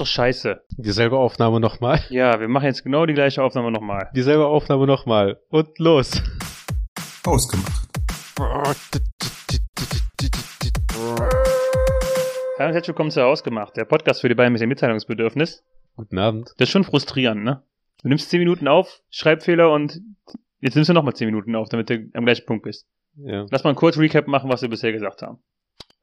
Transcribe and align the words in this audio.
ist 0.00 0.08
doch 0.08 0.14
scheiße. 0.14 0.62
Dieselbe 0.78 1.18
Aufnahme 1.18 1.60
nochmal. 1.60 2.00
Ja, 2.08 2.40
wir 2.40 2.48
machen 2.48 2.64
jetzt 2.64 2.84
genau 2.84 3.04
die 3.04 3.12
gleiche 3.12 3.42
Aufnahme 3.42 3.70
nochmal. 3.70 4.08
Dieselbe 4.14 4.46
Aufnahme 4.46 4.86
nochmal. 4.86 5.38
Und 5.50 5.78
los. 5.78 6.22
Ausgemacht. 7.26 7.86
Hallo 8.38 8.70
und 12.68 12.72
herzlich 12.72 12.88
willkommen 12.88 13.10
zu 13.10 13.22
Ausgemacht, 13.22 13.76
der 13.76 13.84
Podcast 13.84 14.22
für 14.22 14.30
die 14.30 14.34
beiden 14.34 14.54
mit 14.54 14.62
dem 14.62 14.70
Mitteilungsbedürfnis. 14.70 15.62
Guten 15.96 16.18
Abend. 16.18 16.54
Das 16.56 16.68
ist 16.68 16.72
schon 16.72 16.84
frustrierend, 16.84 17.44
ne? 17.44 17.62
Du 18.02 18.08
nimmst 18.08 18.30
10 18.30 18.38
Minuten 18.38 18.68
auf, 18.68 19.02
Schreibfehler 19.10 19.70
und 19.70 20.00
jetzt 20.60 20.76
nimmst 20.76 20.88
du 20.88 20.94
nochmal 20.94 21.14
10 21.14 21.26
Minuten 21.26 21.54
auf, 21.56 21.68
damit 21.68 21.90
du 21.90 22.08
am 22.14 22.24
gleichen 22.24 22.46
Punkt 22.46 22.64
bist. 22.64 22.86
Ja. 23.16 23.44
Lass 23.50 23.64
mal 23.64 23.70
einen 23.70 23.76
kurz 23.76 23.98
Recap 23.98 24.28
machen, 24.28 24.50
was 24.50 24.62
wir 24.62 24.70
bisher 24.70 24.92
gesagt 24.92 25.20
haben. 25.20 25.42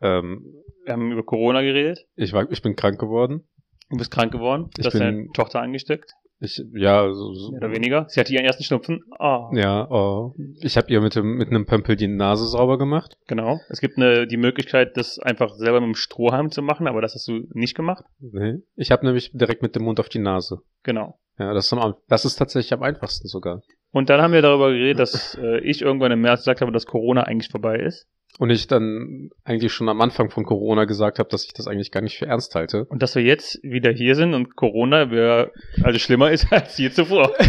Ähm, 0.01 0.45
Wir 0.85 0.93
haben 0.93 1.11
über 1.11 1.23
Corona 1.23 1.63
geredet. 1.63 2.05
ich, 2.15 2.31
war, 2.33 2.51
ich 2.51 2.61
bin 2.61 2.75
krank 2.75 2.99
geworden. 2.99 3.47
Du 3.89 3.97
bist 3.97 4.11
krank 4.11 4.31
geworden. 4.31 4.69
Du 4.75 4.83
hast 4.83 4.99
deine 4.99 5.27
Tochter 5.33 5.61
angesteckt. 5.61 6.13
Ich, 6.39 6.63
ja, 6.73 7.11
so, 7.11 7.33
so, 7.33 7.51
Mehr 7.51 7.61
oder 7.61 7.71
weniger. 7.71 8.05
Sie 8.09 8.19
hatte 8.19 8.31
ihren 8.31 8.45
ersten 8.45 8.63
Schnupfen. 8.63 9.03
Ah. 9.17 9.49
Ja, 9.53 9.89
oh. 9.89 10.35
ich 10.61 10.77
habe 10.77 10.91
ihr 10.91 11.01
mit, 11.01 11.15
dem, 11.15 11.35
mit 11.35 11.49
einem 11.49 11.65
Pömpel 11.65 11.95
die 11.95 12.07
Nase 12.07 12.45
sauber 12.45 12.77
gemacht. 12.77 13.17
Genau. 13.27 13.59
Es 13.69 13.81
gibt 13.81 13.97
eine, 13.97 14.27
die 14.27 14.37
Möglichkeit, 14.37 14.97
das 14.97 15.17
einfach 15.17 15.55
selber 15.55 15.79
mit 15.81 15.87
dem 15.87 15.95
Strohhalm 15.95 16.51
zu 16.51 16.61
machen, 16.61 16.87
aber 16.87 17.01
das 17.01 17.15
hast 17.15 17.27
du 17.27 17.47
nicht 17.53 17.75
gemacht. 17.75 18.05
Nee. 18.19 18.59
Ich 18.75 18.91
habe 18.91 19.03
nämlich 19.03 19.31
direkt 19.33 19.63
mit 19.63 19.75
dem 19.75 19.83
Mund 19.83 19.99
auf 19.99 20.09
die 20.09 20.19
Nase. 20.19 20.61
Genau. 20.83 21.17
Ja, 21.39 21.53
das 21.53 21.67
ist, 21.67 21.73
am, 21.73 21.95
das 22.07 22.25
ist 22.25 22.35
tatsächlich 22.35 22.73
am 22.73 22.83
einfachsten 22.83 23.27
sogar. 23.27 23.63
Und 23.91 24.09
dann 24.09 24.21
haben 24.21 24.33
wir 24.33 24.41
darüber 24.43 24.69
geredet, 24.69 24.99
dass 24.99 25.35
äh, 25.41 25.59
ich 25.61 25.81
irgendwann 25.81 26.11
im 26.11 26.21
März 26.21 26.41
gesagt 26.41 26.61
habe, 26.61 26.71
dass 26.71 26.85
Corona 26.85 27.23
eigentlich 27.23 27.49
vorbei 27.49 27.77
ist. 27.77 28.07
Und 28.39 28.51
ich 28.51 28.67
dann 28.67 29.31
eigentlich 29.43 29.73
schon 29.73 29.89
am 29.89 29.99
Anfang 30.01 30.29
von 30.29 30.43
Corona 30.43 30.85
gesagt 30.85 31.17
habe, 31.17 31.29
dass 31.29 31.45
ich 31.45 31.53
das 31.53 31.67
eigentlich 31.67 31.91
gar 31.91 32.01
nicht 32.01 32.17
für 32.17 32.27
ernst 32.27 32.53
halte. 32.53 32.85
Und 32.85 33.01
dass 33.01 33.15
wir 33.15 33.23
jetzt 33.23 33.59
wieder 33.63 33.91
hier 33.91 34.13
sind 34.15 34.35
und 34.35 34.55
Corona 34.55 35.09
wär, 35.09 35.51
also 35.81 35.97
schlimmer 35.97 36.29
ist 36.31 36.45
als 36.51 36.77
je 36.77 36.91
zuvor. 36.91 37.33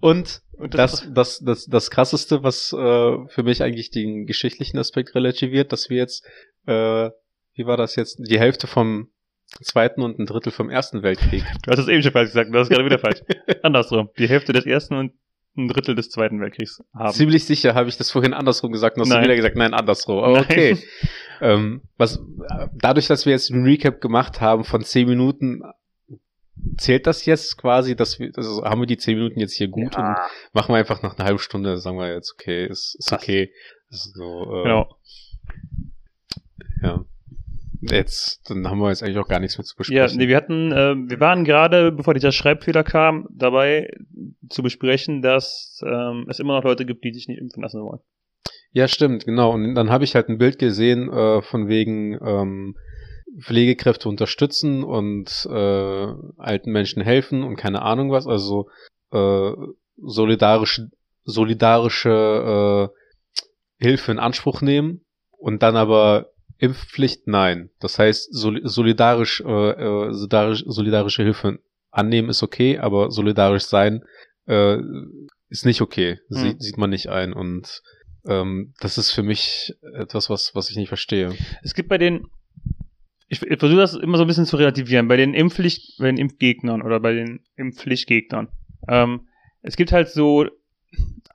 Und 0.00 0.42
Und 0.56 0.74
das, 0.74 1.08
das, 1.12 1.40
das, 1.40 1.66
das 1.66 1.90
krasseste, 1.90 2.42
was 2.42 2.72
äh, 2.72 2.76
für 3.28 3.42
mich 3.42 3.62
eigentlich 3.62 3.90
den 3.90 4.26
geschichtlichen 4.26 4.78
Aspekt 4.78 5.14
relativiert, 5.14 5.72
dass 5.72 5.90
wir 5.90 5.98
jetzt, 5.98 6.24
äh, 6.66 7.10
wie 7.54 7.66
war 7.66 7.76
das 7.76 7.96
jetzt, 7.96 8.18
die 8.18 8.38
Hälfte 8.38 8.66
vom 8.66 9.10
Zweiten 9.62 10.02
und 10.02 10.18
ein 10.18 10.26
Drittel 10.26 10.52
vom 10.52 10.70
Ersten 10.70 11.02
Weltkrieg. 11.02 11.44
Du 11.62 11.70
hast 11.70 11.78
es 11.78 11.88
eben 11.88 12.02
schon 12.02 12.12
falsch 12.12 12.30
gesagt, 12.30 12.52
du 12.52 12.58
hast 12.58 12.68
gerade 12.68 12.84
wieder 12.84 12.98
falsch. 12.98 13.20
Andersrum. 13.62 14.10
Die 14.18 14.28
Hälfte 14.28 14.52
des 14.52 14.66
ersten 14.66 14.94
und 14.94 15.12
ein 15.56 15.68
Drittel 15.68 15.94
des 15.94 16.10
zweiten 16.10 16.40
Weltkriegs 16.40 16.82
haben. 16.94 17.12
Ziemlich 17.12 17.44
sicher 17.44 17.74
habe 17.74 17.88
ich 17.88 17.96
das 17.96 18.10
vorhin 18.10 18.34
andersrum 18.34 18.72
gesagt 18.72 18.96
und 18.96 19.02
hast 19.02 19.08
Nein. 19.08 19.18
du 19.18 19.24
wieder 19.24 19.36
gesagt, 19.36 19.56
nein, 19.56 19.74
andersrum. 19.74 20.18
Aber 20.18 20.32
Nein. 20.32 20.44
okay. 20.44 20.78
ähm, 21.40 21.82
was, 21.96 22.20
dadurch, 22.74 23.06
dass 23.06 23.26
wir 23.26 23.32
jetzt 23.32 23.52
einen 23.52 23.64
Recap 23.64 24.00
gemacht 24.00 24.40
haben 24.40 24.64
von 24.64 24.82
zehn 24.82 25.08
Minuten, 25.08 25.62
zählt 26.76 27.06
das 27.06 27.24
jetzt 27.26 27.56
quasi, 27.56 27.94
dass 27.94 28.18
wir, 28.18 28.32
also 28.36 28.64
haben 28.64 28.80
wir 28.80 28.86
die 28.86 28.96
zehn 28.96 29.16
Minuten 29.16 29.38
jetzt 29.40 29.54
hier 29.54 29.68
gut 29.68 29.96
und 29.96 30.02
Ja, 30.02 30.26
machen 30.52 30.72
wir 30.72 30.78
einfach 30.78 31.02
nach 31.02 31.16
einer 31.16 31.26
halben 31.26 31.38
Stunde, 31.38 31.78
sagen 31.78 31.98
wir 31.98 32.12
jetzt, 32.12 32.32
okay, 32.32 32.66
ist, 32.66 32.96
ist 32.98 33.12
okay. 33.12 33.52
So, 33.88 34.60
äh, 34.60 34.62
genau. 34.64 34.96
Ja. 36.82 37.04
Jetzt, 37.90 38.40
dann 38.48 38.68
haben 38.68 38.78
wir 38.78 38.88
jetzt 38.88 39.02
eigentlich 39.02 39.18
auch 39.18 39.28
gar 39.28 39.40
nichts 39.40 39.58
mehr 39.58 39.64
zu 39.64 39.74
Ja, 39.74 39.78
besprechen. 40.04 40.18
nee, 40.18 40.28
wir 40.28 40.36
hatten, 40.36 40.72
äh, 40.72 40.94
wir 40.96 41.20
waren 41.20 41.44
gerade, 41.44 41.92
bevor 41.92 42.14
dieser 42.14 42.32
Schreibfehler 42.32 42.84
kam, 42.84 43.26
dabei 43.30 43.90
zu 44.48 44.62
besprechen, 44.62 45.22
dass 45.22 45.80
ähm, 45.84 46.26
es 46.28 46.38
immer 46.38 46.56
noch 46.56 46.64
Leute 46.64 46.84
gibt, 46.86 47.04
die 47.04 47.12
sich 47.12 47.28
nicht 47.28 47.40
impfen 47.40 47.62
lassen 47.62 47.82
wollen. 47.82 48.00
Ja, 48.72 48.88
stimmt, 48.88 49.24
genau. 49.24 49.52
Und 49.52 49.74
dann 49.74 49.90
habe 49.90 50.04
ich 50.04 50.14
halt 50.14 50.28
ein 50.28 50.38
Bild 50.38 50.58
gesehen 50.58 51.08
äh, 51.12 51.42
von 51.42 51.68
wegen 51.68 52.18
ähm, 52.24 52.74
Pflegekräfte 53.40 54.08
unterstützen 54.08 54.82
und 54.84 55.46
äh, 55.50 56.06
alten 56.38 56.70
Menschen 56.72 57.02
helfen 57.02 57.42
und 57.42 57.56
keine 57.56 57.82
Ahnung 57.82 58.10
was. 58.10 58.26
Also 58.26 58.68
äh, 59.12 59.52
solidarische, 59.96 60.88
solidarische 61.24 62.90
äh, 63.80 63.84
Hilfe 63.84 64.12
in 64.12 64.18
Anspruch 64.18 64.60
nehmen 64.60 65.04
und 65.38 65.62
dann 65.62 65.76
aber 65.76 66.30
Impfpflicht 66.58 67.26
nein. 67.26 67.70
Das 67.80 67.98
heißt, 67.98 68.32
sol 68.32 68.60
solidarisch, 68.64 69.40
äh, 69.40 69.70
äh, 69.70 70.12
solidarisch, 70.12 70.64
solidarische 70.66 71.22
Hilfe 71.22 71.58
annehmen 71.90 72.28
ist 72.28 72.42
okay, 72.42 72.78
aber 72.78 73.10
solidarisch 73.10 73.64
sein 73.64 74.04
äh, 74.46 74.78
ist 75.48 75.66
nicht 75.66 75.80
okay. 75.80 76.18
Sie 76.28 76.50
Hm. 76.50 76.60
Sieht 76.60 76.78
man 76.78 76.90
nicht 76.90 77.08
ein. 77.08 77.32
Und 77.32 77.82
ähm, 78.26 78.74
das 78.80 78.98
ist 78.98 79.10
für 79.10 79.22
mich 79.22 79.74
etwas, 79.94 80.30
was, 80.30 80.54
was 80.54 80.70
ich 80.70 80.76
nicht 80.76 80.88
verstehe. 80.88 81.34
Es 81.62 81.74
gibt 81.74 81.88
bei 81.88 81.98
den, 81.98 82.26
ich, 83.28 83.42
ich 83.42 83.58
versuche 83.58 83.80
das 83.80 83.94
immer 83.94 84.16
so 84.16 84.24
ein 84.24 84.26
bisschen 84.26 84.46
zu 84.46 84.56
relativieren, 84.56 85.08
bei 85.08 85.16
den 85.16 85.34
Impfpflicht, 85.34 85.98
bei 85.98 86.06
den 86.06 86.18
Impfgegnern 86.18 86.82
oder 86.82 87.00
bei 87.00 87.14
den 87.14 87.40
Impfpflichtgegnern. 87.56 88.48
Ähm, 88.88 89.28
es 89.62 89.76
gibt 89.76 89.92
halt 89.92 90.08
so 90.08 90.46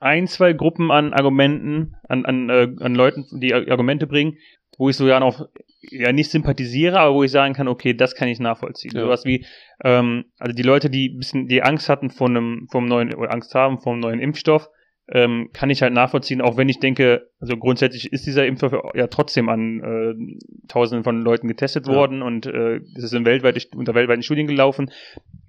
ein, 0.00 0.26
zwei 0.26 0.52
Gruppen 0.52 0.90
an 0.90 1.12
Argumenten, 1.12 1.96
an, 2.08 2.24
an, 2.24 2.48
äh, 2.48 2.68
an 2.80 2.94
Leuten, 2.94 3.40
die 3.40 3.54
Argumente 3.54 4.06
bringen, 4.06 4.38
wo 4.80 4.88
ich 4.88 4.96
so 4.96 5.06
ja 5.06 5.20
noch 5.20 5.46
ja 5.82 6.10
nicht 6.10 6.30
sympathisiere, 6.30 6.98
aber 6.98 7.14
wo 7.14 7.22
ich 7.22 7.30
sagen 7.30 7.52
kann, 7.52 7.68
okay, 7.68 7.92
das 7.92 8.14
kann 8.14 8.28
ich 8.28 8.40
nachvollziehen. 8.40 8.92
Ja. 8.94 9.02
Sowas 9.02 9.26
wie, 9.26 9.44
ähm, 9.84 10.24
also 10.38 10.54
die 10.54 10.62
Leute, 10.62 10.88
die 10.88 11.10
ein 11.10 11.18
bisschen 11.18 11.48
die 11.48 11.62
Angst 11.62 11.90
hatten 11.90 12.08
von 12.08 12.34
einem, 12.34 12.68
vom 12.70 12.86
neuen, 12.86 13.14
oder 13.14 13.30
Angst 13.30 13.54
haben 13.54 13.78
vom 13.78 14.00
neuen 14.00 14.20
Impfstoff, 14.20 14.70
ähm, 15.12 15.50
kann 15.52 15.68
ich 15.68 15.82
halt 15.82 15.92
nachvollziehen, 15.92 16.40
auch 16.40 16.56
wenn 16.56 16.70
ich 16.70 16.78
denke, 16.78 17.28
also 17.40 17.58
grundsätzlich 17.58 18.10
ist 18.10 18.26
dieser 18.26 18.46
Impfstoff 18.46 18.72
ja 18.94 19.06
trotzdem 19.08 19.50
an 19.50 19.80
äh, 19.80 20.38
Tausenden 20.68 21.04
von 21.04 21.20
Leuten 21.20 21.48
getestet 21.48 21.86
Ja. 21.86 21.94
worden 21.94 22.22
und 22.22 22.46
äh, 22.46 22.76
es 22.96 23.04
ist 23.04 23.12
in 23.12 23.26
weltweit, 23.26 23.68
unter 23.74 23.94
weltweiten 23.94 24.22
Studien 24.22 24.46
gelaufen. 24.46 24.90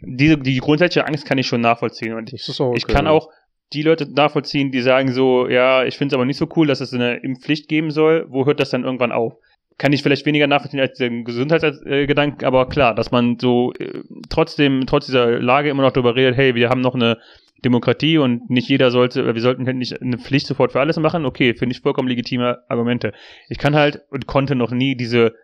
Diese, 0.01 0.37
die 0.37 0.57
grundsätzliche 0.57 1.07
Angst 1.07 1.25
kann 1.25 1.37
ich 1.37 1.47
schon 1.47 1.61
nachvollziehen 1.61 2.15
und 2.15 2.33
ist 2.33 2.59
auch 2.59 2.75
ich 2.75 2.85
kann 2.85 3.07
auch 3.07 3.29
die 3.73 3.83
Leute 3.83 4.11
nachvollziehen, 4.11 4.71
die 4.71 4.81
sagen 4.81 5.13
so, 5.13 5.47
ja, 5.47 5.83
ich 5.85 5.97
finde 5.97 6.13
es 6.13 6.15
aber 6.15 6.25
nicht 6.25 6.37
so 6.37 6.47
cool, 6.55 6.67
dass 6.67 6.81
es 6.81 6.93
eine 6.93 7.17
Impfpflicht 7.17 7.67
geben 7.67 7.91
soll. 7.91 8.25
Wo 8.29 8.45
hört 8.45 8.59
das 8.59 8.69
dann 8.69 8.83
irgendwann 8.83 9.11
auf? 9.11 9.35
Kann 9.77 9.93
ich 9.93 10.03
vielleicht 10.03 10.25
weniger 10.25 10.47
nachvollziehen 10.47 10.79
als 10.79 10.97
den 10.97 11.23
Gesundheitsgedanken, 11.23 12.45
aber 12.45 12.67
klar, 12.67 12.93
dass 12.93 13.11
man 13.11 13.39
so 13.39 13.73
äh, 13.79 14.03
trotzdem, 14.29 14.85
trotz 14.85 15.05
dieser 15.05 15.39
Lage 15.39 15.69
immer 15.69 15.83
noch 15.83 15.91
darüber 15.91 16.15
redet, 16.15 16.37
hey, 16.37 16.55
wir 16.55 16.69
haben 16.69 16.81
noch 16.81 16.95
eine 16.95 17.17
Demokratie 17.63 18.17
und 18.17 18.49
nicht 18.49 18.69
jeder 18.69 18.91
sollte, 18.91 19.33
wir 19.33 19.41
sollten 19.41 19.65
halt 19.65 19.77
nicht 19.77 20.01
eine 20.01 20.17
Pflicht 20.17 20.47
sofort 20.47 20.71
für 20.71 20.79
alles 20.79 20.97
machen. 20.97 21.25
Okay, 21.25 21.53
finde 21.53 21.73
ich 21.73 21.81
vollkommen 21.81 22.07
legitime 22.07 22.59
Argumente. 22.67 23.13
Ich 23.49 23.57
kann 23.57 23.75
halt 23.75 24.01
und 24.09 24.27
konnte 24.27 24.55
noch 24.55 24.71
nie 24.71 24.95
diese, 24.95 25.35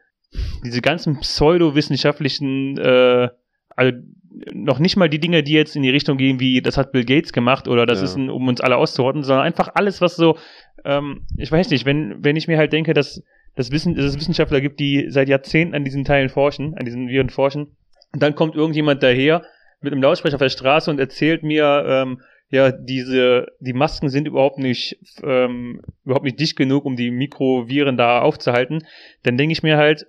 diese 0.66 0.82
ganzen 0.82 1.20
pseudowissenschaftlichen, 1.20 2.78
äh, 2.78 3.30
also 3.76 3.98
noch 4.54 4.80
nicht 4.80 4.98
mal 4.98 5.10
die 5.10 5.20
Dinge, 5.20 5.44
die 5.44 5.54
jetzt 5.54 5.76
in 5.76 5.84
die 5.84 5.90
Richtung 5.90 6.18
gehen, 6.18 6.40
wie 6.40 6.62
das 6.62 6.78
hat 6.78 6.92
Bill 6.92 7.06
Gates 7.06 7.34
gemacht 7.34 7.68
oder 7.68 7.86
das 7.86 8.00
Ja. 8.00 8.06
ist 8.06 8.16
ein, 8.16 8.30
um 8.30 8.48
uns 8.48 8.62
alle 8.62 8.78
auszurotten, 8.78 9.24
sondern 9.24 9.46
einfach 9.46 9.70
alles, 9.76 10.02
was 10.02 10.16
so, 10.16 10.38
ähm, 10.86 11.26
ich 11.38 11.52
weiß 11.52 11.70
nicht, 11.70 11.86
wenn, 11.86 12.24
wenn 12.24 12.36
ich 12.36 12.48
mir 12.48 12.58
halt 12.58 12.74
denke, 12.74 12.94
dass, 12.94 13.24
dass, 13.56 13.72
Wissen, 13.72 13.96
dass 13.96 14.06
es 14.06 14.18
Wissenschaftler 14.20 14.62
gibt, 14.62 14.80
die 14.80 15.08
seit 15.10 15.30
Jahrzehnten 15.30 15.76
an 15.76 15.84
diesen 15.84 16.04
Teilen 16.06 16.30
forschen, 16.30 16.76
an 16.78 16.86
diesen 16.86 17.08
Viren 17.08 17.30
forschen, 17.30 17.76
und 18.14 18.24
dann 18.24 18.36
kommt 18.36 18.56
irgendjemand 18.56 19.04
daher 19.04 19.44
mit 19.82 19.92
einem 19.92 20.02
Lautsprecher 20.02 20.36
auf 20.36 20.42
der 20.42 20.50
Straße 20.50 20.90
und 20.90 21.00
erzählt 21.00 21.44
mir, 21.44 21.84
ähm, 21.88 22.22
ja, 22.50 22.72
diese, 22.72 23.48
die 23.60 23.74
Masken 23.74 24.10
sind 24.10 24.28
überhaupt 24.28 24.58
nicht, 24.58 24.98
ähm, 25.24 25.82
überhaupt 26.06 26.24
nicht 26.24 26.40
dicht 26.40 26.56
genug, 26.56 26.86
um 26.86 26.96
die 26.96 27.12
Mikroviren 27.12 27.98
da 27.98 28.22
aufzuhalten, 28.22 28.86
dann 29.24 29.38
denke 29.38 29.52
ich 29.52 29.64
mir 29.64 29.78
halt, 29.78 30.06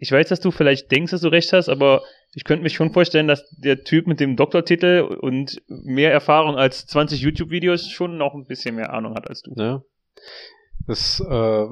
ich 0.00 0.10
weiß, 0.10 0.28
dass 0.28 0.40
du 0.40 0.50
vielleicht 0.50 0.90
denkst, 0.90 1.12
dass 1.12 1.20
du 1.20 1.28
recht 1.28 1.52
hast, 1.52 1.68
aber 1.68 2.02
ich 2.34 2.44
könnte 2.44 2.62
mich 2.62 2.74
schon 2.74 2.92
vorstellen, 2.92 3.28
dass 3.28 3.48
der 3.50 3.84
Typ 3.84 4.06
mit 4.06 4.20
dem 4.20 4.36
Doktortitel 4.36 5.02
und 5.20 5.62
mehr 5.68 6.12
Erfahrung 6.12 6.56
als 6.56 6.86
20 6.86 7.20
YouTube-Videos 7.20 7.88
schon 7.90 8.16
noch 8.18 8.34
ein 8.34 8.46
bisschen 8.46 8.74
mehr 8.74 8.92
Ahnung 8.92 9.14
hat 9.14 9.28
als 9.28 9.42
du. 9.42 9.54
Ja. 9.56 9.82
Das, 10.86 11.20
äh, 11.20 11.66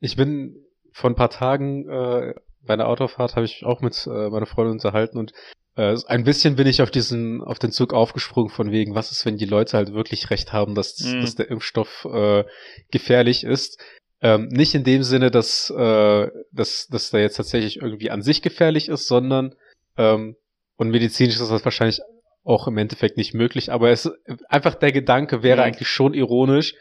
ich 0.00 0.16
bin 0.16 0.56
vor 0.92 1.10
ein 1.10 1.16
paar 1.16 1.30
Tagen 1.30 1.88
äh, 1.88 2.34
bei 2.62 2.74
einer 2.74 2.88
Autofahrt 2.88 3.36
habe 3.36 3.46
ich 3.46 3.64
auch 3.64 3.80
mit 3.80 4.06
äh, 4.06 4.28
meiner 4.28 4.46
Freundin 4.46 4.72
unterhalten 4.74 5.18
und 5.18 5.32
äh, 5.76 5.96
ein 6.08 6.24
bisschen 6.24 6.56
bin 6.56 6.66
ich 6.66 6.82
auf 6.82 6.90
diesen, 6.90 7.42
auf 7.42 7.58
den 7.58 7.72
Zug 7.72 7.94
aufgesprungen 7.94 8.50
von 8.50 8.70
wegen, 8.70 8.94
was 8.94 9.12
ist, 9.12 9.24
wenn 9.24 9.36
die 9.36 9.46
Leute 9.46 9.76
halt 9.76 9.94
wirklich 9.94 10.30
recht 10.30 10.52
haben, 10.52 10.74
dass, 10.74 10.98
Mhm. 11.00 11.20
dass 11.22 11.36
der 11.36 11.50
Impfstoff 11.50 12.06
äh, 12.12 12.44
gefährlich 12.90 13.44
ist. 13.44 13.80
Ähm, 14.22 14.48
nicht 14.48 14.74
in 14.74 14.84
dem 14.84 15.02
Sinne, 15.02 15.30
dass, 15.30 15.70
äh, 15.70 16.28
dass, 16.52 16.88
dass 16.88 17.10
der 17.10 17.20
jetzt 17.20 17.36
tatsächlich 17.36 17.76
irgendwie 17.80 18.10
an 18.10 18.22
sich 18.22 18.42
gefährlich 18.42 18.88
ist, 18.88 19.06
sondern 19.06 19.54
ähm, 19.96 20.36
und 20.76 20.90
medizinisch 20.90 21.40
ist 21.40 21.50
das 21.50 21.64
wahrscheinlich 21.64 22.00
auch 22.42 22.66
im 22.66 22.78
Endeffekt 22.78 23.16
nicht 23.16 23.34
möglich, 23.34 23.70
aber 23.70 23.90
es 23.90 24.10
einfach 24.48 24.74
der 24.74 24.92
Gedanke 24.92 25.42
wäre 25.42 25.58
Mhm. 25.58 25.64
eigentlich 25.64 25.88
schon 25.88 26.14
ironisch, 26.14 26.74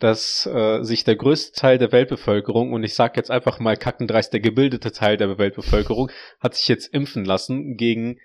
dass 0.00 0.44
äh, 0.46 0.82
sich 0.82 1.04
der 1.04 1.16
größte 1.16 1.58
Teil 1.58 1.78
der 1.78 1.92
Weltbevölkerung, 1.92 2.72
und 2.72 2.82
ich 2.82 2.94
sage 2.94 3.14
jetzt 3.16 3.30
einfach 3.30 3.60
mal 3.60 3.76
kackendreist, 3.76 4.32
der 4.32 4.40
gebildete 4.40 4.92
Teil 4.92 5.16
der 5.16 5.38
Weltbevölkerung, 5.38 6.10
hat 6.40 6.54
sich 6.56 6.66
jetzt 6.68 6.92
impfen 6.92 7.24
lassen 7.24 7.76
gegen 7.76 8.18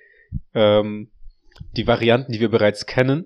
ähm, 0.54 1.12
die 1.78 1.86
Varianten, 1.86 2.32
die 2.32 2.40
wir 2.40 2.50
bereits 2.50 2.86
kennen. 2.86 3.26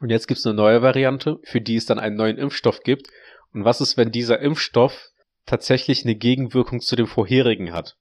Und 0.00 0.10
jetzt 0.10 0.28
gibt 0.28 0.38
es 0.38 0.46
eine 0.46 0.54
neue 0.54 0.82
Variante, 0.82 1.38
für 1.42 1.60
die 1.60 1.76
es 1.76 1.86
dann 1.86 1.98
einen 1.98 2.16
neuen 2.16 2.38
Impfstoff 2.38 2.82
gibt. 2.82 3.08
Und 3.56 3.64
was 3.64 3.80
ist, 3.80 3.96
wenn 3.96 4.12
dieser 4.12 4.38
Impfstoff 4.40 5.08
tatsächlich 5.46 6.04
eine 6.04 6.14
Gegenwirkung 6.14 6.80
zu 6.82 6.94
dem 6.94 7.06
vorherigen 7.06 7.72
hat? 7.72 7.96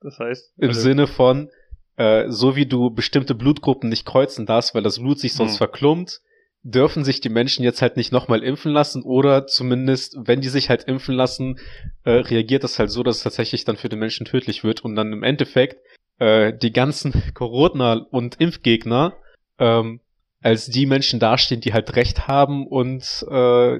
Das 0.00 0.18
heißt. 0.18 0.54
Im 0.56 0.68
also- 0.68 0.80
Sinne 0.80 1.06
von, 1.06 1.50
äh, 1.96 2.30
so 2.30 2.56
wie 2.56 2.64
du 2.64 2.88
bestimmte 2.90 3.34
Blutgruppen 3.34 3.90
nicht 3.90 4.06
kreuzen 4.06 4.46
darfst, 4.46 4.74
weil 4.74 4.82
das 4.82 4.98
Blut 4.98 5.20
sich 5.20 5.34
sonst 5.34 5.52
Hm. 5.52 5.58
verklumpt, 5.58 6.20
dürfen 6.62 7.04
sich 7.04 7.20
die 7.20 7.28
Menschen 7.28 7.62
jetzt 7.62 7.82
halt 7.82 7.98
nicht 7.98 8.10
nochmal 8.10 8.42
impfen 8.42 8.72
lassen 8.72 9.02
oder 9.02 9.46
zumindest, 9.46 10.16
wenn 10.18 10.40
die 10.40 10.48
sich 10.48 10.70
halt 10.70 10.84
impfen 10.84 11.14
lassen, 11.14 11.58
äh, 12.04 12.10
reagiert 12.12 12.64
das 12.64 12.78
halt 12.78 12.90
so, 12.90 13.02
dass 13.02 13.18
es 13.18 13.22
tatsächlich 13.22 13.66
dann 13.66 13.76
für 13.76 13.90
den 13.90 13.98
Menschen 13.98 14.24
tödlich 14.24 14.64
wird 14.64 14.82
und 14.82 14.96
dann 14.96 15.12
im 15.12 15.22
Endeffekt 15.22 15.76
äh, 16.20 16.54
die 16.56 16.72
ganzen 16.72 17.12
Corona- 17.34 18.06
und 18.10 18.40
Impfgegner 18.40 19.14
ähm, 19.58 20.00
als 20.40 20.66
die 20.66 20.86
Menschen 20.86 21.20
dastehen, 21.20 21.60
die 21.60 21.74
halt 21.74 21.96
Recht 21.96 22.28
haben 22.28 22.66
und 22.66 23.26
äh, 23.30 23.78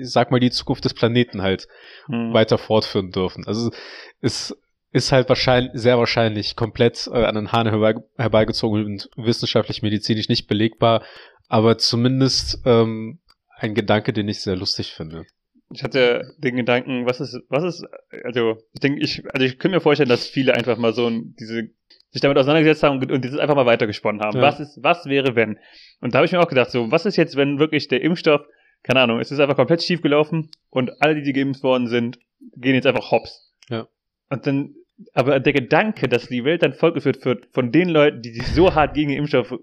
sag 0.00 0.30
mal 0.30 0.40
die 0.40 0.50
Zukunft 0.50 0.84
des 0.84 0.94
Planeten 0.94 1.42
halt 1.42 1.68
Hm. 2.06 2.32
weiter 2.32 2.58
fortführen 2.58 3.10
dürfen. 3.10 3.46
Also 3.46 3.70
es 4.20 4.56
ist 4.92 5.12
halt 5.12 5.28
wahrscheinlich, 5.28 5.72
sehr 5.74 5.98
wahrscheinlich 5.98 6.56
komplett 6.56 7.08
äh, 7.12 7.24
an 7.24 7.34
den 7.34 7.52
Haaren 7.52 7.68
herbei, 7.68 7.94
herbeigezogen 8.16 8.84
und 8.84 9.08
wissenschaftlich, 9.16 9.82
medizinisch 9.82 10.28
nicht 10.28 10.46
belegbar, 10.48 11.02
aber 11.48 11.78
zumindest 11.78 12.60
ähm, 12.66 13.20
ein 13.56 13.74
Gedanke, 13.74 14.12
den 14.12 14.28
ich 14.28 14.40
sehr 14.40 14.56
lustig 14.56 14.92
finde. 14.92 15.24
Ich 15.70 15.82
hatte 15.82 16.34
den 16.36 16.56
Gedanken, 16.56 17.06
was 17.06 17.20
ist, 17.20 17.38
was 17.48 17.64
ist, 17.64 17.86
also 18.24 18.58
ich 18.74 18.80
denke, 18.80 19.00
ich, 19.00 19.22
also 19.32 19.46
ich 19.46 19.58
könnte 19.58 19.76
mir 19.76 19.80
vorstellen, 19.80 20.10
dass 20.10 20.26
viele 20.26 20.54
einfach 20.54 20.76
mal 20.76 20.92
so 20.92 21.10
diese, 21.10 21.70
sich 22.10 22.20
damit 22.20 22.36
auseinandergesetzt 22.36 22.82
haben 22.82 22.98
und, 22.98 23.10
und 23.10 23.24
dieses 23.24 23.38
einfach 23.38 23.54
mal 23.54 23.64
weitergesponnen 23.64 24.20
haben. 24.20 24.36
Ja. 24.36 24.42
Was 24.42 24.60
ist, 24.60 24.78
was 24.82 25.06
wäre, 25.06 25.34
wenn? 25.34 25.58
Und 26.00 26.12
da 26.12 26.18
habe 26.18 26.26
ich 26.26 26.32
mir 26.32 26.40
auch 26.40 26.48
gedacht, 26.48 26.70
so, 26.70 26.90
was 26.90 27.06
ist 27.06 27.16
jetzt, 27.16 27.36
wenn 27.36 27.58
wirklich 27.58 27.88
der 27.88 28.02
Impfstoff, 28.02 28.42
keine 28.82 29.00
Ahnung, 29.00 29.20
es 29.20 29.30
ist 29.30 29.40
einfach 29.40 29.56
komplett 29.56 29.82
schief 29.82 30.02
gelaufen 30.02 30.50
und 30.70 31.00
alle, 31.02 31.14
die, 31.14 31.22
die 31.22 31.32
geimpft 31.32 31.62
worden 31.62 31.86
sind, 31.88 32.18
gehen 32.56 32.74
jetzt 32.74 32.86
einfach 32.86 33.10
hops. 33.10 33.54
Ja. 33.68 33.86
Und 34.30 34.46
dann, 34.46 34.74
aber 35.14 35.40
der 35.40 35.52
Gedanke, 35.52 36.08
dass 36.08 36.26
die 36.28 36.44
Welt 36.44 36.62
dann 36.62 36.72
vollgeführt 36.74 37.24
wird 37.24 37.46
von 37.52 37.70
den 37.72 37.88
Leuten, 37.88 38.22
die 38.22 38.30
sich 38.30 38.46
so 38.48 38.74
hart 38.74 38.94
gegen 38.94 39.10
den 39.10 39.18
Impfstoff 39.18 39.54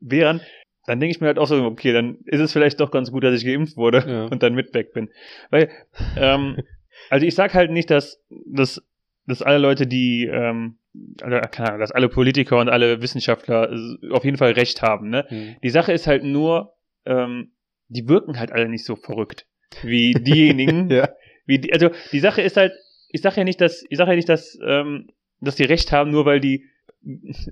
wehren, 0.00 0.40
dann 0.86 1.00
denke 1.00 1.12
ich 1.14 1.20
mir 1.20 1.28
halt 1.28 1.38
auch 1.38 1.46
so, 1.46 1.64
okay, 1.64 1.92
dann 1.92 2.18
ist 2.26 2.40
es 2.40 2.52
vielleicht 2.52 2.78
doch 2.80 2.90
ganz 2.90 3.10
gut, 3.10 3.24
dass 3.24 3.34
ich 3.34 3.44
geimpft 3.46 3.76
wurde 3.76 4.04
Ja. 4.06 4.24
und 4.26 4.42
dann 4.42 4.54
mit 4.54 4.74
weg 4.74 4.92
bin. 4.92 5.08
Weil, 5.50 5.70
ähm, 6.16 6.58
also 7.10 7.26
ich 7.26 7.34
sag 7.34 7.54
halt 7.54 7.70
nicht, 7.70 7.90
dass, 7.90 8.22
dass, 8.46 8.82
dass 9.26 9.42
alle 9.42 9.58
Leute, 9.58 9.86
die, 9.86 10.26
ähm, 10.30 10.76
also, 11.22 11.38
keine 11.50 11.68
Ahnung, 11.70 11.80
dass 11.80 11.90
alle 11.90 12.08
Politiker 12.08 12.58
und 12.60 12.68
alle 12.68 13.00
Wissenschaftler 13.02 13.74
auf 14.12 14.24
jeden 14.24 14.36
Fall 14.36 14.52
recht 14.52 14.82
haben, 14.82 15.08
ne? 15.08 15.56
Die 15.62 15.70
Sache 15.70 15.92
ist 15.92 16.06
halt 16.06 16.22
nur, 16.22 16.74
ähm, 17.06 17.50
die 17.88 18.08
wirken 18.08 18.38
halt 18.38 18.52
alle 18.52 18.68
nicht 18.68 18.84
so 18.84 18.96
verrückt 18.96 19.46
wie 19.82 20.12
diejenigen, 20.12 20.90
Ja. 20.90 21.08
wie 21.46 21.58
die, 21.58 21.72
also 21.72 21.90
die 22.12 22.20
Sache 22.20 22.42
ist 22.42 22.56
halt, 22.56 22.72
ich 23.08 23.20
sage 23.22 23.36
ja 23.38 23.44
nicht, 23.44 23.60
dass, 23.60 23.84
ich 23.88 23.98
sage 23.98 24.10
ja 24.10 24.16
nicht, 24.16 24.28
dass, 24.28 24.58
ähm, 24.66 25.08
dass 25.40 25.56
die 25.56 25.64
recht 25.64 25.92
haben, 25.92 26.10
nur 26.10 26.24
weil 26.24 26.40
die 26.40 26.64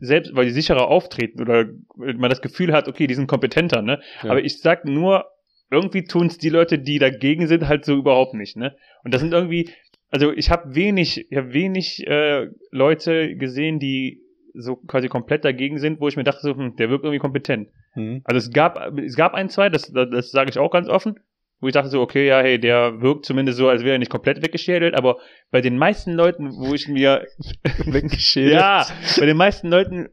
selbst, 0.00 0.34
weil 0.34 0.46
die 0.46 0.52
sicherer 0.52 0.88
auftreten 0.88 1.40
oder 1.40 1.66
man 1.96 2.30
das 2.30 2.40
Gefühl 2.40 2.72
hat, 2.72 2.88
okay, 2.88 3.06
die 3.06 3.14
sind 3.14 3.26
kompetenter, 3.26 3.82
ne? 3.82 4.00
Ja. 4.22 4.30
Aber 4.30 4.42
ich 4.42 4.58
sag 4.60 4.84
nur, 4.86 5.26
irgendwie 5.70 6.04
tun's 6.04 6.38
die 6.38 6.48
Leute, 6.48 6.78
die 6.78 6.98
dagegen 6.98 7.46
sind, 7.46 7.68
halt 7.68 7.84
so 7.84 7.94
überhaupt 7.96 8.34
nicht, 8.34 8.56
ne? 8.56 8.74
Und 9.04 9.12
das 9.12 9.20
sind 9.20 9.32
irgendwie, 9.34 9.70
also 10.10 10.32
ich 10.32 10.50
habe 10.50 10.74
wenig, 10.74 11.26
ich 11.30 11.36
habe 11.36 11.52
wenig 11.52 12.06
äh, 12.06 12.48
Leute 12.70 13.36
gesehen, 13.36 13.78
die 13.78 14.21
so 14.54 14.76
quasi 14.76 15.08
komplett 15.08 15.44
dagegen 15.44 15.78
sind, 15.78 16.00
wo 16.00 16.08
ich 16.08 16.16
mir 16.16 16.24
dachte, 16.24 16.40
so, 16.42 16.56
hm, 16.56 16.76
der 16.76 16.90
wirkt 16.90 17.04
irgendwie 17.04 17.20
kompetent. 17.20 17.68
Mhm. 17.94 18.22
Also 18.24 18.38
es 18.38 18.52
gab, 18.52 18.98
es 18.98 19.16
gab 19.16 19.34
ein, 19.34 19.48
zwei, 19.48 19.68
das, 19.68 19.92
das, 19.92 20.10
das 20.10 20.30
sage 20.30 20.50
ich 20.50 20.58
auch 20.58 20.70
ganz 20.70 20.88
offen, 20.88 21.18
wo 21.60 21.68
ich 21.68 21.74
dachte 21.74 21.88
so, 21.88 22.00
okay, 22.00 22.26
ja, 22.26 22.40
hey, 22.40 22.58
der 22.58 23.00
wirkt 23.00 23.24
zumindest 23.24 23.58
so, 23.58 23.68
als 23.68 23.82
wäre 23.82 23.92
er 23.92 23.98
nicht 23.98 24.10
komplett 24.10 24.42
weggeschädelt, 24.42 24.94
aber 24.94 25.18
bei 25.50 25.60
den 25.60 25.78
meisten 25.78 26.12
Leuten, 26.12 26.52
wo 26.56 26.74
ich 26.74 26.88
mir, 26.88 27.26
Weggeschädelt. 27.84 28.54
ja, 28.54 28.86
bei 29.18 29.26
den 29.26 29.36
meisten 29.36 29.68
Leuten, 29.68 30.08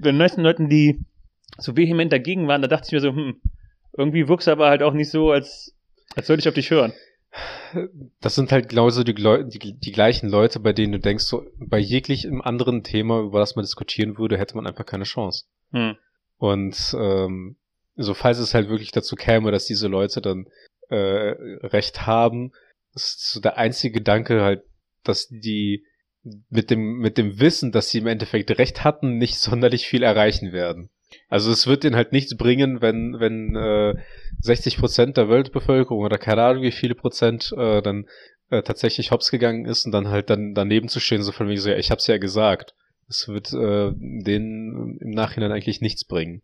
bei 0.00 0.10
den 0.10 0.18
meisten 0.18 0.42
Leuten, 0.42 0.68
die 0.68 1.04
so 1.58 1.76
vehement 1.76 2.12
dagegen 2.12 2.46
waren, 2.48 2.62
da 2.62 2.68
dachte 2.68 2.86
ich 2.86 2.92
mir 2.92 3.00
so, 3.00 3.10
hm, 3.10 3.40
irgendwie 3.96 4.28
wirkst 4.28 4.46
du 4.46 4.52
aber 4.52 4.68
halt 4.68 4.82
auch 4.82 4.92
nicht 4.92 5.10
so, 5.10 5.30
als, 5.30 5.74
als 6.14 6.28
würde 6.28 6.40
ich 6.40 6.48
auf 6.48 6.54
dich 6.54 6.70
hören. 6.70 6.92
Das 8.20 8.34
sind 8.34 8.52
halt 8.52 8.68
genauso 8.68 9.04
die, 9.04 9.14
Gleu- 9.14 9.44
die, 9.44 9.78
die 9.78 9.92
gleichen 9.92 10.28
Leute, 10.28 10.60
bei 10.60 10.72
denen 10.72 10.92
du 10.92 10.98
denkst, 10.98 11.24
so 11.24 11.44
bei 11.58 11.78
jeglichem 11.78 12.40
anderen 12.40 12.82
Thema, 12.82 13.20
über 13.20 13.40
das 13.40 13.56
man 13.56 13.64
diskutieren 13.64 14.18
würde, 14.18 14.38
hätte 14.38 14.56
man 14.56 14.66
einfach 14.66 14.86
keine 14.86 15.04
Chance. 15.04 15.44
Hm. 15.72 15.96
Und 16.38 16.96
ähm, 16.98 17.56
so 17.96 18.14
falls 18.14 18.38
es 18.38 18.54
halt 18.54 18.68
wirklich 18.68 18.92
dazu 18.92 19.16
käme, 19.16 19.50
dass 19.50 19.66
diese 19.66 19.88
Leute 19.88 20.20
dann 20.20 20.46
äh, 20.88 21.34
Recht 21.66 22.06
haben, 22.06 22.52
ist 22.94 23.30
so 23.30 23.40
der 23.40 23.58
einzige 23.58 23.98
Gedanke 23.98 24.42
halt, 24.42 24.62
dass 25.02 25.28
die 25.28 25.84
mit 26.50 26.70
dem 26.70 26.98
mit 26.98 27.18
dem 27.18 27.38
Wissen, 27.38 27.72
dass 27.72 27.90
sie 27.90 27.98
im 27.98 28.06
Endeffekt 28.06 28.58
Recht 28.58 28.84
hatten, 28.84 29.18
nicht 29.18 29.38
sonderlich 29.38 29.86
viel 29.86 30.02
erreichen 30.02 30.52
werden. 30.52 30.90
Also 31.28 31.50
es 31.50 31.66
wird 31.66 31.84
denen 31.84 31.96
halt 31.96 32.12
nichts 32.12 32.36
bringen, 32.36 32.80
wenn 32.80 33.18
wenn 33.18 33.56
äh, 33.56 33.94
60 34.40 34.78
Prozent 34.78 35.16
der 35.16 35.28
Weltbevölkerung 35.28 36.04
oder 36.04 36.18
keine 36.18 36.42
Ahnung 36.42 36.62
wie 36.62 36.72
viele 36.72 36.94
Prozent 36.94 37.52
äh, 37.56 37.82
dann 37.82 38.06
äh, 38.50 38.62
tatsächlich 38.62 39.10
hops 39.10 39.30
gegangen 39.30 39.66
ist 39.66 39.86
und 39.86 39.92
dann 39.92 40.08
halt 40.08 40.30
dann 40.30 40.54
daneben 40.54 40.88
zu 40.88 41.00
stehen, 41.00 41.22
so 41.22 41.32
von 41.32 41.48
wegen 41.48 41.60
so, 41.60 41.70
ja, 41.70 41.76
ich 41.76 41.90
hab's 41.90 42.06
ja 42.06 42.18
gesagt. 42.18 42.74
Es 43.08 43.28
wird 43.28 43.52
äh, 43.52 43.92
denen 43.94 44.98
im 44.98 45.10
Nachhinein 45.10 45.52
eigentlich 45.52 45.80
nichts 45.80 46.04
bringen. 46.04 46.42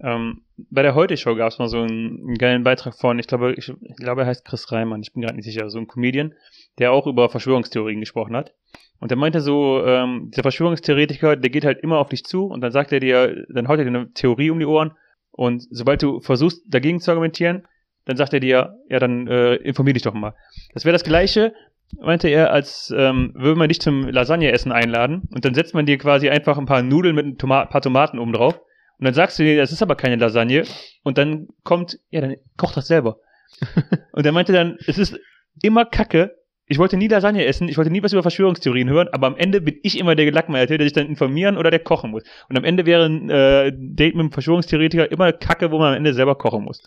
Ähm, 0.00 0.42
bei 0.56 0.82
der 0.82 0.94
Heute-Show 0.94 1.34
gab 1.34 1.50
es 1.50 1.58
mal 1.58 1.68
so 1.68 1.78
einen, 1.78 2.20
einen 2.20 2.38
geilen 2.38 2.62
Beitrag 2.62 2.94
von, 2.94 3.18
ich 3.18 3.26
glaube, 3.26 3.54
ich, 3.54 3.68
ich 3.68 3.96
glaube, 3.96 4.22
er 4.22 4.26
heißt 4.26 4.44
Chris 4.44 4.70
Reimann, 4.70 5.02
ich 5.02 5.12
bin 5.12 5.22
gerade 5.22 5.36
nicht 5.36 5.44
sicher, 5.44 5.68
so 5.70 5.78
ein 5.78 5.86
Comedian, 5.86 6.34
der 6.78 6.92
auch 6.92 7.06
über 7.06 7.28
Verschwörungstheorien 7.28 8.00
gesprochen 8.00 8.36
hat. 8.36 8.54
Und 9.00 9.10
der 9.10 9.18
meinte 9.18 9.40
so, 9.40 9.84
ähm, 9.84 10.30
der 10.34 10.42
Verschwörungstheoretiker, 10.42 11.36
der 11.36 11.50
geht 11.50 11.64
halt 11.64 11.78
immer 11.80 11.98
auf 11.98 12.08
dich 12.08 12.24
zu 12.24 12.46
und 12.46 12.60
dann 12.60 12.72
sagt 12.72 12.92
er 12.92 13.00
dir, 13.00 13.44
dann 13.48 13.68
haut 13.68 13.78
er 13.78 13.84
dir 13.84 13.90
eine 13.90 14.12
Theorie 14.12 14.50
um 14.50 14.58
die 14.58 14.66
Ohren 14.66 14.92
und 15.30 15.66
sobald 15.70 16.02
du 16.02 16.20
versuchst, 16.20 16.62
dagegen 16.66 17.00
zu 17.00 17.10
argumentieren, 17.10 17.66
dann 18.06 18.16
sagt 18.16 18.32
er 18.32 18.40
dir, 18.40 18.74
ja, 18.88 18.98
dann 18.98 19.28
äh, 19.28 19.54
informier 19.56 19.94
dich 19.94 20.02
doch 20.02 20.14
mal. 20.14 20.34
Das 20.74 20.84
wäre 20.84 20.94
das 20.94 21.04
Gleiche, 21.04 21.52
meinte 22.00 22.28
er, 22.28 22.52
als 22.52 22.92
ähm, 22.96 23.32
würde 23.34 23.58
man 23.58 23.68
dich 23.68 23.80
zum 23.80 24.08
Lasagne-Essen 24.08 24.72
einladen 24.72 25.28
und 25.30 25.44
dann 25.44 25.54
setzt 25.54 25.74
man 25.74 25.86
dir 25.86 25.96
quasi 25.98 26.28
einfach 26.28 26.58
ein 26.58 26.66
paar 26.66 26.82
Nudeln 26.82 27.14
mit 27.14 27.26
ein 27.26 27.38
Toma 27.38 27.66
paar 27.66 27.82
Tomaten 27.82 28.18
oben 28.18 28.32
drauf 28.32 28.60
und 28.98 29.04
dann 29.04 29.14
sagst 29.14 29.38
du 29.38 29.44
dir, 29.44 29.56
das 29.56 29.70
ist 29.70 29.82
aber 29.82 29.94
keine 29.94 30.16
Lasagne 30.16 30.64
und 31.04 31.18
dann 31.18 31.48
kommt, 31.62 31.98
ja, 32.10 32.20
dann 32.20 32.36
koch 32.56 32.72
das 32.72 32.88
selber. 32.88 33.18
und 34.12 34.26
er 34.26 34.32
meinte 34.32 34.52
dann, 34.52 34.76
es 34.86 34.98
ist 34.98 35.18
immer 35.62 35.84
Kacke. 35.84 36.37
Ich 36.68 36.78
wollte 36.78 36.98
nie 36.98 37.08
Lasagne 37.08 37.44
essen, 37.46 37.68
ich 37.68 37.78
wollte 37.78 37.90
nie 37.90 38.02
was 38.02 38.12
über 38.12 38.22
Verschwörungstheorien 38.22 38.90
hören, 38.90 39.08
aber 39.12 39.26
am 39.26 39.36
Ende 39.36 39.62
bin 39.62 39.78
ich 39.82 39.98
immer 39.98 40.14
der 40.14 40.26
Gelackmeierte, 40.26 40.76
der 40.76 40.86
sich 40.86 40.92
dann 40.92 41.06
informieren 41.06 41.56
oder 41.56 41.70
der 41.70 41.80
kochen 41.80 42.10
muss. 42.10 42.24
Und 42.48 42.58
am 42.58 42.64
Ende 42.64 42.84
wäre 42.84 43.06
ein 43.06 43.30
äh, 43.30 43.72
Date 43.74 44.14
mit 44.14 44.20
einem 44.20 44.32
Verschwörungstheoretiker 44.32 45.10
immer 45.10 45.32
Kacke, 45.32 45.70
wo 45.70 45.78
man 45.78 45.88
am 45.92 45.96
Ende 45.96 46.12
selber 46.12 46.34
kochen 46.34 46.64
muss. 46.64 46.82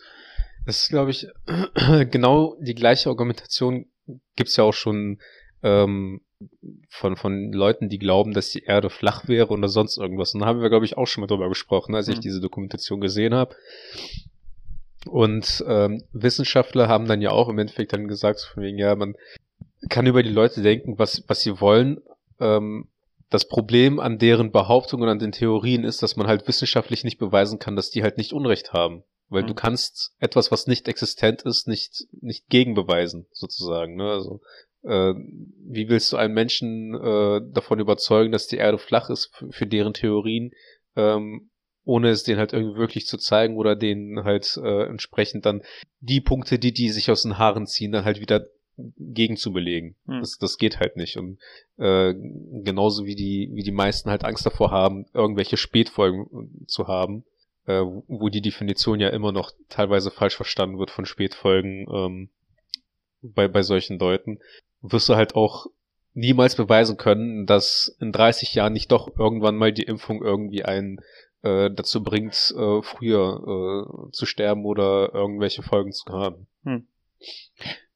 Das 0.66 0.84
ist, 0.84 0.90
glaube 0.90 1.10
ich, 1.10 1.26
genau 2.10 2.56
die 2.60 2.76
gleiche 2.76 3.08
Argumentation 3.08 3.86
gibt's 4.36 4.56
ja 4.56 4.64
auch 4.64 4.72
schon 4.74 5.18
ähm, 5.64 6.20
von, 6.88 7.16
von 7.16 7.52
Leuten, 7.52 7.88
die 7.88 7.98
glauben, 7.98 8.34
dass 8.34 8.50
die 8.50 8.62
Erde 8.64 8.90
flach 8.90 9.26
wäre 9.26 9.48
oder 9.48 9.68
sonst 9.68 9.98
irgendwas. 9.98 10.34
Und 10.34 10.40
da 10.40 10.46
haben 10.46 10.60
wir, 10.60 10.70
glaube 10.70 10.84
ich, 10.84 10.96
auch 10.96 11.06
schon 11.06 11.22
mal 11.22 11.26
drüber 11.26 11.48
gesprochen, 11.48 11.94
als 11.94 12.08
ich 12.08 12.18
Mhm. 12.18 12.22
diese 12.22 12.40
Dokumentation 12.40 13.00
gesehen 13.00 13.34
habe. 13.34 13.56
Und 15.06 15.64
ähm, 15.66 16.04
Wissenschaftler 16.12 16.86
haben 16.88 17.06
dann 17.06 17.20
ja 17.20 17.30
auch 17.30 17.48
im 17.48 17.58
Endeffekt 17.58 17.92
dann 17.92 18.06
gesagt, 18.06 18.40
von 18.40 18.62
wegen, 18.62 18.78
ja, 18.78 18.94
man 18.94 19.14
kann 19.88 20.06
über 20.06 20.22
die 20.22 20.30
Leute 20.30 20.62
denken, 20.62 20.98
was, 20.98 21.24
was 21.26 21.40
sie 21.40 21.60
wollen. 21.60 22.00
Ähm, 22.40 22.88
das 23.30 23.48
Problem 23.48 23.98
an 23.98 24.18
deren 24.18 24.52
Behauptungen 24.52 25.04
und 25.04 25.08
an 25.08 25.18
den 25.18 25.32
Theorien 25.32 25.84
ist, 25.84 26.02
dass 26.02 26.16
man 26.16 26.26
halt 26.26 26.46
wissenschaftlich 26.48 27.02
nicht 27.02 27.18
beweisen 27.18 27.58
kann, 27.58 27.76
dass 27.76 27.90
die 27.90 28.02
halt 28.02 28.18
nicht 28.18 28.32
Unrecht 28.32 28.72
haben. 28.72 29.04
Weil 29.28 29.44
Mhm. 29.44 29.46
du 29.46 29.54
kannst 29.54 30.14
etwas, 30.18 30.50
was 30.50 30.66
nicht 30.66 30.86
existent 30.88 31.42
ist, 31.42 31.66
nicht, 31.66 32.04
nicht 32.20 32.48
gegenbeweisen, 32.48 33.26
sozusagen. 33.32 33.96
Ne? 33.96 34.10
Also, 34.10 34.40
äh, 34.82 35.14
wie 35.14 35.88
willst 35.88 36.12
du 36.12 36.18
einen 36.18 36.34
Menschen 36.34 36.94
äh, 36.94 37.40
davon 37.52 37.80
überzeugen, 37.80 38.32
dass 38.32 38.48
die 38.48 38.58
Erde 38.58 38.78
flach 38.78 39.08
ist 39.08 39.30
für, 39.50 39.66
deren 39.66 39.94
Theorien, 39.94 40.50
ähm, 40.96 41.50
ohne 41.84 42.10
es 42.10 42.24
denen 42.24 42.38
halt 42.38 42.52
irgendwie 42.52 42.78
wirklich 42.78 43.06
zu 43.06 43.16
zeigen 43.16 43.56
oder 43.56 43.74
denen 43.74 44.24
halt 44.24 44.60
äh, 44.62 44.84
entsprechend 44.84 45.46
dann 45.46 45.62
die 46.00 46.20
Punkte, 46.20 46.58
die 46.58 46.72
die 46.72 46.90
sich 46.90 47.10
aus 47.10 47.22
den 47.22 47.38
Haaren 47.38 47.66
ziehen, 47.66 47.92
dann 47.92 48.04
halt 48.04 48.20
wieder 48.20 48.46
gegen 48.76 49.36
zu 49.36 49.52
belegen. 49.52 49.96
Hm. 50.06 50.20
Das, 50.20 50.38
das 50.38 50.58
geht 50.58 50.80
halt 50.80 50.96
nicht. 50.96 51.16
Und 51.16 51.38
äh, 51.78 52.14
genauso 52.14 53.04
wie 53.04 53.14
die, 53.14 53.50
wie 53.52 53.62
die 53.62 53.72
meisten 53.72 54.10
halt 54.10 54.24
Angst 54.24 54.46
davor 54.46 54.70
haben, 54.70 55.06
irgendwelche 55.12 55.56
Spätfolgen 55.56 56.64
zu 56.66 56.86
haben, 56.88 57.24
äh, 57.66 57.82
wo 57.82 58.28
die 58.28 58.42
Definition 58.42 59.00
ja 59.00 59.08
immer 59.10 59.32
noch 59.32 59.52
teilweise 59.68 60.10
falsch 60.10 60.36
verstanden 60.36 60.78
wird 60.78 60.90
von 60.90 61.06
Spätfolgen 61.06 61.86
ähm, 61.92 62.28
bei, 63.22 63.48
bei 63.48 63.62
solchen 63.62 63.98
Leuten, 63.98 64.40
wirst 64.80 65.08
du 65.08 65.14
halt 65.14 65.34
auch 65.36 65.66
niemals 66.14 66.56
beweisen 66.56 66.96
können, 66.96 67.46
dass 67.46 67.96
in 68.00 68.12
30 68.12 68.54
Jahren 68.54 68.72
nicht 68.72 68.92
doch 68.92 69.16
irgendwann 69.18 69.56
mal 69.56 69.72
die 69.72 69.84
Impfung 69.84 70.22
irgendwie 70.22 70.64
einen 70.64 71.00
äh, 71.42 71.70
dazu 71.70 72.02
bringt, 72.02 72.54
äh, 72.56 72.82
früher 72.82 74.08
äh, 74.08 74.10
zu 74.12 74.26
sterben 74.26 74.64
oder 74.64 75.14
irgendwelche 75.14 75.62
Folgen 75.62 75.92
zu 75.92 76.12
haben. 76.12 76.46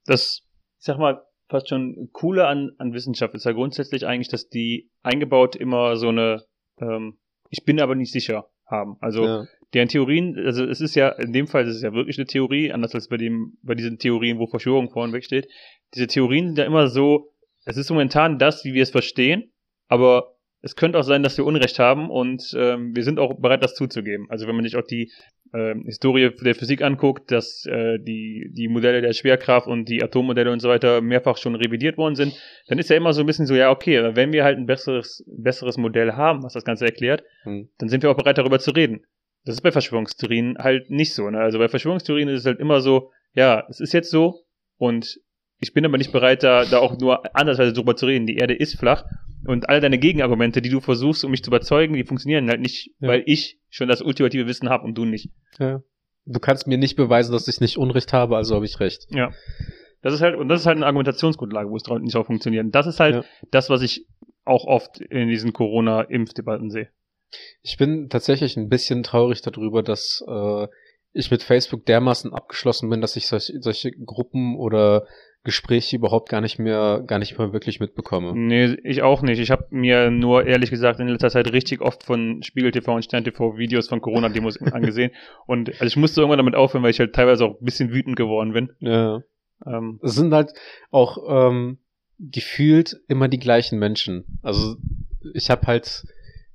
Das, 0.05 0.43
ich 0.43 0.46
sag 0.87 0.99
mal, 0.99 1.23
fast 1.49 1.69
schon 1.69 2.09
cooler 2.13 2.49
an, 2.49 2.73
an 2.79 2.93
Wissenschaft 2.93 3.35
ist 3.35 3.45
ja 3.45 3.53
grundsätzlich 3.53 4.07
eigentlich, 4.07 4.29
dass 4.29 4.49
die 4.49 4.91
eingebaut 5.03 5.55
immer 5.55 5.97
so 5.97 6.09
eine, 6.09 6.45
ähm, 6.81 7.19
ich 7.51 7.65
bin 7.65 7.81
aber 7.81 7.95
nicht 7.95 8.13
sicher 8.13 8.49
haben. 8.67 8.97
Also 9.01 9.25
ja. 9.25 9.45
deren 9.75 9.89
Theorien, 9.89 10.37
also 10.45 10.65
es 10.65 10.81
ist 10.81 10.95
ja, 10.97 11.11
in 11.11 11.33
dem 11.33 11.47
Fall 11.47 11.67
ist 11.67 11.77
es 11.77 11.83
ja 11.83 11.93
wirklich 11.93 12.19
eine 12.19 12.27
Theorie, 12.27 12.73
anders 12.73 12.95
als 12.95 13.09
bei 13.09 13.17
dem, 13.17 13.59
bei 13.63 13.75
diesen 13.75 13.99
Theorien, 13.99 14.39
wo 14.39 14.47
Verschwörung 14.47 14.91
vorne 14.91 15.13
wegsteht. 15.13 15.49
Diese 15.95 16.09
Theorien 16.09 16.49
sind 16.49 16.59
ja 16.59 16.65
immer 16.65 16.89
so, 16.89 17.33
es 17.65 17.77
ist 17.77 17.91
momentan 17.91 18.39
das, 18.39 18.65
wie 18.65 18.75
wir 18.75 18.83
es 18.83 18.91
verstehen, 18.91 19.53
aber 19.89 20.37
es 20.63 20.75
könnte 20.75 20.99
auch 20.99 21.05
sein, 21.05 21.23
dass 21.23 21.37
wir 21.37 21.45
Unrecht 21.45 21.79
haben 21.79 22.11
und 22.11 22.55
ähm, 22.57 22.97
wir 22.97 23.05
sind 23.05 23.21
auch 23.21 23.39
bereit, 23.39 23.63
das 23.63 23.75
zuzugeben. 23.75 24.27
Also 24.31 24.49
wenn 24.49 24.57
man 24.57 24.65
sich 24.65 24.77
auch 24.77 24.87
die 24.87 25.13
ähm, 25.53 25.85
Historie 25.85 26.31
der 26.31 26.55
Physik 26.55 26.83
anguckt, 26.83 27.31
dass 27.31 27.65
äh, 27.67 27.99
die, 27.99 28.51
die 28.53 28.69
Modelle 28.69 29.01
der 29.01 29.13
Schwerkraft 29.13 29.67
und 29.67 29.89
die 29.89 30.03
Atommodelle 30.03 30.53
und 30.53 30.61
so 30.61 30.69
weiter 30.69 31.01
mehrfach 31.01 31.37
schon 31.37 31.55
revidiert 31.55 31.97
worden 31.97 32.15
sind, 32.15 32.35
dann 32.69 32.79
ist 32.79 32.91
ja 32.91 32.97
immer 32.97 33.13
so 33.13 33.21
ein 33.21 33.27
bisschen 33.27 33.47
so, 33.47 33.55
ja, 33.55 33.71
okay, 33.71 34.15
wenn 34.15 34.33
wir 34.33 34.45
halt 34.45 34.59
ein 34.59 34.67
besseres, 34.67 35.25
besseres 35.27 35.77
Modell 35.77 36.13
haben, 36.13 36.43
was 36.43 36.53
das 36.53 36.65
Ganze 36.65 36.85
erklärt, 36.87 37.23
Hm. 37.45 37.69
dann 37.79 37.89
sind 37.89 38.03
wir 38.03 38.11
auch 38.11 38.17
bereit, 38.17 38.39
darüber 38.39 38.59
zu 38.59 38.71
reden. 38.71 39.05
Das 39.45 39.55
ist 39.55 39.61
bei 39.61 39.71
Verschwörungstheorien 39.71 40.59
halt 40.59 40.91
nicht 40.91 41.15
so. 41.15 41.31
Ne? 41.31 41.39
Also 41.39 41.59
bei 41.59 41.69
Verschwörungstheorien 41.69 42.29
ist 42.29 42.41
es 42.41 42.47
halt 42.47 42.59
immer 42.59 42.81
so, 42.81 43.13
ja, 43.33 43.65
es 43.69 43.81
ist 43.81 43.93
jetzt 43.93 44.11
so 44.11 44.43
und 44.77 45.21
ich 45.59 45.73
bin 45.73 45.85
aber 45.85 45.99
nicht 45.99 46.13
bereit, 46.13 46.43
da, 46.43 46.65
da 46.65 46.79
auch 46.79 46.99
nur 46.99 47.35
andersweise 47.35 47.73
drüber 47.73 47.97
zu 47.97 48.07
reden. 48.07 48.27
Die 48.27 48.37
Erde 48.37 48.55
ist 48.55 48.79
flach 48.79 49.05
und 49.45 49.69
all 49.69 49.81
deine 49.81 49.99
Gegenargumente, 49.99 50.63
die 50.63 50.71
du 50.71 50.81
versuchst, 50.81 51.25
um 51.25 51.31
mich 51.31 51.43
zu 51.43 51.51
überzeugen, 51.51 51.95
die 51.95 52.05
funktionieren 52.05 52.49
halt 52.49 52.61
nicht, 52.61 52.91
Ja. 53.01 53.09
weil 53.09 53.23
ich 53.27 53.59
schon 53.71 53.89
das 53.89 54.03
ultimative 54.03 54.47
Wissen 54.47 54.69
habe 54.69 54.85
und 54.85 54.95
du 54.97 55.05
nicht. 55.05 55.31
Ja. 55.59 55.83
Du 56.25 56.41
kannst 56.41 56.67
mir 56.67 56.79
nicht 56.79 56.97
beweisen, 56.97 57.33
dass 57.33 57.47
ich 57.49 57.61
nicht 57.61 57.79
Unrecht 57.79 58.13
habe, 58.13 58.37
also 58.37 58.55
habe 58.57 58.65
ich 58.65 58.81
recht. 58.81 59.07
Ja. 59.11 59.33
Das 60.03 60.13
ist 60.15 60.21
halt, 60.21 60.37
und 60.37 60.49
das 60.49 60.61
ist 60.61 60.67
halt 60.67 60.77
eine 60.77 60.87
Argumentationsgrundlage, 60.87 61.69
wo 61.71 61.77
es 61.77 61.85
nicht 62.01 62.15
drauf 62.15 62.27
funktioniert. 62.27 62.67
Das 62.75 62.87
ist 62.87 63.01
halt 63.01 63.15
Ja. 63.17 63.25
das, 63.51 63.71
was 63.71 63.83
ich 63.83 64.07
auch 64.45 64.65
oft 64.65 65.01
in 65.01 65.29
diesen 65.29 65.53
Corona-Impfdebatten 65.53 66.71
sehe. 66.71 66.89
Ich 67.63 67.77
bin 67.77 68.09
tatsächlich 68.09 68.57
ein 68.57 68.69
bisschen 68.69 69.03
traurig 69.03 69.43
darüber, 69.43 69.83
dass 69.83 70.23
äh, 70.29 70.67
ich 71.17 71.31
mit 71.31 71.43
Facebook 71.43 71.87
dermaßen 71.87 72.33
abgeschlossen 72.33 72.91
bin, 72.91 73.01
dass 73.01 73.17
ich 73.17 73.27
solche, 73.27 73.61
solche 73.61 73.91
Gruppen 73.93 74.57
oder 74.57 75.07
Gespräche 75.45 75.97
überhaupt 75.97 76.29
gar 76.29 76.41
nicht 76.41 76.59
mehr, 76.59 77.05
gar 77.07 77.21
nicht 77.21 77.39
mehr 77.39 77.53
wirklich 77.53 77.79
mitbekomme. 77.79 78.33
Nee, 78.35 78.77
ich 78.83 79.03
auch 79.03 79.23
nicht. 79.23 79.39
Ich 79.39 79.53
habe 79.53 79.67
mir 79.71 80.11
nur 80.11 80.45
ehrlich 80.45 80.71
gesagt 80.71 80.99
in 80.99 81.07
letzter 81.07 81.31
Zeit 81.31 81.53
richtig 81.53 81.81
oft 81.81 82.03
von 82.03 82.43
Spiegel 82.43 82.73
TV 82.73 82.95
und 82.95 83.05
Stern 83.05 83.23
TV 83.23 83.57
Videos 83.57 83.89
von 83.89 84.01
Corona-Demos 84.01 84.61
angesehen. 84.73 85.13
Und 85.47 85.69
also 85.71 85.85
ich 85.85 85.97
musste 85.97 86.21
irgendwann 86.21 86.39
damit 86.39 86.57
aufhören, 86.57 86.83
weil 86.83 86.91
ich 86.91 86.99
halt 86.99 87.15
teilweise 87.15 87.45
auch 87.45 87.61
ein 87.61 87.65
bisschen 87.65 87.93
wütend 87.93 88.17
geworden 88.17 88.53
bin. 88.53 88.71
Ja. 88.81 89.23
Ähm, 89.65 90.01
Es 90.03 90.17
sind 90.17 90.35
halt 90.35 90.53
auch 90.91 91.19
ähm, 91.29 91.79
gefühlt 92.19 92.97
immer 93.09 93.29
die 93.29 93.39
gleichen 93.39 93.79
Menschen. 93.79 94.41
Also 94.43 94.77
ich 95.33 95.49
habe 95.49 95.67
halt, 95.69 96.05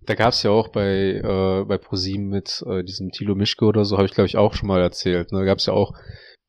da 0.03 0.15
gab's 0.15 0.43
ja 0.43 0.51
auch 0.51 0.69
bei 0.69 1.21
äh, 1.23 1.65
bei 1.65 1.77
ProSieben 1.77 2.27
mit 2.27 2.63
äh, 2.67 2.83
diesem 2.83 3.11
Thilo 3.11 3.35
Mischke 3.35 3.65
oder 3.65 3.85
so, 3.85 3.97
habe 3.97 4.07
ich 4.07 4.13
glaube 4.13 4.27
ich 4.27 4.37
auch 4.37 4.53
schon 4.53 4.67
mal 4.67 4.81
erzählt. 4.81 5.31
Ne? 5.31 5.39
Da 5.39 5.45
gab's 5.45 5.65
ja 5.65 5.73
auch 5.73 5.93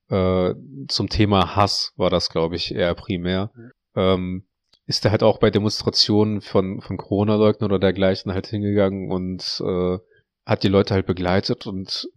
äh, 0.09 0.55
zum 0.89 1.09
Thema 1.09 1.57
Hass 1.57 1.93
war 1.97 2.11
das 2.11 2.31
glaube 2.31 2.57
ich 2.57 2.75
eher 2.75 2.95
primär. 2.95 3.51
Ähm, 3.95 4.47
ist 4.87 5.05
er 5.05 5.11
halt 5.11 5.23
auch 5.23 5.39
bei 5.39 5.51
Demonstrationen 5.51 6.41
von 6.41 6.81
von 6.81 6.97
Corona-Leugnern 6.97 7.71
oder 7.71 7.79
dergleichen 7.79 8.33
halt 8.33 8.47
hingegangen 8.47 9.11
und 9.11 9.63
äh, 9.65 9.99
hat 10.45 10.63
die 10.63 10.69
Leute 10.69 10.95
halt 10.95 11.07
begleitet 11.07 11.67
und 11.67 12.09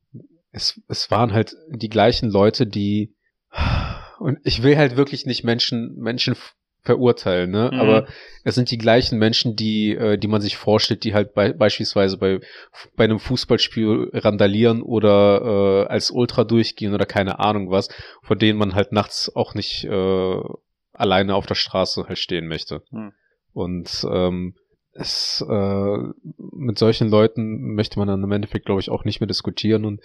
es 0.51 0.81
es 0.87 1.11
waren 1.11 1.33
halt 1.33 1.55
die 1.69 1.89
gleichen 1.89 2.29
Leute, 2.29 2.65
die 2.65 3.13
und 4.19 4.39
ich 4.43 4.63
will 4.63 4.77
halt 4.77 4.97
wirklich 4.97 5.25
nicht 5.25 5.43
Menschen, 5.43 5.95
Menschen 5.97 6.35
verurteilen, 6.85 7.51
ne? 7.51 7.71
Mhm. 7.73 7.79
Aber 7.79 8.07
es 8.43 8.55
sind 8.55 8.71
die 8.71 8.77
gleichen 8.77 9.17
Menschen, 9.19 9.55
die, 9.55 9.95
äh, 9.95 10.17
die 10.17 10.27
man 10.27 10.41
sich 10.41 10.55
vorstellt, 10.55 11.03
die 11.03 11.13
halt 11.13 11.33
bei, 11.33 11.51
beispielsweise 11.51 12.17
bei, 12.17 12.39
bei 12.95 13.03
einem 13.03 13.19
Fußballspiel 13.19 14.11
randalieren 14.13 14.81
oder 14.81 15.41
äh, 15.87 15.91
als 15.91 16.11
Ultra 16.11 16.43
durchgehen 16.43 16.93
oder 16.93 17.05
keine 17.05 17.39
Ahnung 17.39 17.71
was, 17.71 17.89
vor 18.21 18.35
denen 18.35 18.59
man 18.59 18.75
halt 18.75 18.91
nachts 18.91 19.35
auch 19.35 19.55
nicht 19.55 19.83
äh, 19.85 20.39
alleine 20.93 21.35
auf 21.35 21.47
der 21.47 21.55
Straße 21.55 22.05
halt 22.07 22.19
stehen 22.19 22.47
möchte. 22.47 22.83
Mhm. 22.91 23.13
Und 23.53 24.05
ähm, 24.09 24.55
es, 24.91 25.45
äh, 25.47 25.97
mit 26.51 26.77
solchen 26.77 27.09
Leuten 27.09 27.73
möchte 27.73 27.99
man 27.99 28.07
dann 28.07 28.23
im 28.23 28.31
Endeffekt, 28.31 28.65
glaube 28.65 28.79
ich, 28.79 28.89
auch 28.89 29.03
nicht 29.03 29.19
mehr 29.19 29.27
diskutieren 29.27 29.85
und 29.85 30.01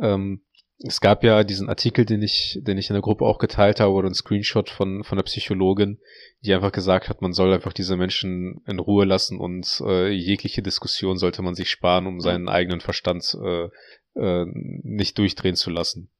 ähm, 0.00 0.42
es 0.78 1.00
gab 1.00 1.22
ja 1.22 1.44
diesen 1.44 1.68
Artikel, 1.68 2.04
den 2.04 2.22
ich, 2.22 2.58
den 2.62 2.78
ich 2.78 2.90
in 2.90 2.94
der 2.94 3.02
Gruppe 3.02 3.24
auch 3.24 3.38
geteilt 3.38 3.80
habe, 3.80 3.92
oder 3.92 4.08
ein 4.08 4.14
Screenshot 4.14 4.68
von, 4.68 5.04
von 5.04 5.16
der 5.16 5.24
Psychologin, 5.24 5.98
die 6.44 6.52
einfach 6.52 6.72
gesagt 6.72 7.08
hat, 7.08 7.22
man 7.22 7.32
soll 7.32 7.52
einfach 7.52 7.72
diese 7.72 7.96
Menschen 7.96 8.62
in 8.66 8.78
Ruhe 8.78 9.04
lassen 9.04 9.38
und 9.38 9.82
äh, 9.86 10.08
jegliche 10.08 10.62
Diskussion 10.62 11.18
sollte 11.18 11.42
man 11.42 11.54
sich 11.54 11.70
sparen, 11.70 12.06
um 12.06 12.20
seinen 12.20 12.48
eigenen 12.48 12.80
Verstand 12.80 13.36
äh, 13.40 13.68
äh, 14.14 14.46
nicht 14.82 15.18
durchdrehen 15.18 15.56
zu 15.56 15.70
lassen. 15.70 16.10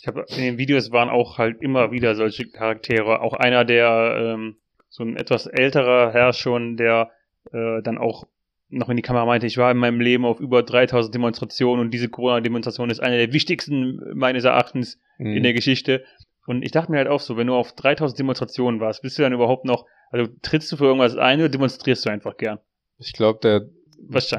ich 0.00 0.06
habe 0.06 0.24
in 0.28 0.42
den 0.42 0.58
Videos 0.58 0.90
waren 0.90 1.08
auch 1.08 1.38
halt 1.38 1.62
immer 1.62 1.92
wieder 1.92 2.14
solche 2.14 2.48
Charaktere. 2.50 3.20
Auch 3.20 3.34
einer, 3.34 3.64
der 3.64 4.34
ähm, 4.34 4.56
so 4.88 5.04
ein 5.04 5.16
etwas 5.16 5.46
älterer 5.46 6.12
Herr 6.12 6.32
schon, 6.32 6.76
der 6.76 7.10
äh, 7.52 7.80
dann 7.82 7.98
auch 7.98 8.26
noch 8.70 8.88
in 8.88 8.96
die 8.96 9.02
Kamera 9.02 9.26
meinte, 9.26 9.46
ich 9.46 9.58
war 9.58 9.70
in 9.70 9.76
meinem 9.76 10.00
Leben 10.00 10.24
auf 10.24 10.40
über 10.40 10.62
3000 10.62 11.14
Demonstrationen 11.14 11.84
und 11.84 11.90
diese 11.92 12.08
Corona-Demonstration 12.08 12.90
ist 12.90 13.00
eine 13.00 13.18
der 13.18 13.32
wichtigsten 13.32 14.00
meines 14.14 14.44
Erachtens 14.44 14.98
in 15.36 15.42
der 15.42 15.52
Geschichte. 15.52 16.04
Und 16.46 16.62
ich 16.62 16.70
dachte 16.72 16.90
mir 16.90 16.98
halt 16.98 17.08
auch 17.08 17.20
so, 17.20 17.36
wenn 17.36 17.46
du 17.48 17.54
auf 17.54 17.72
3000 17.74 18.18
Demonstrationen 18.18 18.80
warst, 18.80 19.02
bist 19.02 19.18
du 19.18 19.22
dann 19.22 19.32
überhaupt 19.32 19.64
noch, 19.64 19.86
also 20.10 20.30
trittst 20.42 20.70
du 20.72 20.76
für 20.76 20.84
irgendwas 20.86 21.16
ein 21.16 21.40
oder 21.40 21.48
demonstrierst 21.48 22.06
du 22.06 22.10
einfach 22.10 22.36
gern? 22.36 22.58
ich 22.98 23.12
glaube, 23.12 23.40
der 23.42 23.68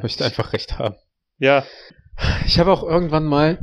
möchte 0.02 0.24
einfach 0.26 0.54
recht 0.54 0.78
haben. 0.78 0.96
Ja, 1.38 1.66
Ich 2.46 2.60
habe 2.60 2.72
auch 2.72 2.84
irgendwann 2.84 3.26
mal 3.26 3.60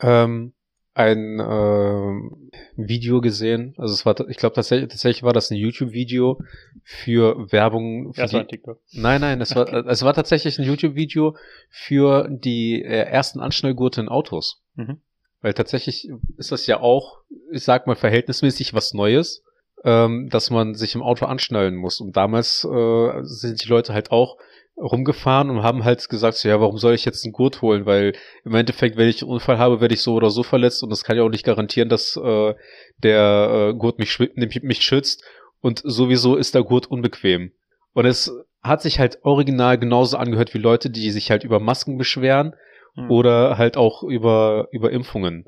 ähm, 0.00 0.52
ein 0.94 1.40
ähm, 1.40 2.50
Video 2.76 3.20
gesehen. 3.20 3.74
Also 3.78 3.94
es 3.94 4.04
war, 4.04 4.28
ich 4.28 4.36
glaube 4.36 4.54
tatsächlich, 4.54 4.90
tatsächlich 4.90 5.22
war 5.22 5.32
das 5.32 5.50
ein 5.50 5.56
YouTube-Video 5.56 6.38
für 6.84 7.50
Werbung. 7.50 8.12
Für 8.12 8.20
erst 8.20 8.34
mal 8.34 8.42
die, 8.42 8.56
TikTok. 8.56 8.78
nein, 8.92 9.20
nein, 9.20 9.40
es 9.40 9.56
war, 9.56 9.72
es 9.86 10.02
war 10.02 10.12
tatsächlich 10.12 10.58
ein 10.58 10.66
YouTube-Video 10.66 11.36
für 11.70 12.28
die 12.30 12.82
äh, 12.82 13.04
ersten 13.04 13.40
Anschnallgurte 13.40 14.02
in 14.02 14.08
Autos. 14.08 14.62
Mhm. 14.74 15.00
Weil 15.40 15.54
tatsächlich 15.54 16.08
ist 16.36 16.52
das 16.52 16.66
ja 16.66 16.80
auch, 16.80 17.22
ich 17.50 17.64
sag 17.64 17.86
mal, 17.86 17.96
verhältnismäßig 17.96 18.74
was 18.74 18.92
Neues, 18.92 19.42
ähm, 19.84 20.28
dass 20.30 20.50
man 20.50 20.74
sich 20.74 20.94
im 20.94 21.02
Auto 21.02 21.24
anschnallen 21.24 21.74
muss. 21.74 22.00
Und 22.00 22.16
damals 22.16 22.64
äh, 22.64 23.20
sind 23.22 23.64
die 23.64 23.68
Leute 23.68 23.94
halt 23.94 24.12
auch 24.12 24.36
rumgefahren 24.76 25.50
und 25.50 25.62
haben 25.62 25.84
halt 25.84 26.08
gesagt, 26.08 26.36
so, 26.36 26.48
ja, 26.48 26.60
warum 26.60 26.78
soll 26.78 26.94
ich 26.94 27.04
jetzt 27.04 27.24
einen 27.24 27.32
Gurt 27.32 27.62
holen? 27.62 27.86
Weil 27.86 28.14
im 28.44 28.54
Endeffekt, 28.54 28.96
wenn 28.96 29.08
ich 29.08 29.22
einen 29.22 29.30
Unfall 29.30 29.58
habe, 29.58 29.80
werde 29.80 29.94
ich 29.94 30.02
so 30.02 30.14
oder 30.14 30.30
so 30.30 30.42
verletzt 30.42 30.82
und 30.82 30.90
das 30.90 31.04
kann 31.04 31.16
ja 31.16 31.22
auch 31.22 31.28
nicht 31.28 31.44
garantieren, 31.44 31.88
dass 31.88 32.16
äh, 32.16 32.54
der 32.98 33.70
äh, 33.70 33.74
Gurt 33.74 33.98
mich, 33.98 34.18
mich, 34.18 34.82
schützt 34.82 35.24
und 35.60 35.82
sowieso 35.84 36.36
ist 36.36 36.54
der 36.54 36.62
Gurt 36.62 36.86
unbequem. 36.86 37.52
Und 37.92 38.06
es 38.06 38.32
hat 38.62 38.82
sich 38.82 38.98
halt 38.98 39.18
original 39.22 39.78
genauso 39.78 40.16
angehört 40.16 40.54
wie 40.54 40.58
Leute, 40.58 40.90
die 40.90 41.10
sich 41.10 41.30
halt 41.30 41.44
über 41.44 41.60
Masken 41.60 41.98
beschweren 41.98 42.54
Mhm. 42.94 43.10
oder 43.10 43.58
halt 43.58 43.76
auch 43.76 44.02
über, 44.02 44.68
über 44.70 44.90
Impfungen. 44.90 45.46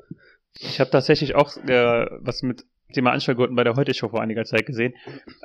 Ich 0.59 0.79
habe 0.79 0.89
tatsächlich 0.89 1.35
auch 1.35 1.55
äh, 1.57 2.05
was 2.19 2.41
mit 2.41 2.65
Thema 2.93 3.11
Anschlagurten 3.11 3.55
bei 3.55 3.63
der 3.63 3.75
Heute-Show 3.75 4.09
vor 4.09 4.21
einiger 4.21 4.45
Zeit 4.45 4.65
gesehen. 4.65 4.93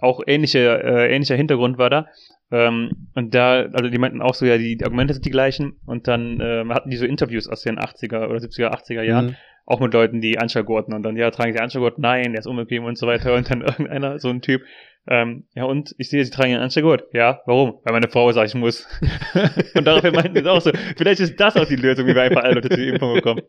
Auch 0.01 0.21
ähnliche, 0.27 0.83
äh, 0.83 1.15
ähnlicher 1.15 1.37
Hintergrund 1.37 1.79
war 1.79 1.91
da. 1.91 2.07
Ähm, 2.53 3.09
und 3.15 3.35
da, 3.35 3.63
also 3.73 3.89
die 3.89 3.99
meinten 3.99 4.23
auch 4.23 4.35
so, 4.35 4.45
ja, 4.47 4.59
die, 4.59 4.77
die 4.77 4.85
Argumente 4.85 5.15
sind 5.15 5.25
die 5.25 5.31
gleichen. 5.31 5.79
Und 5.87 6.09
dann 6.09 6.41
ähm, 6.43 6.73
hatten 6.73 6.91
die 6.91 6.97
so 6.97 7.07
Interviews 7.07 7.49
aus 7.49 7.63
den 7.63 7.79
80er 7.79 8.29
oder 8.29 8.39
70er, 8.39 8.73
80er 8.73 9.03
Jahren, 9.03 9.27
Mhm. 9.27 9.37
auch 9.67 9.81
mit 9.81 9.93
Leuten, 9.93 10.21
die 10.21 10.39
Anschlagurten 10.39 10.95
und 10.95 11.03
dann, 11.03 11.17
ja, 11.17 11.31
tragen 11.31 11.53
sie 11.53 11.61
Anschlagurt? 11.61 11.99
Nein, 11.99 12.33
der 12.33 12.41
ist 12.41 12.47
unbequem 12.47 12.85
und 12.85 12.99
so 12.99 13.07
weiter. 13.07 13.35
Und 13.35 13.51
dann 13.51 13.61
irgendeiner, 13.63 14.19
so 14.19 14.29
ein 14.29 14.43
Typ, 14.43 14.63
ähm, 15.09 15.47
ja, 15.55 15.65
und 15.65 15.95
ich 15.97 16.11
sehe, 16.11 16.25
sie 16.25 16.31
tragen 16.31 16.53
einen 16.53 16.63
Anschlagurt. 16.63 17.05
Ja, 17.13 17.41
warum? 17.47 17.81
Weil 17.85 17.95
meine 17.95 18.09
Frau 18.09 18.31
sagt, 18.33 18.49
ich 18.49 18.55
muss. 18.55 18.87
und 19.75 19.87
daraufhin 19.87 20.15
meinten 20.15 20.43
sie 20.43 20.51
auch 20.51 20.61
so, 20.61 20.73
vielleicht 20.97 21.21
ist 21.21 21.41
das 21.41 21.57
auch 21.57 21.67
die 21.67 21.77
Lösung, 21.77 22.07
wie 22.07 22.15
wir 22.15 22.23
einfach 22.23 22.43
alle 22.43 22.55
Leute 22.55 22.69
zur 22.69 22.79
Impfung 22.79 23.15
bekommen. 23.15 23.43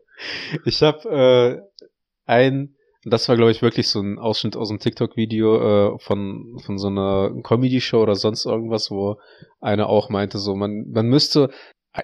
Ich 0.64 0.82
habe 0.82 1.60
äh, 1.68 1.90
ein, 2.24 2.74
das 3.04 3.28
war 3.28 3.36
glaube 3.36 3.50
ich 3.50 3.62
wirklich 3.62 3.88
so 3.88 4.00
ein 4.00 4.18
Ausschnitt 4.18 4.56
aus 4.56 4.70
einem 4.70 4.78
TikTok-Video 4.78 5.94
äh, 5.94 5.98
von 5.98 6.58
von 6.64 6.78
so 6.78 6.88
einer 6.88 7.32
Comedy-Show 7.42 8.00
oder 8.00 8.14
sonst 8.14 8.46
irgendwas, 8.46 8.90
wo 8.90 9.16
einer 9.60 9.88
auch 9.88 10.08
meinte, 10.08 10.38
so 10.38 10.54
man 10.54 10.86
man 10.90 11.06
müsste 11.06 11.50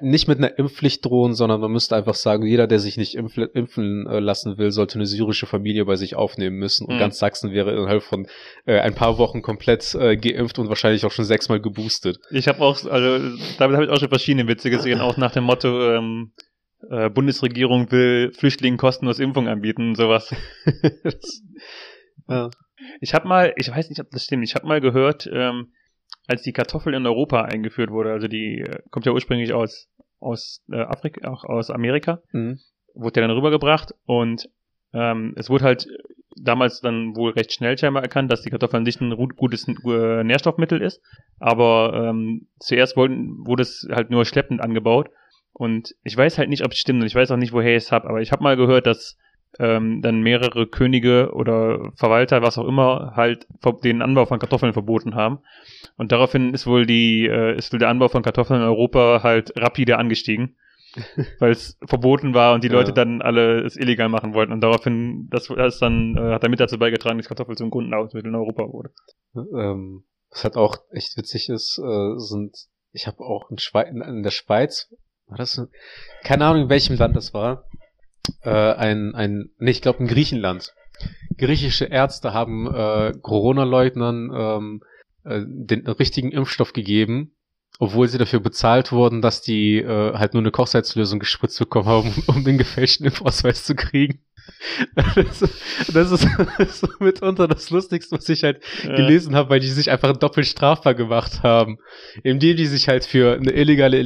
nicht 0.03 0.29
mit 0.29 0.37
einer 0.37 0.59
Impfpflicht 0.59 1.03
drohen, 1.05 1.33
sondern 1.33 1.63
man 1.63 1.73
müsste 1.73 1.97
einfach 1.97 2.15
sagen, 2.15 2.45
jeder, 2.45 2.67
der 2.67 2.79
sich 2.79 2.99
nicht 2.99 3.15
impf 3.15 3.39
impfen 3.39 4.07
äh, 4.07 4.19
lassen 4.21 4.59
will, 4.59 4.71
sollte 4.71 4.97
eine 4.97 5.07
syrische 5.07 5.47
Familie 5.47 5.87
bei 5.87 5.97
sich 5.97 6.15
aufnehmen 6.15 6.57
müssen. 6.57 6.87
Und 6.87 6.97
Mhm. 6.97 6.99
ganz 6.99 7.19
Sachsen 7.19 7.53
wäre 7.53 7.73
innerhalb 7.73 8.03
von 8.03 8.27
äh, 8.67 8.81
ein 8.81 8.95
paar 8.95 9.17
Wochen 9.17 9.41
komplett 9.41 9.95
äh, 9.95 10.19
geimpft 10.19 10.59
und 10.59 10.69
wahrscheinlich 10.69 11.07
auch 11.07 11.11
schon 11.11 11.25
sechsmal 11.25 11.61
geboostet. 11.61 12.19
Ich 12.31 12.49
habe 12.49 12.61
auch, 12.61 12.85
also 12.85 13.35
damit 13.59 13.77
habe 13.77 13.87
ich 13.87 13.91
auch 13.91 13.99
schon 13.99 14.11
verschiedene 14.11 14.47
Witze 14.47 14.69
gesehen, 14.69 15.01
auch 15.01 15.17
nach 15.17 15.33
dem 15.33 15.45
Motto, 15.45 15.95
ähm, 15.95 16.33
äh, 16.91 17.11
Bundesregierung 17.11 17.91
will 17.91 18.33
Flüchtlingen 18.33 18.79
kostenlos 18.79 19.19
Impfung 19.19 19.49
anbieten 19.49 19.91
und 19.91 19.95
sowas. 19.97 20.35
Das- 21.05 21.43
ja. 22.29 22.51
Ich 23.01 23.15
habe 23.15 23.27
mal, 23.29 23.53
ich 23.57 23.71
weiß 23.71 23.89
nicht, 23.89 24.01
ob 24.01 24.11
das 24.11 24.25
stimmt, 24.25 24.45
ich 24.45 24.55
habe 24.55 24.67
mal 24.67 24.81
gehört, 24.81 25.29
ähm, 25.33 25.73
als 26.27 26.43
die 26.43 26.53
Kartoffel 26.53 26.95
in 26.95 27.07
Europa 27.07 27.43
eingeführt 27.43 27.91
wurde, 27.91 28.13
also 28.13 28.29
die 28.29 28.61
äh, 28.61 28.81
kommt 28.91 29.07
ja 29.07 29.13
ursprünglich 29.13 29.53
aus 29.53 29.89
aus 30.21 30.65
äh, 30.71 30.81
Afrika, 30.81 31.31
auch 31.31 31.45
aus 31.45 31.71
Amerika, 31.71 32.23
Mhm. 32.33 32.59
wurde 32.95 33.21
ja 33.21 33.27
dann 33.27 33.37
rübergebracht 33.37 33.95
und 34.05 34.49
ähm, 34.93 35.35
es 35.37 35.49
wurde 35.49 35.65
halt 35.65 35.87
damals 36.37 36.81
dann 36.81 37.15
wohl 37.17 37.33
recht 37.33 37.53
schnell 37.53 37.79
scheinbar 37.79 38.03
erkannt, 38.03 38.31
dass 38.33 38.43
die 38.43 38.51
Kartoffel 38.51 38.77
an 38.79 38.85
sich 38.85 39.01
ein 39.01 39.11
gutes 39.37 39.67
äh, 39.69 40.25
Nährstoffmittel 40.25 40.81
ist. 40.83 41.01
Aber 41.41 41.93
ähm, 42.09 42.49
zuerst 42.61 42.97
wollten, 42.97 43.47
wurde 43.47 43.63
es 43.63 43.87
halt 43.91 44.11
nur 44.11 44.25
schleppend 44.25 44.61
angebaut. 44.61 45.11
Und 45.59 45.95
ich 46.03 46.17
weiß 46.17 46.39
halt 46.39 46.49
nicht, 46.49 46.65
ob 46.65 46.73
es 46.73 46.79
stimmt 46.79 47.01
und 47.01 47.07
ich 47.07 47.15
weiß 47.15 47.31
auch 47.31 47.37
nicht, 47.37 47.53
woher 47.53 47.77
ich 47.77 47.85
es 47.85 47.93
habe, 47.93 48.09
aber 48.09 48.21
ich 48.21 48.33
habe 48.33 48.43
mal 48.43 48.57
gehört, 48.57 48.87
dass 48.87 49.19
ähm, 49.59 50.03
dann 50.03 50.23
mehrere 50.23 50.67
Könige 50.67 51.33
oder 51.33 51.93
Verwalter, 51.97 52.43
was 52.43 52.59
auch 52.59 52.67
immer, 52.67 53.13
halt 53.17 53.47
den 53.83 54.03
Anbau 54.03 54.27
von 54.27 54.39
Kartoffeln 54.39 54.73
verboten 54.73 55.15
haben. 55.15 55.41
Und 55.97 56.13
daraufhin 56.13 56.55
ist 56.55 56.67
wohl 56.67 56.87
die, 56.87 57.27
äh, 57.27 57.57
ist 57.57 57.73
wohl 57.73 57.79
der 57.79 57.89
Anbau 57.89 58.09
von 58.09 58.23
Kartoffeln 58.23 58.61
in 58.61 58.67
Europa 58.67 59.21
halt 59.23 59.53
rapide 59.57 59.99
angestiegen 59.99 60.57
weil 61.39 61.53
es 61.53 61.79
verboten 61.85 62.35
war 62.35 62.55
und 62.55 62.65
die 62.65 62.69
Ja. 62.69 62.75
Leute 62.75 62.93
dann 62.93 63.23
alle 63.23 63.61
es 63.65 63.77
illegal 63.77 64.09
machen 64.09 64.35
wollten 64.35 64.53
und 64.53 64.61
daraufhin, 64.61 65.29
das, 65.31 65.47
das 65.49 65.79
dann 65.79 66.17
äh, 66.17 66.35
hat 66.35 66.43
damit 66.43 66.61
dazu 66.61 66.79
beigetragen, 66.79 67.19
dass 67.19 67.29
Kartoffel 67.29 67.57
zum 67.57 67.71
Grundnahrungsmittel 67.71 68.29
in 68.29 68.35
Europa 68.35 68.65
wurde. 68.65 68.91
Ähm, 69.35 70.05
was 70.31 70.45
halt 70.45 70.57
auch 70.57 70.79
echt 70.91 71.17
witzig 71.17 71.49
ist, 71.49 71.79
äh, 71.79 72.19
sind, 72.19 72.57
ich 72.93 73.07
habe 73.07 73.21
auch 73.21 73.51
in, 73.51 74.01
in 74.03 74.23
der 74.23 74.31
Schweiz, 74.31 74.93
war 75.29 75.37
das, 75.37 75.61
keine 76.25 76.47
Ahnung 76.47 76.65
in 76.65 76.69
welchem 76.69 76.97
Land 76.97 77.17
das 77.17 77.35
war, 77.35 77.65
äh, 78.43 78.51
ein, 78.51 79.15
ein, 79.15 79.51
nee, 79.59 79.71
ich 79.71 79.83
glaube 79.83 80.01
in 80.01 80.09
Griechenland. 80.09 80.75
Griechische 81.37 81.85
Ärzte 81.85 82.33
haben 82.33 82.67
äh, 82.67 83.13
Corona-Leugnern 83.23 84.31
ähm, 84.35 84.83
äh, 85.25 85.43
den 85.47 85.87
richtigen 85.87 86.33
Impfstoff 86.33 86.73
gegeben, 86.73 87.33
obwohl 87.79 88.09
sie 88.09 88.19
dafür 88.19 88.41
bezahlt 88.41 88.91
wurden, 88.91 89.23
dass 89.23 89.43
die 89.43 89.77
äh, 89.79 90.15
halt 90.15 90.35
nur 90.35 90.43
eine 90.43 90.51
Kochsalzlösung 90.51 91.21
gespritzt 91.21 91.59
bekommen 91.59 91.87
haben, 91.87 92.13
um 92.27 92.45
den 92.45 92.59
gefälschten 92.59 93.07
Impfausweis 93.07 93.65
zu 93.65 93.75
kriegen. 93.75 94.21
Das, 94.95 95.43
ist- 95.43 95.63
das 95.95 96.11
ist, 96.13 96.27
das 96.59 96.83
ist 96.83 97.01
mitunter 97.01 97.49
das 97.49 97.71
Lustigste, 97.71 98.17
was 98.17 98.29
ich 98.29 98.43
halt 98.45 98.61
gelesen 98.83 99.35
habe, 99.35 99.51
weil 99.51 99.61
die 99.61 99.69
sich 99.69 99.91
einfach 99.91 100.17
doppelt 100.17 100.47
strafbar 100.47 100.95
gemacht 100.95 101.43
haben. 101.43 101.79
Indem 102.23 102.57
die 102.57 102.67
sich 102.67 102.89
halt 102.89 103.05
für 103.05 103.35
eine 103.37 103.53
illegale 103.53 103.99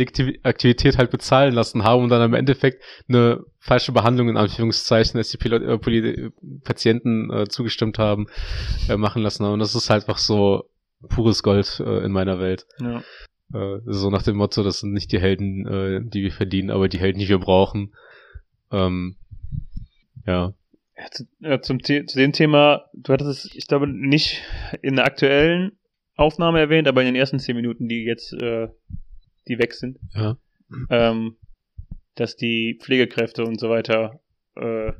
Aktivität 0.42 0.98
halt 0.98 1.10
bezahlen 1.10 1.54
lassen 1.54 1.84
haben 1.84 2.04
und 2.04 2.08
dann 2.10 2.22
im 2.22 2.34
Endeffekt 2.34 2.82
eine 3.08 3.40
falsche 3.58 3.92
Behandlung 3.92 4.28
in 4.28 4.36
Anführungszeichen, 4.36 5.18
als 5.18 5.30
die 5.30 5.36
Pilot 5.38 5.62
äh, 5.62 5.78
Poli 5.78 6.30
Patienten 6.64 7.30
äh, 7.32 7.46
zugestimmt 7.48 7.98
haben, 7.98 8.26
äh, 8.88 8.96
machen 8.96 9.22
lassen 9.22 9.44
haben. 9.44 9.54
Und 9.54 9.58
das 9.60 9.74
ist 9.74 9.90
halt 9.90 10.02
einfach 10.02 10.18
so 10.18 10.64
pures 11.08 11.42
Gold 11.42 11.80
äh, 11.84 12.04
in 12.04 12.12
meiner 12.12 12.38
Welt. 12.40 12.66
Ja. 12.80 13.02
Äh, 13.54 13.80
so 13.86 14.10
nach 14.10 14.22
dem 14.22 14.36
Motto, 14.36 14.62
das 14.62 14.80
sind 14.80 14.92
nicht 14.92 15.12
die 15.12 15.20
Helden, 15.20 15.66
äh, 15.66 16.00
die 16.02 16.22
wir 16.22 16.32
verdienen, 16.32 16.70
aber 16.70 16.88
die 16.88 16.98
Helden, 16.98 17.18
die 17.18 17.28
wir 17.28 17.38
brauchen. 17.38 17.92
Ähm, 18.70 19.16
ja. 20.26 20.54
Ja, 20.94 21.10
zu, 21.10 21.24
ja, 21.40 21.60
zum 21.62 21.82
zu 21.82 22.02
dem 22.14 22.32
Thema, 22.32 22.84
du 22.92 23.12
hattest 23.12 23.46
es, 23.46 23.54
ich 23.54 23.66
glaube, 23.66 23.86
nicht 23.88 24.42
in 24.82 24.96
der 24.96 25.06
aktuellen 25.06 25.72
Aufnahme 26.16 26.60
erwähnt, 26.60 26.86
aber 26.86 27.00
in 27.00 27.06
den 27.06 27.16
ersten 27.16 27.38
zehn 27.38 27.56
Minuten, 27.56 27.88
die 27.88 28.04
jetzt, 28.04 28.32
äh, 28.34 28.68
die 29.48 29.58
weg 29.58 29.72
sind, 29.72 29.98
Ja. 30.14 30.36
ähm, 30.90 31.36
dass 32.14 32.36
die 32.36 32.78
Pflegekräfte 32.80 33.44
und 33.44 33.58
so 33.58 33.70
weiter 33.70 34.20
äh, 34.54 34.92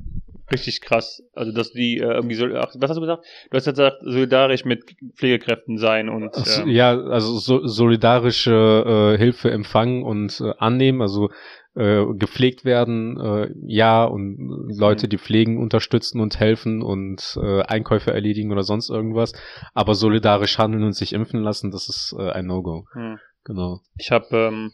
richtig 0.51 0.81
krass, 0.81 1.21
also 1.33 1.51
dass 1.51 1.71
die 1.71 1.97
äh, 1.99 2.05
irgendwie 2.15 2.35
so, 2.35 2.47
ach, 2.55 2.73
was 2.75 2.89
hast 2.89 2.97
du 2.97 3.01
gesagt? 3.01 3.23
Du 3.51 3.57
hast 3.57 3.65
gesagt, 3.65 3.97
solidarisch 4.01 4.65
mit 4.65 4.83
Pflegekräften 5.15 5.77
sein 5.77 6.09
und 6.09 6.35
ähm, 6.35 6.69
ja, 6.69 6.97
also 6.99 7.37
so, 7.37 7.65
solidarische 7.67 9.13
äh, 9.15 9.17
Hilfe 9.17 9.51
empfangen 9.51 10.03
und 10.03 10.41
äh, 10.41 10.53
annehmen, 10.57 11.01
also 11.01 11.29
äh, 11.75 12.05
gepflegt 12.13 12.65
werden, 12.65 13.19
äh, 13.19 13.49
ja, 13.65 14.03
und 14.05 14.69
Leute, 14.77 15.07
die 15.07 15.17
pflegen, 15.17 15.57
unterstützen 15.57 16.21
und 16.21 16.39
helfen 16.39 16.81
und 16.81 17.37
äh, 17.41 17.61
Einkäufe 17.63 18.13
erledigen 18.13 18.51
oder 18.51 18.63
sonst 18.63 18.89
irgendwas, 18.89 19.33
aber 19.73 19.95
solidarisch 19.95 20.57
handeln 20.57 20.83
und 20.83 20.93
sich 20.93 21.13
impfen 21.13 21.41
lassen, 21.41 21.71
das 21.71 21.89
ist 21.89 22.15
äh, 22.17 22.31
ein 22.31 22.45
No-Go. 22.45 22.85
hm. 22.93 23.17
Genau. 23.45 23.81
Ich 23.97 24.11
habe 24.11 24.37
ähm, 24.37 24.71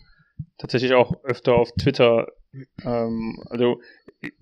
tatsächlich 0.58 0.94
auch 0.94 1.24
öfter 1.24 1.56
auf 1.56 1.72
Twitter, 1.74 2.28
ähm, 2.86 3.42
also 3.50 3.80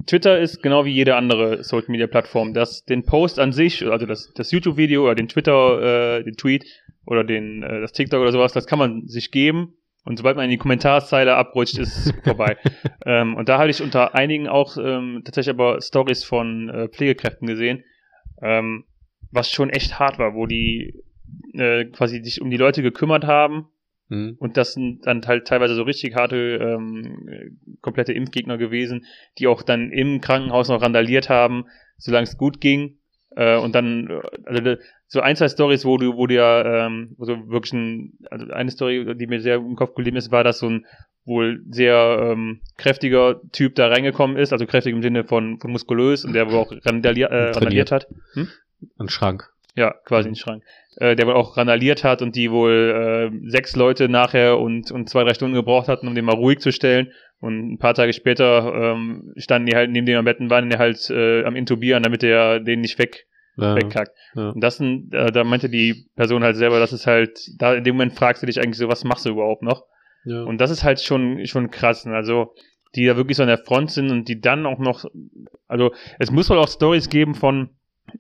Twitter 0.06 0.39
ist 0.39 0.63
genau 0.63 0.86
wie 0.86 0.93
jede 0.93 1.15
andere 1.15 1.63
Social 1.63 1.91
Media 1.91 2.08
Plattform, 2.08 2.54
dass 2.54 2.84
den 2.84 3.04
Post 3.04 3.39
an 3.39 3.52
sich, 3.52 3.86
also 3.86 4.06
das, 4.06 4.34
das 4.34 4.52
YouTube-Video 4.52 5.04
oder 5.04 5.15
den 5.15 5.28
Twitter, 5.28 6.17
äh, 6.17 6.24
den 6.24 6.36
Tweet 6.36 6.65
oder 7.06 7.24
den, 7.24 7.63
äh, 7.63 7.82
das 7.82 7.91
TikTok 7.91 8.22
oder 8.22 8.32
sowas, 8.32 8.54
das 8.54 8.65
kann 8.65 8.80
man 8.80 9.08
sich 9.08 9.32
geben. 9.32 9.77
Und 10.08 10.17
sobald 10.17 10.36
man 10.36 10.46
in 10.46 10.52
die 10.52 10.58
Kommentarzeile 10.58 11.36
abrutscht, 11.36 11.78
ist 11.78 11.98
es 11.98 12.13
vorbei. 12.24 12.58
ähm, 13.06 13.36
und 13.36 13.50
da 13.50 13.58
hatte 13.60 13.70
ich 13.70 13.82
unter 13.82 14.15
einigen 14.15 14.48
auch 14.48 14.78
ähm, 14.78 15.22
tatsächlich 15.26 15.54
aber 15.54 15.82
Stories 15.82 16.24
von 16.24 16.70
äh, 16.70 16.88
Pflegekräften 16.89 17.48
gesehen, 17.48 17.84
ähm, 18.41 18.86
was 19.32 19.52
schon 19.52 19.70
echt 19.70 20.00
hart 20.00 20.17
war, 20.17 20.34
wo 20.34 20.46
die 20.46 21.04
äh, 21.54 21.86
quasi 21.86 22.24
sich 22.24 22.41
um 22.41 22.50
die 22.50 22.58
Leute 22.58 22.82
gekümmert 22.82 23.26
haben 23.26 23.67
Mhm. 24.10 24.38
und 24.39 24.56
das 24.56 24.74
sind 24.74 25.06
dann 25.06 25.26
halt 25.26 25.48
teilweise 25.48 25.76
so 25.76 25.84
richtig 25.84 26.15
harte, 26.15 26.38
ähm, 26.62 27.28
äh, 27.28 27.50
komplette 27.82 28.13
Impfgegner 28.13 28.58
gewesen, 28.58 29.06
die 29.38 29.48
auch 29.48 29.63
dann 29.63 29.91
im 29.91 30.22
Krankenhaus 30.22 30.70
noch 30.70 30.82
randaliert 30.82 31.30
haben, 31.30 31.65
solange 31.98 32.24
es 32.24 32.38
gut 32.38 32.62
ging. 32.62 33.00
Äh, 33.36 33.58
und 33.58 33.76
dann, 33.76 34.22
also 34.46 34.78
so 35.08 35.22
ein, 35.22 35.36
zwei 35.36 35.48
Stories, 35.48 35.86
wo 35.86 35.98
du, 35.98 36.17
wo 36.17 36.28
du 36.28 36.36
ja, 36.36 36.88
ähm, 36.88 37.15
wo 37.17 37.26
so 37.26 37.50
wirklich 37.50 37.74
ein, 37.74 38.13
also 38.30 38.48
eine 38.52 38.72
Story, 38.72 39.15
die 39.15 39.28
mir 39.28 39.41
sehr 39.41 39.56
im 39.56 39.76
Kopf 39.76 39.96
geblieben 39.96 40.17
ist, 40.17 40.32
war, 40.32 40.43
dass 40.43 40.60
so 40.60 40.70
ein 40.70 40.86
wohl 41.26 41.62
sehr 41.70 42.32
ähm, 42.32 42.62
kräftiger 42.78 43.41
Typ 43.52 43.76
da 43.76 43.88
reingekommen 43.88 44.38
ist, 44.38 44.54
also 44.54 44.65
kräftig 44.65 44.93
im 44.93 45.02
Sinne 45.02 45.24
von, 45.24 45.60
von 45.60 45.72
muskulös 45.72 46.24
und 46.26 46.34
der 46.34 46.50
wohl 46.50 46.58
auch 46.58 46.72
randalier, 46.86 47.28
äh, 47.28 47.52
randaliert 47.52 47.91
hat. 47.91 48.08
Ein 48.98 49.10
Schrank. 49.10 49.50
Ja, 49.76 49.93
quasi 50.06 50.30
ein 50.30 50.36
Schrank. 50.36 50.63
Äh, 50.96 51.15
der 51.15 51.28
wohl 51.28 51.36
auch 51.36 51.58
randaliert 51.58 52.04
hat 52.04 52.22
und 52.22 52.36
die 52.36 52.50
wohl 52.50 53.32
äh, 53.32 53.50
sechs 53.50 53.76
Leute 53.76 54.10
nachher 54.10 54.58
und, 54.58 54.89
und 54.89 55.10
zwei, 55.10 55.24
drei 55.24 55.34
Stunden 55.34 55.54
gebraucht 55.54 55.88
hatten, 55.88 56.08
um 56.08 56.15
den 56.15 56.26
mal 56.26 56.36
ruhig 56.36 56.60
zu 56.60 56.72
stellen. 56.72 57.12
Und 57.39 57.74
ein 57.74 57.78
paar 57.78 57.93
Tage 57.93 58.13
später 58.13 58.74
ähm, 58.74 59.34
standen 59.38 59.67
die 59.67 59.76
halt 59.76 59.91
neben 59.91 60.08
dem 60.08 60.17
am 60.17 60.26
Bett 60.26 60.39
und 60.39 60.50
waren 60.50 60.70
die 60.70 60.78
halt 60.78 61.10
äh, 61.12 61.43
am 61.43 61.56
Intubieren, 61.56 62.02
damit 62.02 62.24
der 62.24 62.60
den 62.60 62.82
nicht 62.82 62.98
weg, 62.98 63.27
Ja, 63.58 63.76
wegkackt. 63.76 64.12
ja. 64.36 64.50
Und 64.50 64.62
das 64.62 64.78
sind, 64.78 65.13
äh, 65.13 65.32
da 65.32 65.43
meinte 65.43 65.70
die 65.70 66.08
Person 66.15 66.43
halt 66.43 66.56
selber, 66.56 66.80
das 66.80 66.93
ist 66.93 67.08
halt, 67.08 67.39
da 67.58 67.74
in 67.74 67.84
dem 67.84 67.96
Moment 67.96 68.13
fragst 68.13 68.41
du 68.43 68.48
dich 68.48 68.60
eigentlich 68.60 68.78
so, 68.78 68.88
was 68.88 69.04
machst 69.04 69.26
du 69.26 69.30
überhaupt 69.30 69.63
noch? 69.63 69.84
Ja. 70.26 70.43
Und 70.43 70.60
das 70.62 70.70
ist 70.72 70.84
halt 70.84 71.00
schon, 71.02 71.46
schon 71.48 71.72
krass. 71.72 72.06
ne? 72.06 72.15
Also, 72.15 72.54
die 72.96 73.06
da 73.06 73.15
wirklich 73.17 73.38
so 73.38 73.43
an 73.43 73.50
der 73.50 73.58
Front 73.58 73.91
sind 73.91 74.12
und 74.12 74.28
die 74.28 74.39
dann 74.39 74.65
auch 74.65 74.80
noch, 74.80 75.06
also, 75.67 75.91
es 76.20 76.32
muss 76.32 76.50
wohl 76.50 76.58
auch 76.58 76.67
Stories 76.70 77.10
geben 77.10 77.34
von, 77.36 77.70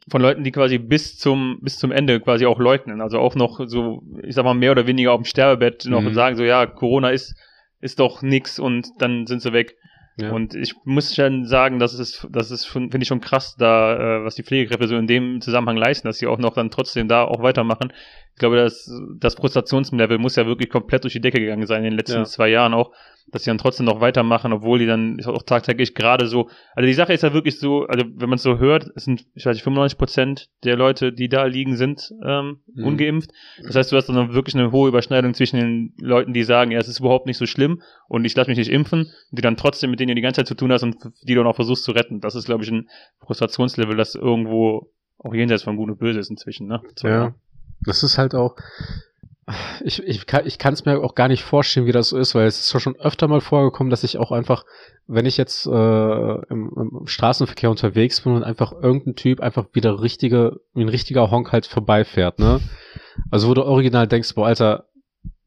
von 0.09 0.21
Leuten, 0.21 0.43
die 0.43 0.51
quasi 0.51 0.77
bis 0.79 1.17
zum, 1.17 1.59
bis 1.61 1.77
zum 1.77 1.91
Ende 1.91 2.19
quasi 2.19 2.45
auch 2.45 2.59
leugnen. 2.59 2.99
Also 3.01 3.19
auch 3.19 3.35
noch 3.35 3.61
so, 3.67 4.01
ich 4.23 4.35
sag 4.35 4.43
mal, 4.43 4.53
mehr 4.53 4.71
oder 4.71 4.85
weniger 4.87 5.13
auf 5.13 5.21
dem 5.21 5.25
Sterbebett 5.25 5.85
noch 5.85 6.01
Mhm. 6.01 6.13
sagen, 6.13 6.35
so, 6.35 6.43
ja, 6.43 6.65
Corona 6.65 7.09
ist, 7.11 7.35
ist 7.79 7.99
doch 7.99 8.21
nix 8.21 8.59
und 8.59 8.87
dann 8.99 9.27
sind 9.27 9.41
sie 9.41 9.53
weg. 9.53 9.75
Ja. 10.19 10.31
Und 10.31 10.55
ich 10.55 10.75
muss 10.83 11.13
schon 11.13 11.45
sagen, 11.45 11.77
das 11.77 11.93
ist, 11.93 12.27
das 12.31 12.49
ist, 12.49 12.65
finde 12.65 12.97
ich 12.99 13.07
schon 13.07 13.21
krass, 13.21 13.55
da, 13.57 14.19
äh, 14.19 14.23
was 14.25 14.33
die 14.35 14.43
Pflegekräfte 14.43 14.87
so 14.87 14.97
in 14.97 15.05
dem 15.05 15.41
Zusammenhang 15.41 15.77
leisten, 15.77 16.07
dass 16.07 16.17
sie 16.17 16.25
auch 16.25 16.39
noch 16.39 16.55
dann 16.55 16.71
trotzdem 16.71 17.07
da 17.07 17.23
auch 17.23 17.43
weitermachen. 17.43 17.93
Ich 18.33 18.39
glaube, 18.39 18.55
das, 18.57 18.91
das 19.19 19.35
Frustrationslevel 19.35 20.17
muss 20.17 20.35
ja 20.35 20.47
wirklich 20.47 20.69
komplett 20.69 21.03
durch 21.03 21.13
die 21.13 21.21
Decke 21.21 21.39
gegangen 21.39 21.67
sein 21.67 21.83
in 21.83 21.91
den 21.91 21.97
letzten 21.97 22.17
Ja. 22.17 22.23
zwei 22.25 22.49
Jahren 22.49 22.73
auch, 22.73 22.91
dass 23.29 23.43
sie 23.43 23.49
dann 23.49 23.57
trotzdem 23.57 23.85
noch 23.85 23.99
weitermachen, 23.99 24.53
obwohl 24.53 24.79
die 24.79 24.85
dann 24.85 25.19
auch 25.25 25.43
tagtäglich 25.43 25.93
gerade 25.95 26.27
so, 26.27 26.49
also 26.75 26.87
die 26.87 26.93
Sache 26.93 27.11
ist 27.13 27.23
ja 27.23 27.33
wirklich 27.33 27.59
so, 27.59 27.85
also 27.85 28.05
wenn 28.15 28.29
man 28.29 28.37
es 28.37 28.43
so 28.43 28.57
hört, 28.57 28.89
es 28.95 29.03
sind, 29.03 29.25
ich 29.33 29.45
weiß 29.45 29.55
nicht, 29.55 29.63
95 29.63 29.97
Prozent 29.97 30.49
der 30.63 30.77
Leute, 30.77 31.11
die 31.11 31.27
da 31.27 31.45
liegen, 31.45 31.75
sind 31.75 32.13
ähm, 32.25 32.59
Mhm. 32.73 32.83
ungeimpft. 32.85 33.31
Das 33.63 33.75
heißt, 33.75 33.91
du 33.91 33.97
hast 33.97 34.07
dann 34.07 34.33
wirklich 34.33 34.55
eine 34.55 34.71
hohe 34.71 34.87
Überschneidung 34.87 35.33
zwischen 35.33 35.57
den 35.59 35.93
Leuten, 35.99 36.33
die 36.33 36.43
sagen, 36.43 36.71
ja, 36.71 36.79
es 36.79 36.87
ist 36.87 36.99
überhaupt 36.99 37.25
nicht 37.25 37.37
so 37.37 37.45
schlimm 37.45 37.81
und 38.07 38.23
ich 38.23 38.35
lasse 38.35 38.49
mich 38.49 38.57
nicht 38.57 38.71
impfen, 38.71 39.11
die 39.31 39.41
dann 39.41 39.57
trotzdem 39.57 39.89
mit 39.91 39.99
denen 39.99 40.09
du 40.09 40.15
die 40.15 40.21
ganze 40.21 40.39
Zeit 40.39 40.47
zu 40.47 40.55
tun 40.55 40.71
hast 40.71 40.83
und 40.83 40.95
die 41.23 41.35
du 41.35 41.43
noch 41.43 41.55
versuchst 41.55 41.83
zu 41.83 41.91
retten. 41.91 42.21
Das 42.21 42.35
ist, 42.35 42.45
glaube 42.45 42.63
ich, 42.63 42.71
ein 42.71 42.87
Frustrationslevel, 43.25 43.97
das 43.97 44.15
irgendwo 44.15 44.91
auch 45.19 45.33
jenseits 45.33 45.63
von 45.63 45.75
Gut 45.75 45.89
und 45.89 45.99
Böse 45.99 46.19
ist 46.19 46.29
inzwischen, 46.29 46.67
ne? 46.67 46.81
Zwei 46.95 47.09
Ja. 47.09 47.35
Das 47.81 48.03
ist 48.03 48.17
halt 48.17 48.33
auch. 48.35 48.55
Ich, 49.83 50.03
ich 50.03 50.27
kann 50.27 50.73
es 50.73 50.83
mir 50.83 51.01
auch 51.01 51.15
gar 51.15 51.29
nicht 51.29 51.43
vorstellen, 51.43 51.85
wie 51.85 51.93
das 51.93 52.09
so 52.09 52.17
ist, 52.17 52.35
weil 52.35 52.47
es 52.47 52.59
ist 52.59 52.81
schon 52.81 52.97
öfter 52.97 53.29
mal 53.29 53.39
vorgekommen, 53.39 53.89
dass 53.89 54.03
ich 54.03 54.17
auch 54.17 54.33
einfach, 54.33 54.65
wenn 55.07 55.25
ich 55.25 55.37
jetzt 55.37 55.65
äh, 55.65 55.69
im, 55.69 56.71
im 56.75 57.01
Straßenverkehr 57.05 57.69
unterwegs 57.69 58.21
bin 58.21 58.33
und 58.33 58.43
einfach 58.43 58.73
irgendein 58.73 59.15
Typ 59.15 59.39
einfach 59.39 59.67
wieder 59.71 60.01
richtige, 60.01 60.59
wie 60.73 60.81
ein 60.81 60.89
richtiger 60.89 61.31
Honk 61.31 61.53
halt 61.53 61.65
vorbeifährt, 61.65 62.39
ne? 62.39 62.59
Also 63.31 63.47
wo 63.47 63.53
du 63.53 63.63
original 63.63 64.07
denkst, 64.07 64.35
boah, 64.35 64.47
Alter, 64.47 64.85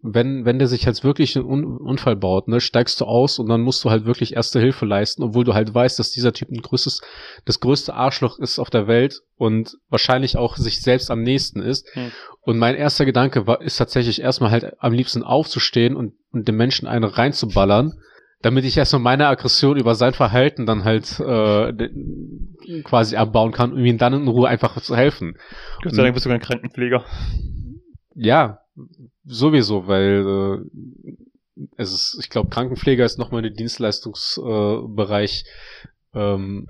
wenn, 0.02 0.44
wenn 0.44 0.58
der 0.58 0.68
sich 0.68 0.84
jetzt 0.84 1.04
wirklich 1.04 1.36
einen 1.36 1.46
Un 1.46 1.76
Unfall 1.76 2.16
baut, 2.16 2.48
ne, 2.48 2.60
steigst 2.60 3.00
du 3.00 3.04
aus 3.04 3.38
und 3.38 3.48
dann 3.48 3.60
musst 3.60 3.84
du 3.84 3.90
halt 3.90 4.06
wirklich 4.06 4.34
erste 4.34 4.58
Hilfe 4.58 4.86
leisten, 4.86 5.22
obwohl 5.22 5.44
du 5.44 5.54
halt 5.54 5.74
weißt, 5.74 5.98
dass 5.98 6.10
dieser 6.10 6.32
Typ 6.32 6.50
ein 6.50 6.62
größtes, 6.62 7.02
das 7.44 7.60
größte 7.60 7.92
Arschloch 7.94 8.38
ist 8.38 8.58
auf 8.58 8.70
der 8.70 8.86
Welt 8.86 9.20
und 9.36 9.76
wahrscheinlich 9.90 10.36
auch 10.36 10.56
sich 10.56 10.80
selbst 10.80 11.10
am 11.10 11.22
nächsten 11.22 11.60
ist. 11.60 11.86
Hm. 11.94 12.12
Und 12.40 12.58
mein 12.58 12.76
erster 12.76 13.04
Gedanke 13.04 13.46
war, 13.46 13.60
ist 13.60 13.76
tatsächlich 13.76 14.22
erstmal 14.22 14.50
halt 14.50 14.74
am 14.78 14.94
liebsten 14.94 15.22
aufzustehen 15.22 15.94
und, 15.96 16.14
und 16.32 16.48
dem 16.48 16.56
Menschen 16.56 16.88
eine 16.88 17.18
reinzuballern, 17.18 18.00
damit 18.40 18.64
ich 18.64 18.78
erstmal 18.78 19.02
meine 19.02 19.26
Aggression 19.28 19.76
über 19.76 19.94
sein 19.94 20.14
Verhalten 20.14 20.64
dann 20.64 20.84
halt 20.84 21.20
äh, 21.20 21.90
quasi 22.84 23.16
abbauen 23.16 23.52
kann, 23.52 23.72
um 23.72 23.84
ihm 23.84 23.98
dann 23.98 24.14
in 24.14 24.28
Ruhe 24.28 24.48
einfach 24.48 24.80
zu 24.80 24.96
helfen. 24.96 25.36
Gott 25.82 25.94
sei 25.94 26.02
Dank 26.02 26.14
bist 26.14 26.24
du 26.24 26.30
kein 26.30 26.40
Krankenpfleger. 26.40 27.04
Ja, 28.14 28.60
sowieso, 29.24 29.86
weil 29.86 30.26
äh, 30.26 31.14
es 31.76 31.92
ist, 31.92 32.18
ich 32.20 32.30
glaube, 32.30 32.48
Krankenpfleger 32.50 33.04
ist 33.04 33.18
nochmal 33.18 33.44
ein 33.44 33.54
Dienstleistungsbereich 33.54 35.44
äh, 36.14 36.18
ähm, 36.18 36.68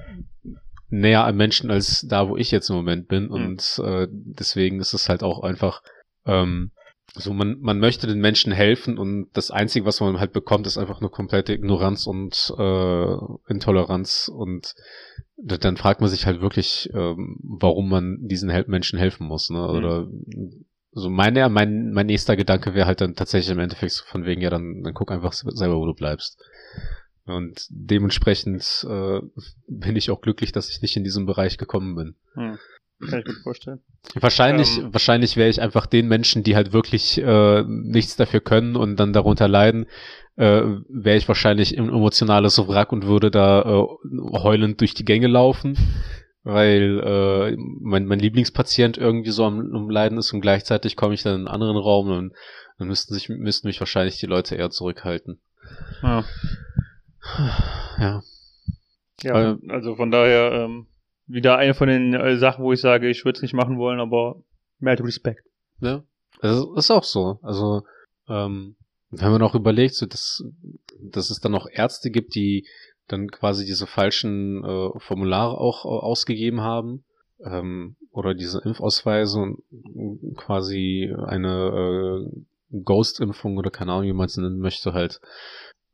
näher 0.89 1.25
an 1.25 1.37
Menschen 1.37 1.71
als 1.71 2.05
da, 2.09 2.29
wo 2.29 2.37
ich 2.37 2.51
jetzt 2.51 2.69
im 2.71 2.77
Moment 2.77 3.09
bin. 3.09 3.27
Mhm. 3.27 3.31
Und 3.31 3.81
äh, 3.85 4.09
deswegen 4.11 4.81
ist 4.81 4.93
es 4.93 5.09
halt 5.09 5.23
auch 5.23 5.43
einfach 5.43 5.83
ähm, 6.27 6.73
so, 7.15 7.33
man, 7.33 7.59
man 7.61 7.81
möchte 7.81 8.07
den 8.07 8.21
Menschen 8.21 8.53
helfen 8.53 8.97
und 8.97 9.31
das 9.33 9.51
Einzige, 9.51 9.85
was 9.85 10.01
man 10.01 10.21
halt 10.21 10.33
bekommt, 10.33 10.69
ist 10.69 10.79
einfach 10.79 11.01
nur 11.01 11.11
komplette 11.11 11.53
Ignoranz 11.53 12.07
und 12.07 12.55
äh, 12.57 13.17
Intoleranz 13.49 14.31
und 14.33 14.77
dann 15.37 15.77
fragt 15.77 16.01
man 16.03 16.11
sich 16.11 16.27
halt 16.27 16.41
wirklich, 16.41 16.89
ähm, 16.95 17.37
warum 17.43 17.89
man 17.89 18.19
diesen 18.29 18.53
Menschen 18.69 18.99
helfen 18.99 19.27
muss, 19.27 19.51
ne? 19.51 19.59
Mhm. 19.59 19.65
Oder 19.65 20.05
mhm 20.05 20.67
so 20.93 21.09
meine, 21.09 21.49
mein, 21.49 21.93
mein 21.93 22.07
nächster 22.07 22.37
Gedanke 22.37 22.75
wäre 22.75 22.87
halt 22.87 23.01
dann 23.01 23.15
tatsächlich 23.15 23.53
im 23.53 23.61
Endeffekt 23.61 23.93
so 23.93 24.05
von 24.05 24.25
wegen, 24.25 24.41
ja, 24.41 24.51
dann, 24.51 24.83
dann 24.83 24.95
guck 24.95 25.13
einfach 25.13 25.33
selber, 25.33 25.77
wo 25.77 25.87
du 25.87 25.95
bleibst. 25.95 26.43
Und 27.27 27.67
dementsprechend 27.71 28.87
äh, 28.89 29.21
bin 29.69 29.97
ich 29.97 30.11
auch 30.11 30.21
glücklich, 30.21 30.53
dass 30.53 30.69
ich 30.69 30.83
nicht 30.83 30.97
in 30.97 31.05
diesem 31.05 31.27
Bereich 31.27 31.59
gekommen 31.59 31.95
bin. 31.95 32.15
Hm. 32.35 32.59
Kann 33.09 33.21
ich 33.21 33.27
mir 33.27 33.43
vorstellen. 33.43 33.81
Wahrscheinlich, 34.15 34.79
ähm, 34.79 34.93
wahrscheinlich 34.93 35.37
wäre 35.37 35.49
ich 35.49 35.63
einfach 35.63 35.87
den 35.87 36.07
Menschen, 36.07 36.43
die 36.43 36.55
halt 36.55 36.75
wirklich 36.75 37.17
äh, 37.19 37.63
nichts 37.67 38.17
dafür 38.17 38.41
können 38.41 38.77
und 38.77 38.97
dann 39.01 39.15
darunter 39.15 39.49
leiden, 39.49 39.87
äh, 40.37 40.63
wäre 40.89 41.17
ich 41.17 41.27
wahrscheinlich 41.27 41.79
ein 41.79 41.89
emotionales 41.89 42.59
Wrack 42.69 42.93
und 42.93 43.07
würde 43.07 43.31
da 43.31 43.63
äh, 43.63 43.87
heulend 44.33 44.81
durch 44.83 44.93
die 44.93 45.07
Gänge 45.07 45.29
laufen 45.29 45.79
weil 46.43 47.01
äh, 47.01 47.57
mein, 47.59 48.07
mein 48.07 48.19
Lieblingspatient 48.19 48.97
irgendwie 48.99 49.31
so 49.31 49.45
am, 49.45 49.75
am 49.75 49.91
Leiden 49.91 50.19
ist 50.19 50.33
und 50.33 50.41
gleichzeitig 50.41 50.97
komme 50.97 51.15
ich 51.15 51.23
dann 51.23 51.35
in 51.35 51.41
einen 51.41 51.49
anderen 51.49 51.77
Raum 51.77 52.11
und 52.11 52.33
dann 52.79 52.89
müssten 52.89 53.13
sich 53.15 53.29
müssten 53.29 53.69
mich 53.69 53.81
wahrscheinlich 53.81 54.19
die 54.19 54.27
Leute 54.27 54.57
eher 54.57 54.71
zurückhalten. 54.71 55.41
Ja. 56.03 56.25
Ja. 57.99 58.23
Ja, 59.23 59.59
also 59.69 59.97
von 59.97 60.11
daher 60.11 60.53
ähm, 60.53 60.87
wieder 61.27 61.59
eine 61.59 61.75
von 61.75 61.89
den 61.89 62.15
äh, 62.15 62.39
Sachen, 62.39 62.65
wo 62.65 62.73
ich 62.73 62.81
sage, 62.81 63.11
ich 63.11 63.25
würde 63.25 63.37
es 63.37 63.43
nicht 63.43 63.53
machen 63.53 63.77
wollen, 63.77 64.01
aber 64.01 64.43
mehr 64.79 64.93
als 64.93 65.05
Respekt. 65.05 65.47
Ja, 65.81 66.03
das 66.41 66.65
ist 66.77 66.91
auch 66.91 67.05
so. 67.05 67.39
Also 67.43 67.83
ähm, 68.29 68.77
wenn 69.11 69.31
man 69.31 69.43
auch 69.43 69.55
überlegt, 69.55 69.95
so 69.95 70.07
dass, 70.07 70.43
dass 71.03 71.31
es 71.31 71.41
dann 71.41 71.55
auch 71.55 71.67
Ärzte 71.71 72.11
gibt, 72.11 72.35
die 72.35 72.67
dann 73.13 73.31
quasi 73.31 73.65
diese 73.65 73.87
falschen 73.87 74.65
äh, 74.65 74.99
Formulare 74.99 75.59
auch 75.59 75.85
äh, 75.85 75.89
ausgegeben 75.89 76.61
haben 76.61 77.05
ähm, 77.45 77.97
oder 78.11 78.35
diese 78.35 78.61
Impfausweise 78.65 79.39
und 79.41 80.37
quasi 80.37 81.15
eine 81.27 82.29
äh, 82.71 82.81
Ghost-Impfung 82.85 83.57
oder 83.57 83.71
keine 83.71 83.93
Ahnung, 83.93 84.07
wie 84.07 84.13
man 84.13 84.27
es 84.27 84.37
nennen 84.37 84.59
möchte, 84.59 84.93
halt 84.93 85.21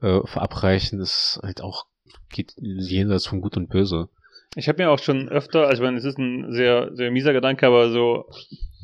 äh, 0.00 0.20
verabreichen, 0.26 1.00
ist 1.00 1.40
halt 1.42 1.62
auch 1.62 1.86
geht 2.30 2.54
jenseits 2.58 3.26
von 3.26 3.40
Gut 3.40 3.56
und 3.56 3.68
Böse. 3.68 4.08
Ich 4.54 4.68
habe 4.68 4.82
mir 4.82 4.90
auch 4.90 4.98
schon 4.98 5.28
öfter, 5.28 5.66
also 5.66 5.82
ich 5.82 5.86
meine, 5.86 5.98
es 5.98 6.04
ist 6.04 6.18
ein 6.18 6.52
sehr, 6.52 6.94
sehr 6.94 7.10
mieser 7.10 7.32
Gedanke, 7.32 7.66
aber 7.66 7.90
so 7.90 8.26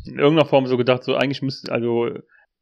in 0.04 0.18
irgendeiner 0.18 0.48
Form 0.48 0.66
so 0.66 0.76
gedacht, 0.76 1.04
so 1.04 1.14
eigentlich 1.14 1.42
müsste, 1.42 1.72
also 1.72 2.10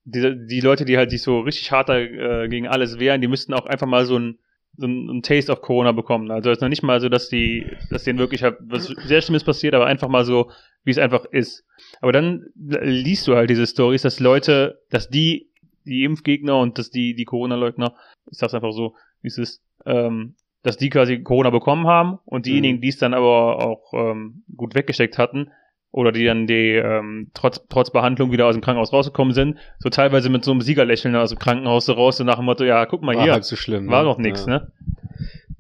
die, 0.04 0.46
die 0.46 0.60
Leute, 0.60 0.84
die 0.84 0.96
halt 0.96 1.10
sich 1.10 1.22
so 1.22 1.40
richtig 1.40 1.70
hart 1.72 1.88
äh, 1.90 2.48
gegen 2.48 2.68
alles 2.68 2.98
wehren, 2.98 3.20
die 3.20 3.28
müssten 3.28 3.54
auch 3.54 3.66
einfach 3.66 3.86
mal 3.86 4.04
so 4.06 4.18
ein 4.18 4.38
so 4.76 4.86
ein, 4.86 5.22
Taste 5.22 5.52
of 5.52 5.60
Corona 5.60 5.92
bekommen. 5.92 6.30
Also 6.30 6.50
es 6.50 6.58
ist 6.58 6.62
noch 6.62 6.68
nicht 6.68 6.82
mal 6.82 7.00
so, 7.00 7.08
dass 7.08 7.28
die, 7.28 7.66
dass 7.90 8.04
denen 8.04 8.18
wirklich 8.18 8.42
halt 8.42 8.56
was 8.60 8.86
sehr 8.86 9.20
Schlimmes 9.20 9.44
passiert, 9.44 9.74
aber 9.74 9.86
einfach 9.86 10.08
mal 10.08 10.24
so, 10.24 10.50
wie 10.84 10.90
es 10.90 10.98
einfach 10.98 11.24
ist. 11.26 11.64
Aber 12.00 12.12
dann 12.12 12.46
liest 12.54 13.26
du 13.26 13.36
halt 13.36 13.50
diese 13.50 13.66
Stories, 13.66 14.02
dass 14.02 14.20
Leute, 14.20 14.80
dass 14.90 15.08
die, 15.08 15.50
die 15.84 16.04
Impfgegner 16.04 16.58
und 16.58 16.78
dass 16.78 16.90
die, 16.90 17.14
die 17.14 17.24
Corona-Leugner, 17.24 17.94
ich 18.30 18.38
sag's 18.38 18.54
einfach 18.54 18.72
so, 18.72 18.94
wie 19.22 19.28
es 19.28 19.38
ist, 19.38 19.62
ähm, 19.86 20.34
dass 20.62 20.76
die 20.76 20.90
quasi 20.90 21.22
Corona 21.22 21.50
bekommen 21.50 21.86
haben 21.86 22.18
und 22.24 22.46
diejenigen, 22.46 22.78
mhm. 22.78 22.80
die 22.82 22.88
es 22.88 22.98
dann 22.98 23.14
aber 23.14 23.64
auch 23.64 23.92
ähm, 23.94 24.44
gut 24.56 24.74
weggesteckt 24.74 25.18
hatten, 25.18 25.50
oder 25.92 26.12
die 26.12 26.24
dann 26.24 26.46
die 26.46 26.74
ähm, 26.76 27.30
trotz, 27.34 27.60
trotz 27.68 27.90
Behandlung 27.90 28.30
wieder 28.32 28.46
aus 28.46 28.54
dem 28.54 28.62
Krankenhaus 28.62 28.92
rausgekommen 28.92 29.34
sind, 29.34 29.58
so 29.78 29.88
teilweise 29.88 30.28
mit 30.28 30.44
so 30.44 30.52
einem 30.52 30.60
Siegerlächeln 30.60 31.16
aus 31.16 31.30
dem 31.30 31.38
Krankenhaus 31.38 31.86
so 31.86 31.94
raus, 31.94 32.18
so 32.18 32.24
nach 32.24 32.36
dem 32.36 32.44
Motto, 32.44 32.64
ja, 32.64 32.86
guck 32.86 33.02
mal 33.02 33.16
war 33.16 33.22
hier, 33.24 33.32
halt 33.32 33.44
so 33.44 33.56
schlimm, 33.56 33.88
war 33.88 34.02
ne? 34.02 34.08
doch 34.08 34.18
nix, 34.18 34.46
ja. 34.46 34.58
ne? 34.58 34.72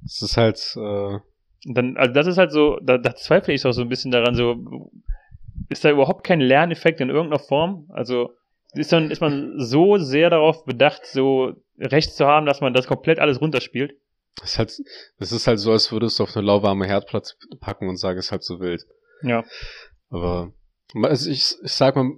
Es 0.04 0.22
ist 0.22 0.36
halt, 0.36 0.76
äh 0.76 1.18
dann, 1.64 1.96
also 1.96 2.14
das 2.14 2.26
ist 2.26 2.38
halt 2.38 2.52
so, 2.52 2.78
da, 2.82 2.98
da 2.98 3.14
zweifle 3.14 3.52
ich 3.52 3.64
auch 3.66 3.72
so 3.72 3.82
ein 3.82 3.88
bisschen 3.88 4.10
daran, 4.10 4.34
so, 4.34 4.90
ist 5.68 5.84
da 5.84 5.90
überhaupt 5.90 6.24
kein 6.24 6.40
Lerneffekt 6.40 7.00
in 7.00 7.10
irgendeiner 7.10 7.42
Form? 7.42 7.86
Also, 7.90 8.32
ist 8.74 8.92
dann, 8.92 9.10
ist 9.10 9.20
man 9.20 9.54
so 9.58 9.98
sehr 9.98 10.30
darauf 10.30 10.64
bedacht, 10.64 11.06
so 11.06 11.54
Recht 11.78 12.14
zu 12.14 12.26
haben, 12.26 12.46
dass 12.46 12.60
man 12.60 12.72
das 12.72 12.86
komplett 12.86 13.18
alles 13.18 13.40
runterspielt? 13.40 13.94
Das 14.40 14.52
ist 14.52 14.58
halt, 14.58 14.80
das 15.18 15.32
ist 15.32 15.46
halt 15.46 15.58
so, 15.58 15.72
als 15.72 15.92
würdest 15.92 16.18
du 16.18 16.22
auf 16.22 16.36
eine 16.36 16.46
lauwarme 16.46 16.86
Herdplatte 16.86 17.34
packen 17.60 17.88
und 17.88 17.96
sagen, 17.96 18.18
es 18.18 18.26
ist 18.26 18.32
halt 18.32 18.44
so 18.44 18.60
wild. 18.60 18.86
Ja. 19.22 19.44
Aber 20.10 20.52
also 21.02 21.30
ich, 21.30 21.54
ich 21.62 21.72
sag 21.72 21.96
mal, 21.96 22.10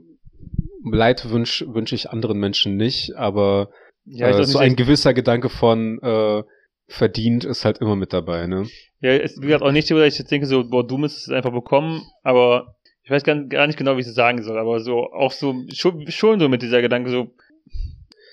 Leid 0.84 1.30
wünsche 1.30 1.72
wünsch 1.72 1.92
ich 1.92 2.10
anderen 2.10 2.38
Menschen 2.38 2.76
nicht, 2.76 3.14
aber 3.14 3.70
ja, 4.04 4.28
äh, 4.28 4.44
so 4.44 4.58
ein 4.58 4.76
gewisser 4.76 5.14
Gedanke 5.14 5.48
von 5.48 6.00
äh, 6.02 6.42
verdient 6.88 7.44
ist 7.44 7.64
halt 7.64 7.78
immer 7.78 7.96
mit 7.96 8.12
dabei, 8.12 8.46
ne? 8.46 8.66
Ja, 9.00 9.10
es 9.10 9.40
wie 9.40 9.46
gesagt 9.46 9.62
auch 9.62 9.72
nicht 9.72 9.88
so, 9.88 9.96
dass 9.96 10.12
ich 10.12 10.18
jetzt 10.18 10.30
denke, 10.30 10.46
so, 10.46 10.68
boah, 10.68 10.86
du 10.86 10.98
müsstest 10.98 11.28
es 11.28 11.34
einfach 11.34 11.52
bekommen, 11.52 12.02
aber 12.22 12.76
ich 13.04 13.10
weiß 13.10 13.24
gar, 13.24 13.36
gar 13.44 13.66
nicht 13.66 13.78
genau, 13.78 13.96
wie 13.96 14.00
ich 14.00 14.06
es 14.06 14.14
sagen 14.14 14.42
soll, 14.42 14.58
aber 14.58 14.80
so, 14.80 15.12
auch 15.12 15.32
so, 15.32 15.54
schon, 15.72 16.10
schon 16.10 16.40
so 16.40 16.48
mit 16.48 16.62
dieser 16.62 16.82
Gedanke, 16.82 17.10
so, 17.10 17.34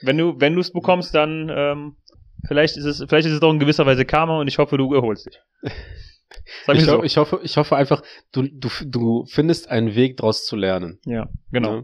wenn 0.01 0.17
du, 0.17 0.39
wenn 0.39 0.53
du 0.53 0.61
es 0.61 0.71
bekommst, 0.71 1.13
dann, 1.13 1.51
ähm, 1.53 1.95
vielleicht 2.47 2.77
ist 2.77 2.85
es, 2.85 3.03
vielleicht 3.07 3.27
ist 3.27 3.33
es 3.33 3.39
doch 3.39 3.51
in 3.51 3.59
gewisser 3.59 3.85
Weise 3.85 4.05
Karma 4.05 4.39
und 4.39 4.47
ich 4.47 4.57
hoffe, 4.57 4.77
du 4.77 4.93
erholst 4.93 5.27
dich. 5.27 5.39
ich, 6.73 6.85
so. 6.85 7.03
ich, 7.03 7.17
hoffe, 7.17 7.39
ich 7.43 7.57
hoffe 7.57 7.75
einfach, 7.75 8.03
du, 8.31 8.43
du, 8.43 8.69
du 8.85 9.25
findest 9.25 9.69
einen 9.69 9.95
Weg 9.95 10.17
daraus 10.17 10.45
zu 10.45 10.55
lernen. 10.55 10.99
Ja, 11.05 11.29
genau. 11.51 11.75
Ja? 11.75 11.83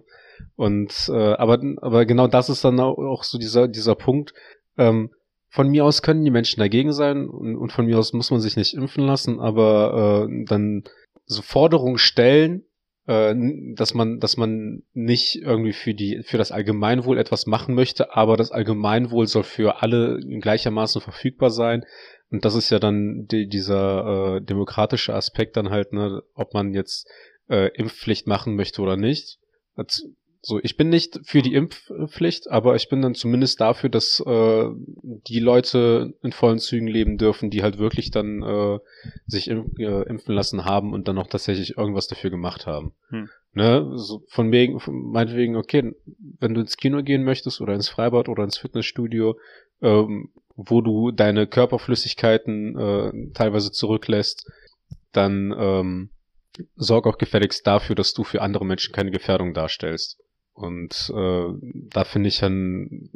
Und 0.56 1.10
äh, 1.10 1.34
aber, 1.34 1.60
aber 1.82 2.06
genau 2.06 2.28
das 2.28 2.50
ist 2.50 2.64
dann 2.64 2.80
auch 2.80 3.24
so 3.24 3.38
dieser, 3.38 3.68
dieser 3.68 3.96
Punkt. 3.96 4.34
Ähm, 4.78 5.12
von 5.50 5.70
mir 5.70 5.86
aus 5.86 6.02
können 6.02 6.26
die 6.26 6.32
Menschen 6.32 6.60
dagegen 6.60 6.92
sein 6.92 7.28
und, 7.30 7.56
und 7.56 7.72
von 7.72 7.86
mir 7.86 7.98
aus 7.98 8.12
muss 8.12 8.32
man 8.32 8.42
sich 8.42 8.58
nicht 8.58 8.74
impfen 8.74 9.06
lassen, 9.06 9.40
aber 9.40 10.28
äh, 10.30 10.46
dann 10.46 10.84
so 11.26 11.42
Forderungen 11.42 11.98
stellen, 11.98 12.66
äh, 13.08 13.34
dass 13.76 13.94
man, 13.94 14.20
dass 14.20 14.36
man 14.36 14.84
nicht 14.94 15.38
irgendwie 15.38 15.72
für 15.72 15.94
die, 15.94 16.24
für 16.24 16.38
das 16.38 16.52
Allgemeinwohl 16.52 17.18
etwas 17.18 17.46
machen 17.46 17.74
möchte, 17.74 18.14
aber 18.16 18.36
das 18.36 18.52
Allgemeinwohl 18.52 19.28
soll 19.28 19.44
für 19.44 19.82
alle 19.82 20.20
gleichermaßen 20.20 21.02
verfügbar 21.02 21.52
sein 21.52 21.86
und 22.36 22.44
das 22.44 22.54
ist 22.54 22.70
ja 22.70 22.80
dann 22.80 23.28
die, 23.28 23.48
dieser 23.48 24.36
äh, 24.36 24.42
demokratische 24.42 25.14
Aspekt 25.14 25.56
dann 25.56 25.70
halt, 25.70 25.94
ne, 25.94 26.22
ob 26.34 26.54
man 26.54 26.74
jetzt 26.74 27.08
äh, 27.48 27.70
Impfpflicht 27.76 28.28
machen 28.28 28.58
möchte 28.58 28.82
oder 28.82 28.98
nicht. 28.98 29.40
So, 30.42 30.60
ich 30.62 30.76
bin 30.76 30.90
nicht 30.90 31.22
für 31.24 31.42
die 31.42 31.54
Impfpflicht, 31.54 32.52
aber 32.52 32.76
ich 32.76 32.90
bin 32.90 33.02
dann 33.02 33.16
zumindest 33.16 33.62
dafür, 33.62 33.90
dass 33.90 34.20
äh, 34.20 34.66
die 35.02 35.40
Leute 35.40 36.14
in 36.24 36.34
vollen 36.34 36.60
Zügen 36.60 36.88
leben 36.88 37.18
dürfen, 37.18 37.52
die 37.52 37.64
halt 37.64 37.78
wirklich 37.78 38.12
dann 38.12 38.44
äh, 38.44 38.80
sich 39.26 39.48
imp 39.48 39.80
äh, 39.80 40.02
impfen 40.02 40.36
lassen 40.36 40.66
haben 40.66 40.92
und 40.92 41.08
dann 41.08 41.18
auch 41.18 41.28
tatsächlich 41.28 41.78
irgendwas 41.78 42.08
dafür 42.08 42.32
gemacht 42.32 42.66
haben. 42.66 42.92
Hm. 43.12 43.30
Ne? 43.54 43.94
So 43.96 44.24
von 44.28 44.52
wegen, 44.52 44.82
von, 44.82 45.10
meinetwegen, 45.10 45.56
okay, 45.56 45.94
wenn 46.42 46.54
du 46.54 46.60
ins 46.60 46.76
Kino 46.76 47.02
gehen 47.02 47.24
möchtest 47.24 47.62
oder 47.62 47.74
ins 47.74 47.88
Freibad 47.88 48.28
oder 48.28 48.44
ins 48.44 48.58
Fitnessstudio, 48.58 49.40
ähm, 49.82 50.32
wo 50.56 50.82
du 50.82 51.12
deine 51.12 51.48
Körperflüssigkeiten 51.48 52.78
äh, 52.78 53.32
teilweise 53.34 53.72
zurücklässt, 53.72 54.50
dann 55.12 55.54
ähm, 55.58 56.10
sorg 56.76 57.08
auch 57.08 57.18
gefälligst 57.18 57.68
dafür, 57.68 57.96
dass 57.96 58.14
du 58.14 58.24
für 58.24 58.42
andere 58.42 58.66
Menschen 58.66 58.94
keine 58.94 59.12
Gefährdung 59.12 59.54
darstellst. 59.54 60.20
Und 60.54 61.12
äh, 61.14 61.48
da 61.90 62.04
finde 62.06 62.30
ich 62.30 62.40
dann 62.40 63.10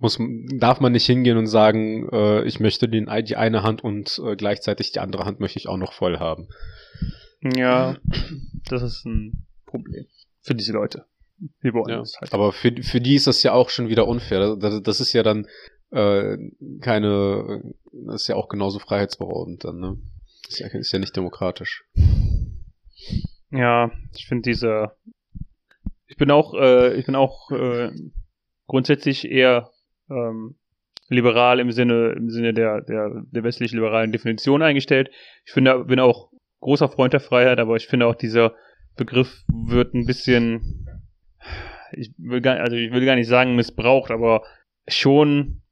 muss 0.00 0.18
darf 0.58 0.80
man 0.80 0.92
nicht 0.92 1.04
hingehen 1.04 1.36
und 1.36 1.46
sagen, 1.46 2.08
äh, 2.10 2.42
ich 2.44 2.58
möchte 2.58 2.88
den, 2.88 3.08
die 3.24 3.36
eine 3.36 3.62
Hand 3.62 3.84
und 3.84 4.20
äh, 4.24 4.34
gleichzeitig 4.34 4.92
die 4.92 5.00
andere 5.00 5.26
Hand 5.26 5.40
möchte 5.40 5.58
ich 5.58 5.68
auch 5.68 5.76
noch 5.76 5.92
voll 5.92 6.18
haben. 6.18 6.48
Ja, 7.42 7.96
das 8.68 8.82
ist 8.82 9.04
ein 9.04 9.46
Problem 9.66 10.06
für 10.40 10.54
diese 10.54 10.72
Leute. 10.72 11.04
Ja. 11.62 12.20
halt. 12.20 12.32
Aber 12.32 12.52
für, 12.52 12.72
für 12.82 13.00
die 13.00 13.14
ist 13.14 13.26
das 13.26 13.42
ja 13.42 13.52
auch 13.52 13.70
schon 13.70 13.88
wieder 13.88 14.08
unfair. 14.08 14.56
Das, 14.56 14.82
das 14.82 15.00
ist 15.00 15.12
ja 15.12 15.22
dann 15.22 15.46
äh, 15.90 16.38
keine, 16.80 17.74
das 18.06 18.22
ist 18.22 18.28
ja 18.28 18.36
auch 18.36 18.48
genauso 18.48 18.78
freiheitsberaubend 18.78 19.64
dann, 19.64 19.80
ne? 19.80 19.98
Ist 20.48 20.58
ja, 20.58 20.66
ist 20.66 20.92
ja 20.92 20.98
nicht 20.98 21.16
demokratisch. 21.16 21.84
Ja, 23.50 23.90
ich 24.16 24.26
finde 24.26 24.50
diese. 24.50 24.92
Ich 26.06 26.16
bin 26.16 26.30
auch, 26.30 26.54
äh, 26.54 26.94
ich 26.94 27.06
bin 27.06 27.14
auch 27.14 27.50
äh, 27.52 27.90
grundsätzlich 28.66 29.30
eher 29.30 29.70
ähm, 30.10 30.56
liberal 31.08 31.60
im 31.60 31.72
Sinne, 31.72 32.14
im 32.16 32.30
Sinne 32.30 32.54
der, 32.54 32.80
der, 32.80 33.22
der 33.30 33.44
westlich 33.44 33.72
liberalen 33.72 34.12
Definition 34.12 34.62
eingestellt. 34.62 35.10
Ich 35.44 35.52
finde, 35.52 35.84
bin 35.84 36.00
auch 36.00 36.30
großer 36.60 36.88
Freund 36.88 37.12
der 37.12 37.20
Freiheit, 37.20 37.58
aber 37.58 37.76
ich 37.76 37.88
finde 37.88 38.06
auch 38.06 38.14
dieser 38.14 38.54
Begriff 38.96 39.44
wird 39.48 39.94
ein 39.94 40.06
bisschen, 40.06 40.86
ich 41.92 42.12
will 42.16 42.40
gar, 42.40 42.56
also 42.58 42.76
ich 42.76 42.92
will 42.92 43.04
gar 43.04 43.16
nicht 43.16 43.28
sagen 43.28 43.56
missbraucht, 43.56 44.10
aber 44.10 44.44
schon, 44.88 45.62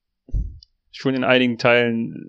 schon 0.98 1.14
in 1.14 1.24
einigen 1.24 1.58
Teilen 1.58 2.28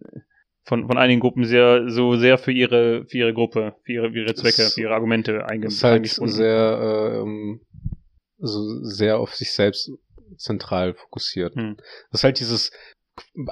von, 0.63 0.85
von 0.87 0.97
einigen 0.97 1.19
Gruppen 1.19 1.45
sehr, 1.45 1.89
so 1.89 2.15
sehr 2.17 2.37
für 2.37 2.51
ihre, 2.51 3.05
für 3.05 3.17
ihre 3.17 3.33
Gruppe, 3.33 3.75
für 3.83 3.91
ihre, 3.93 4.11
für 4.11 4.19
ihre 4.19 4.35
Zwecke, 4.35 4.61
Es- 4.61 4.75
für 4.75 4.81
ihre 4.81 4.93
Argumente 4.93 5.45
einge 5.47 5.65
Das 5.65 5.73
ist 5.75 5.83
halt 5.83 6.05
sehr, 6.07 7.21
ähm, 7.23 7.61
so 8.37 8.83
sehr 8.83 9.17
auf 9.19 9.33
sich 9.33 9.51
selbst 9.53 9.91
zentral 10.37 10.93
fokussiert. 10.93 11.55
Hm. 11.55 11.77
Das 12.11 12.21
ist 12.21 12.23
halt 12.23 12.39
dieses, 12.39 12.71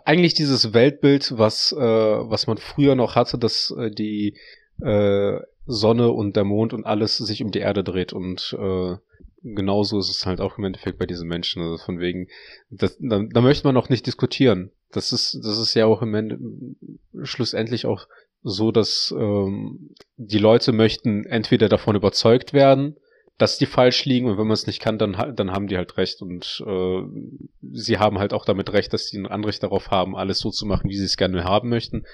eigentlich 0.06 0.36
dieses 0.36 0.73
Weltbild, 0.75 1.34
was, 1.36 1.71
äh, 1.71 1.80
was 1.80 2.45
man 2.45 2.58
früher 2.58 2.93
noch 2.95 3.15
hatte, 3.15 3.39
dass 3.39 3.73
äh, 3.77 3.89
die 3.89 4.38
äh, 4.82 5.39
Sonne 5.65 6.12
und 6.12 6.36
der 6.36 6.43
Mond 6.43 6.73
und 6.73 6.86
alles 6.86 7.17
sich 7.17 7.41
um 7.43 7.49
die 7.51 7.60
Erde 7.60 7.84
dreht 7.84 8.13
und 8.13 8.56
äh, 8.58 8.95
genauso 9.43 10.00
ist 10.00 10.10
es 10.10 10.26
halt 10.26 10.41
auch 10.41 10.58
im 10.58 10.63
Endeffekt 10.65 10.97
bei 10.97 11.06
diesen 11.06 11.28
Menschen. 11.28 11.62
Also 11.62 11.78
von 11.78 12.00
wegen, 12.00 12.28
das, 12.69 12.97
da, 13.00 13.23
da 13.30 13.41
möchte 13.41 13.67
man 13.67 13.78
auch 13.78 13.89
nicht 13.89 14.06
diskutieren. 14.06 14.71
Das 14.91 15.12
ist, 15.12 15.39
das 15.43 15.58
ist 15.60 15.73
ja 15.73 15.86
auch 15.86 16.02
im 16.02 16.13
Ende 16.15 16.39
schlussendlich 17.23 17.86
auch 17.86 18.08
so, 18.43 18.71
dass 18.71 19.13
ähm, 19.17 19.95
die 20.15 20.38
Leute 20.38 20.71
möchten 20.71 21.26
entweder 21.26 21.69
davon 21.69 21.95
überzeugt 21.95 22.54
werden, 22.54 22.95
dass 23.38 23.58
die 23.60 23.65
falsch 23.67 24.06
liegen 24.06 24.28
und 24.28 24.38
wenn 24.38 24.47
man 24.47 24.54
es 24.54 24.65
nicht 24.65 24.82
kann, 24.82 24.97
dann, 24.97 25.36
dann 25.36 25.52
haben 25.52 25.67
die 25.67 25.78
halt 25.78 25.97
recht 25.97 26.21
und 26.21 26.63
äh, 26.65 27.02
sie 27.71 28.00
haben 28.00 28.17
halt 28.17 28.34
auch 28.34 28.45
damit 28.45 28.73
recht, 28.73 28.93
dass 28.93 29.08
sie 29.08 29.17
ein 29.19 29.28
Anrecht 29.28 29.62
darauf 29.62 29.91
haben, 29.91 30.15
alles 30.15 30.39
so 30.39 30.50
zu 30.50 30.65
machen, 30.65 30.89
wie 30.89 30.95
sie 30.95 31.06
es 31.06 31.17
gerne 31.17 31.43
haben 31.43 31.69
möchten 31.69 32.06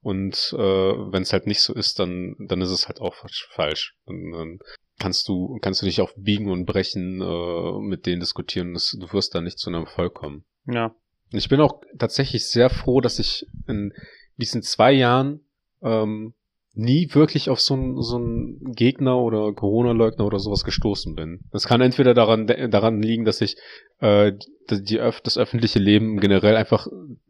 und 0.00 0.54
äh, 0.56 0.58
wenn 0.58 1.22
es 1.22 1.32
halt 1.34 1.46
nicht 1.46 1.60
so 1.60 1.74
ist, 1.74 1.98
dann 1.98 2.34
dann 2.38 2.62
ist 2.62 2.70
es 2.70 2.88
halt 2.88 3.00
auch 3.00 3.14
falsch- 3.14 3.48
falsch. 3.50 3.94
Und, 4.04 4.32
dann 4.32 4.58
kannst 5.00 5.26
du 5.28 5.58
kannst 5.60 5.82
du 5.82 5.86
dich 5.86 6.00
auf 6.00 6.14
Biegen 6.16 6.50
und 6.50 6.66
Brechen 6.66 7.20
äh, 7.20 7.80
mit 7.80 8.06
denen 8.06 8.20
diskutieren, 8.20 8.74
das, 8.74 8.96
du 8.98 9.12
wirst 9.12 9.34
da 9.34 9.40
nicht 9.40 9.58
zu 9.58 9.70
einem 9.70 9.82
Erfolg 9.82 10.14
kommen. 10.14 10.44
Ja. 10.66 10.94
Ich 11.32 11.48
bin 11.48 11.60
auch 11.60 11.80
tatsächlich 11.98 12.48
sehr 12.48 12.70
froh, 12.70 13.00
dass 13.00 13.18
ich 13.18 13.46
in 13.66 13.92
diesen 14.36 14.62
zwei 14.62 14.92
Jahren 14.92 15.40
ähm, 15.82 16.34
nie 16.74 17.08
wirklich 17.12 17.50
auf 17.50 17.60
so 17.60 17.74
einen 17.74 18.00
so 18.00 18.16
einen 18.16 18.72
Gegner 18.74 19.18
oder 19.18 19.52
Corona-Leugner 19.52 20.24
oder 20.24 20.38
sowas 20.38 20.64
gestoßen 20.64 21.14
bin. 21.14 21.40
Das 21.50 21.66
kann 21.66 21.80
entweder 21.80 22.14
daran 22.14 22.46
daran 22.46 23.02
liegen, 23.02 23.24
dass 23.24 23.40
ich 23.40 23.56
äh, 23.98 24.32
die, 24.70 24.82
die 24.82 25.00
öff 25.00 25.20
das 25.20 25.38
öffentliche 25.38 25.78
Leben 25.78 26.20
generell 26.20 26.56
einfach 26.56 26.86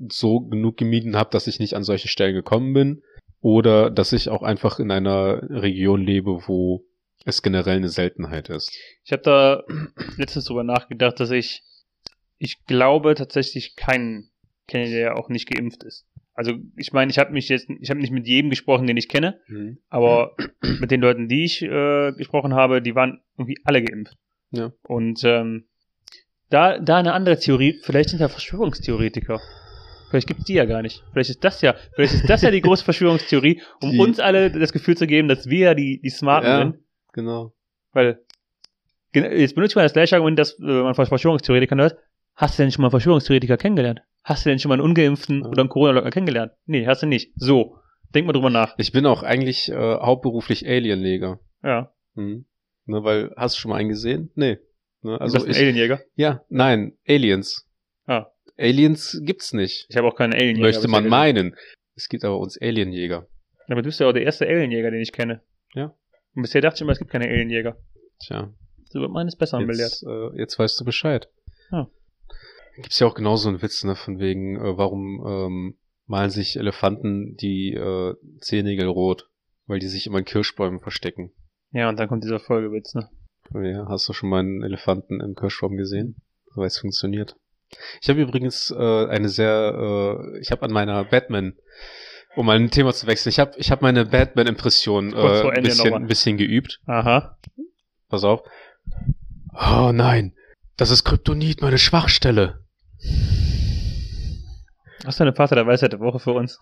so 0.08 0.40
genug 0.40 0.76
gemieden 0.76 1.16
habe, 1.16 1.30
dass 1.30 1.46
ich 1.46 1.58
nicht 1.58 1.74
an 1.74 1.84
solche 1.84 2.08
Stellen 2.08 2.34
gekommen 2.34 2.72
bin, 2.74 3.02
oder 3.40 3.90
dass 3.90 4.12
ich 4.12 4.28
auch 4.28 4.42
einfach 4.42 4.78
in 4.78 4.90
einer 4.90 5.42
Region 5.48 6.02
lebe, 6.02 6.46
wo 6.46 6.84
es 7.24 7.42
generell 7.42 7.76
eine 7.76 7.88
Seltenheit 7.88 8.48
ist. 8.48 8.72
Ich 9.04 9.12
habe 9.12 9.22
da 9.22 9.62
letztens 10.16 10.44
drüber 10.46 10.64
nachgedacht, 10.64 11.20
dass 11.20 11.30
ich, 11.30 11.62
ich 12.38 12.64
glaube 12.66 13.14
tatsächlich 13.14 13.76
keinen 13.76 14.30
kenne, 14.66 14.90
der 14.90 15.16
auch 15.16 15.28
nicht 15.28 15.48
geimpft 15.50 15.82
ist. 15.84 16.06
Also 16.34 16.52
ich 16.76 16.92
meine, 16.92 17.10
ich 17.10 17.18
habe 17.18 17.32
mich 17.32 17.48
jetzt, 17.48 17.68
ich 17.80 17.90
habe 17.90 18.00
nicht 18.00 18.12
mit 18.12 18.26
jedem 18.26 18.48
gesprochen, 18.50 18.86
den 18.86 18.96
ich 18.96 19.08
kenne, 19.08 19.40
aber 19.90 20.36
mit 20.80 20.90
den 20.90 21.00
Leuten, 21.00 21.28
die 21.28 21.44
ich 21.44 21.60
äh, 21.62 22.12
gesprochen 22.12 22.54
habe, 22.54 22.80
die 22.80 22.94
waren 22.94 23.20
irgendwie 23.36 23.58
alle 23.64 23.82
geimpft. 23.82 24.16
Ja. 24.52 24.72
Und 24.82 25.22
ähm, 25.24 25.66
da, 26.48 26.78
da 26.78 26.96
eine 26.96 27.12
andere 27.12 27.38
Theorie, 27.38 27.78
vielleicht 27.82 28.08
sind 28.10 28.20
da 28.20 28.28
Verschwörungstheoretiker. 28.28 29.40
Vielleicht 30.08 30.26
gibt's 30.26 30.44
die 30.44 30.54
ja 30.54 30.64
gar 30.64 30.82
nicht. 30.82 31.04
Vielleicht 31.12 31.30
ist 31.30 31.44
das 31.44 31.60
ja, 31.62 31.76
vielleicht 31.94 32.14
ist 32.14 32.28
das 32.28 32.42
ja 32.42 32.50
die 32.50 32.60
große 32.62 32.84
Verschwörungstheorie, 32.84 33.60
um 33.82 33.92
Die- 33.92 33.98
uns 33.98 34.18
alle 34.18 34.50
das 34.50 34.72
Gefühl 34.72 34.96
zu 34.96 35.06
geben, 35.06 35.28
dass 35.28 35.48
wir 35.48 35.58
ja 35.58 35.74
die, 35.74 36.00
die 36.00 36.10
Smarten 36.10 36.48
Ja. 36.48 36.58
sind. 36.58 36.78
Genau. 37.12 37.52
Weil, 37.92 38.20
jetzt 39.12 39.54
benutze 39.54 39.72
ich 39.72 39.76
mal 39.76 39.82
das 39.82 39.92
gleiche 39.92 40.16
Argument, 40.16 40.38
das 40.38 40.58
äh, 40.58 40.62
man 40.62 40.94
von 40.94 41.06
Verschwörungstheoretikern 41.06 41.80
hört. 41.80 41.98
Hast 42.34 42.58
du 42.58 42.62
denn 42.62 42.72
schon 42.72 42.82
mal 42.82 42.86
einen 42.86 42.92
Verschwörungstheoretiker 42.92 43.56
kennengelernt? 43.56 44.00
Hast 44.22 44.44
du 44.44 44.50
denn 44.50 44.58
schon 44.58 44.68
mal 44.68 44.76
einen 44.76 44.82
Ungeimpften 44.82 45.44
oder 45.44 45.60
einen 45.60 45.68
Corona-Leugner 45.68 46.10
kennengelernt? 46.10 46.52
Nee, 46.66 46.86
hast 46.86 47.02
du 47.02 47.06
nicht. 47.06 47.32
So. 47.36 47.76
Denk 48.14 48.26
mal 48.26 48.32
drüber 48.32 48.50
nach. 48.50 48.74
Ich 48.78 48.92
bin 48.92 49.06
auch 49.06 49.22
eigentlich 49.22 49.70
äh, 49.70 49.74
hauptberuflich 49.74 50.66
Alienleger. 50.66 51.38
Ja. 51.62 51.92
Mhm. 52.14 52.46
Ne, 52.86 53.04
weil, 53.04 53.32
hast 53.36 53.56
du 53.56 53.60
schon 53.60 53.70
mal 53.70 53.76
einen 53.76 53.88
gesehen? 53.88 54.30
Nee. 54.34 54.58
Ne, 55.02 55.20
also 55.20 55.44
ist 55.44 55.58
Alienjäger. 55.58 56.00
ja, 56.14 56.44
nein, 56.48 56.98
Aliens. 57.08 57.66
Ah. 58.06 58.26
Aliens 58.58 59.20
gibt's 59.24 59.52
nicht. 59.52 59.86
Ich 59.88 59.96
habe 59.96 60.08
auch 60.08 60.16
keinen 60.16 60.34
Alienjäger. 60.34 60.60
Möchte 60.66 60.88
man 60.88 61.08
meinen. 61.08 61.56
Es 61.94 62.08
gibt 62.08 62.24
aber 62.24 62.38
uns 62.38 62.60
Alienjäger. 62.60 63.26
Aber 63.68 63.82
du 63.82 63.88
bist 63.88 64.00
ja 64.00 64.08
auch 64.08 64.12
der 64.12 64.22
erste 64.22 64.46
Alienjäger, 64.46 64.90
den 64.90 65.00
ich 65.00 65.12
kenne. 65.12 65.42
Ja. 65.74 65.94
Und 66.34 66.42
bisher 66.42 66.60
dachte 66.60 66.76
ich 66.76 66.80
immer, 66.82 66.92
es 66.92 66.98
gibt 66.98 67.10
keine 67.10 67.26
Alienjäger. 67.26 67.76
Tja, 68.24 68.52
So 68.84 69.00
wird 69.00 69.10
meines 69.10 69.36
Besseren 69.36 69.66
belehrt. 69.66 69.90
jetzt, 69.90 70.02
äh, 70.04 70.38
jetzt 70.38 70.58
weißt 70.58 70.80
du 70.80 70.84
Bescheid. 70.84 71.28
Ja. 71.70 71.88
Gibt's 72.76 72.98
ja 73.00 73.06
auch 73.06 73.14
genauso 73.14 73.48
einen 73.48 73.62
Witz, 73.62 73.84
ne, 73.84 73.96
von 73.96 74.18
wegen, 74.18 74.56
äh, 74.56 74.76
warum 74.76 75.24
ähm, 75.26 75.78
malen 76.06 76.30
sich 76.30 76.56
Elefanten 76.56 77.36
die 77.36 77.72
äh, 77.74 78.14
Zehennägel 78.40 78.86
rot? 78.86 79.28
Weil 79.66 79.78
die 79.78 79.88
sich 79.88 80.06
immer 80.06 80.18
in 80.18 80.24
Kirschbäumen 80.24 80.80
verstecken. 80.80 81.32
Ja, 81.72 81.88
und 81.88 81.98
dann 81.98 82.08
kommt 82.08 82.24
dieser 82.24 82.40
Folgewitz, 82.40 82.94
ne? 82.94 83.08
Ja, 83.54 83.86
hast 83.88 84.08
du 84.08 84.12
schon 84.12 84.28
mal 84.28 84.40
einen 84.40 84.62
Elefanten 84.62 85.20
im 85.20 85.34
Kirschbaum 85.34 85.76
gesehen? 85.76 86.16
So 86.54 86.64
es 86.64 86.78
funktioniert. 86.78 87.36
Ich 88.00 88.08
habe 88.08 88.20
übrigens 88.20 88.72
äh, 88.72 89.06
eine 89.06 89.28
sehr, 89.28 90.18
äh, 90.34 90.40
ich 90.40 90.50
habe 90.50 90.62
an 90.62 90.72
meiner 90.72 91.04
Batman, 91.04 91.56
um 92.36 92.46
mal 92.46 92.56
ein 92.56 92.70
Thema 92.70 92.92
zu 92.92 93.06
wechseln, 93.06 93.30
ich 93.30 93.38
habe 93.38 93.52
ich 93.56 93.70
hab 93.70 93.82
meine 93.82 94.06
Batman-Impression 94.06 95.12
äh, 95.12 95.50
ein 95.50 95.62
bisschen, 95.62 95.94
ein 95.94 96.06
bisschen 96.06 96.36
geübt. 96.36 96.80
Aha. 96.86 97.36
Pass 98.08 98.24
auf. 98.24 98.42
Oh 99.52 99.90
nein, 99.92 100.34
das 100.76 100.90
ist 100.90 101.04
Kryptonit, 101.04 101.62
meine 101.62 101.78
Schwachstelle. 101.78 102.64
Hast 105.04 105.18
du 105.18 105.24
eine 105.24 105.34
Vater 105.34 105.54
der 105.54 105.66
Weisheit 105.66 105.92
der 105.92 106.00
Woche 106.00 106.18
für 106.18 106.32
uns? 106.32 106.60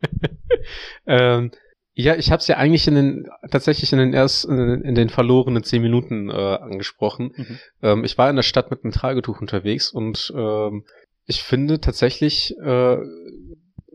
ähm, 1.06 1.50
ja, 1.94 2.14
ich 2.16 2.30
habe 2.30 2.40
es 2.40 2.48
ja 2.48 2.56
eigentlich 2.56 2.88
in 2.88 2.94
den 2.94 3.28
tatsächlich 3.50 3.92
in 3.92 3.98
den 3.98 4.14
ersten 4.14 4.82
in 4.82 4.94
den 4.94 5.10
verlorenen 5.10 5.62
zehn 5.62 5.82
Minuten 5.82 6.30
äh, 6.30 6.32
angesprochen. 6.32 7.32
Mhm. 7.36 7.58
Ähm, 7.82 8.04
ich 8.04 8.16
war 8.16 8.30
in 8.30 8.36
der 8.36 8.42
Stadt 8.42 8.70
mit 8.70 8.84
einem 8.84 8.92
Tragetuch 8.92 9.40
unterwegs 9.40 9.90
und 9.90 10.32
ähm, 10.34 10.84
ich 11.26 11.42
finde 11.42 11.80
tatsächlich 11.80 12.56
äh, 12.58 12.96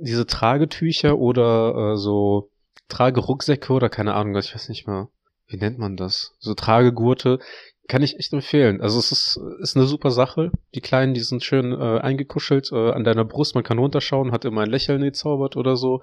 diese 0.06 0.26
Tragetücher 0.26 1.18
oder 1.18 1.94
äh, 1.94 1.98
so 1.98 2.50
Tragerucksäcke 2.88 3.74
oder 3.74 3.90
keine 3.90 4.14
Ahnung, 4.14 4.36
ich 4.38 4.54
weiß 4.54 4.70
nicht 4.70 4.88
mal, 4.88 5.10
wie 5.48 5.58
nennt 5.58 5.78
man 5.78 5.98
das? 5.98 6.34
So 6.40 6.54
Tragegurte 6.54 7.40
kann 7.88 8.02
ich 8.02 8.18
echt 8.18 8.34
empfehlen. 8.34 8.82
Also 8.82 8.98
es 8.98 9.12
ist, 9.12 9.40
ist 9.60 9.76
eine 9.76 9.86
super 9.86 10.10
Sache. 10.10 10.52
Die 10.74 10.82
kleinen, 10.82 11.14
die 11.14 11.22
sind 11.22 11.44
schön 11.44 11.72
äh, 11.72 12.00
eingekuschelt 12.00 12.72
äh, 12.72 12.92
an 12.92 13.04
deiner 13.04 13.26
Brust. 13.26 13.54
Man 13.54 13.64
kann 13.64 13.78
runterschauen, 13.78 14.32
hat 14.32 14.46
immer 14.46 14.62
ein 14.62 14.70
Lächeln 14.70 15.02
gezaubert 15.02 15.56
oder 15.56 15.78
so. 15.78 16.02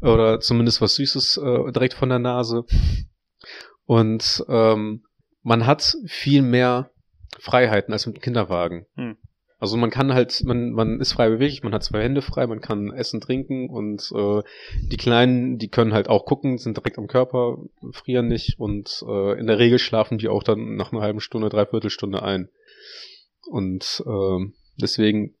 Oder 0.00 0.40
zumindest 0.40 0.80
was 0.80 0.94
Süßes 0.94 1.36
äh, 1.36 1.72
direkt 1.72 1.94
von 1.94 2.08
der 2.08 2.18
Nase. 2.18 2.64
Und 3.84 4.44
ähm, 4.48 5.04
man 5.42 5.66
hat 5.66 5.96
viel 6.06 6.42
mehr 6.42 6.90
Freiheiten 7.38 7.92
als 7.92 8.06
mit 8.06 8.16
dem 8.16 8.22
Kinderwagen. 8.22 8.86
Hm. 8.94 9.16
Also 9.60 9.76
man 9.76 9.90
kann 9.90 10.14
halt, 10.14 10.44
man, 10.44 10.70
man 10.70 11.00
ist 11.00 11.12
frei 11.12 11.28
beweglich, 11.30 11.64
man 11.64 11.72
hat 11.72 11.82
zwei 11.82 12.02
Hände 12.02 12.22
frei, 12.22 12.46
man 12.46 12.60
kann 12.60 12.92
essen, 12.92 13.20
trinken 13.20 13.68
und 13.68 14.12
äh, 14.14 14.42
die 14.82 14.96
Kleinen, 14.96 15.58
die 15.58 15.68
können 15.68 15.92
halt 15.92 16.08
auch 16.08 16.26
gucken, 16.26 16.58
sind 16.58 16.76
direkt 16.76 16.96
am 16.96 17.08
Körper, 17.08 17.58
frieren 17.90 18.28
nicht 18.28 18.60
und 18.60 19.02
äh, 19.06 19.38
in 19.38 19.48
der 19.48 19.58
Regel 19.58 19.80
schlafen 19.80 20.18
die 20.18 20.28
auch 20.28 20.44
dann 20.44 20.76
nach 20.76 20.92
einer 20.92 21.00
halben 21.00 21.20
Stunde, 21.20 21.48
dreiviertel 21.48 21.90
Stunde 21.90 22.22
ein. 22.22 22.48
Und 23.50 24.04
ähm, 24.06 24.54
deswegen, 24.80 25.34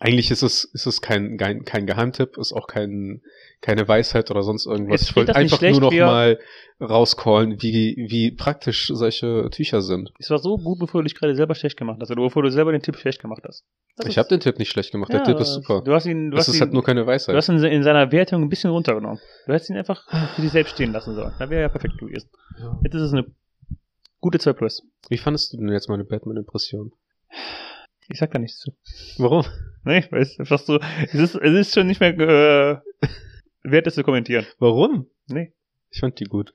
eigentlich 0.00 0.30
ist 0.30 0.42
es, 0.42 0.64
ist 0.64 0.86
es 0.86 1.00
kein, 1.00 1.36
kein, 1.38 1.64
kein 1.64 1.86
Geheimtipp, 1.86 2.36
ist 2.36 2.52
auch 2.52 2.66
kein, 2.66 3.22
keine 3.60 3.86
Weisheit 3.88 4.30
oder 4.30 4.42
sonst 4.42 4.66
irgendwas. 4.66 5.02
Ich 5.02 5.16
wollte 5.16 5.34
einfach 5.36 5.58
schlecht, 5.58 5.80
nur 5.80 5.90
noch 5.90 5.98
mal 5.98 6.38
rauscallen, 6.80 7.62
wie, 7.62 8.06
wie 8.10 8.32
praktisch 8.32 8.88
solche 8.92 9.48
Tücher 9.50 9.80
sind. 9.80 10.12
Es 10.18 10.28
war 10.30 10.38
so 10.38 10.58
gut, 10.58 10.78
bevor 10.80 11.00
du 11.00 11.04
dich 11.08 11.14
gerade 11.14 11.34
selber 11.36 11.54
schlecht 11.54 11.76
gemacht 11.78 11.98
hast. 12.00 12.10
Oder 12.10 12.22
bevor 12.22 12.42
du 12.42 12.50
selber 12.50 12.72
den 12.72 12.82
Tipp 12.82 12.96
schlecht 12.96 13.22
gemacht 13.22 13.42
hast. 13.46 13.64
Das 13.96 14.06
ich 14.06 14.18
habe 14.18 14.28
den 14.28 14.40
Tipp 14.40 14.58
nicht 14.58 14.70
schlecht 14.70 14.90
gemacht, 14.90 15.12
der 15.12 15.20
Ja, 15.20 15.26
Tipp 15.26 15.38
ist 15.38 15.54
super. 15.54 15.82
Du 15.82 15.92
hast 15.94 16.06
ihn, 16.06 16.30
du 16.30 16.36
Das 16.36 16.48
hast 16.48 16.54
ist 16.54 16.56
ihn, 16.56 16.60
halt 16.62 16.72
nur 16.72 16.82
keine 16.82 17.02
du 17.02 17.06
Weisheit. 17.06 17.34
hast 17.36 17.48
ihn 17.48 17.62
in 17.62 17.82
seiner 17.84 18.10
Wertung 18.10 18.42
ein 18.42 18.48
bisschen 18.48 18.70
runtergenommen. 18.70 19.20
Du 19.46 19.52
hättest 19.52 19.70
ihn 19.70 19.76
einfach 19.76 20.04
für 20.34 20.42
dich 20.42 20.50
selbst 20.50 20.72
stehen 20.72 20.92
lassen 20.92 21.14
sollen. 21.14 21.32
Da 21.38 21.48
wäre 21.48 21.62
ja 21.62 21.68
perfekt 21.68 21.96
gewesen. 21.98 22.28
Ja. 22.58 22.78
Jetzt 22.82 22.94
ist 22.94 23.02
es 23.02 23.12
eine 23.12 23.26
Gute 24.20 24.38
2 24.40 24.52
Plus. 24.54 24.82
Wie 25.08 25.18
fandest 25.18 25.52
du 25.52 25.58
denn 25.58 25.68
jetzt 25.68 25.88
meine 25.88 26.04
Batman-Impression? 26.04 26.92
Ich 28.08 28.18
sag 28.18 28.30
da 28.32 28.38
nichts 28.38 28.58
zu. 28.58 28.72
Warum? 29.18 29.44
Nee, 29.86 30.02
weil 30.10 30.22
es 30.22 30.38
einfach 30.40 30.58
so, 30.60 30.80
es 31.02 31.12
ist, 31.12 31.34
es 31.34 31.52
ist 31.52 31.74
schon 31.74 31.86
nicht 31.86 32.00
mehr 32.00 32.18
äh, 32.18 32.78
wert, 33.64 33.86
es 33.86 33.94
zu 33.96 34.02
kommentieren. 34.02 34.46
Warum? 34.58 35.08
Nee. 35.28 35.52
Ich 35.90 36.00
fand 36.00 36.18
die 36.20 36.24
gut. 36.24 36.54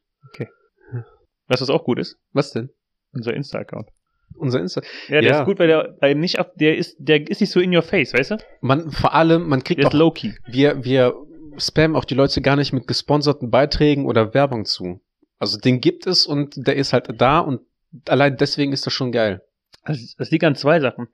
Weißt 1.47 1.62
du, 1.62 1.63
was 1.63 1.69
auch 1.69 1.83
gut 1.83 1.99
ist? 1.99 2.17
Was 2.33 2.51
denn? 2.53 2.69
Unser 3.13 3.33
Insta-Account. 3.35 3.89
Unser 4.35 4.59
Insta. 4.59 4.81
Ja, 5.07 5.21
der 5.21 5.31
Ja. 5.31 5.39
ist 5.41 5.45
gut, 5.45 5.59
weil 5.59 5.67
der 5.67 5.95
weil 5.99 6.15
nicht 6.15 6.39
auf, 6.39 6.47
der 6.55 6.77
ist, 6.77 6.95
der 6.99 7.27
ist 7.29 7.39
nicht 7.41 7.51
so 7.51 7.59
in 7.59 7.75
your 7.75 7.81
face, 7.83 8.13
weißt 8.13 8.31
du? 8.31 8.38
Man, 8.62 8.91
vor 8.91 9.13
allem, 9.13 9.47
man 9.47 9.63
kriegt 9.63 9.79
Der 9.79 9.88
ist 9.89 9.93
auch, 9.93 9.99
low-key. 9.99 10.33
wir, 10.47 10.83
wir 10.83 11.13
spammen 11.57 11.95
auch 11.95 12.05
die 12.05 12.13
Leute 12.15 12.41
gar 12.41 12.55
nicht 12.55 12.71
mit 12.73 12.88
gesponserten 12.88 13.49
Beiträgen 13.51 14.05
oder 14.05 14.33
Werbung 14.33 14.65
zu. 14.65 15.01
Also 15.39 15.57
den 15.59 15.81
gibt 15.81 16.05
es 16.07 16.25
und 16.25 16.67
der 16.67 16.75
ist 16.75 16.93
halt 16.93 17.09
da 17.21 17.39
und 17.39 17.62
allein 18.07 18.38
deswegen 18.38 18.71
ist 18.73 18.85
das 18.85 18.93
schon 18.93 19.12
geil. 19.12 19.43
Also, 19.83 20.03
das 20.17 20.29
liegt 20.31 20.43
an 20.43 20.55
zwei 20.55 20.79
Sachen. 20.79 21.07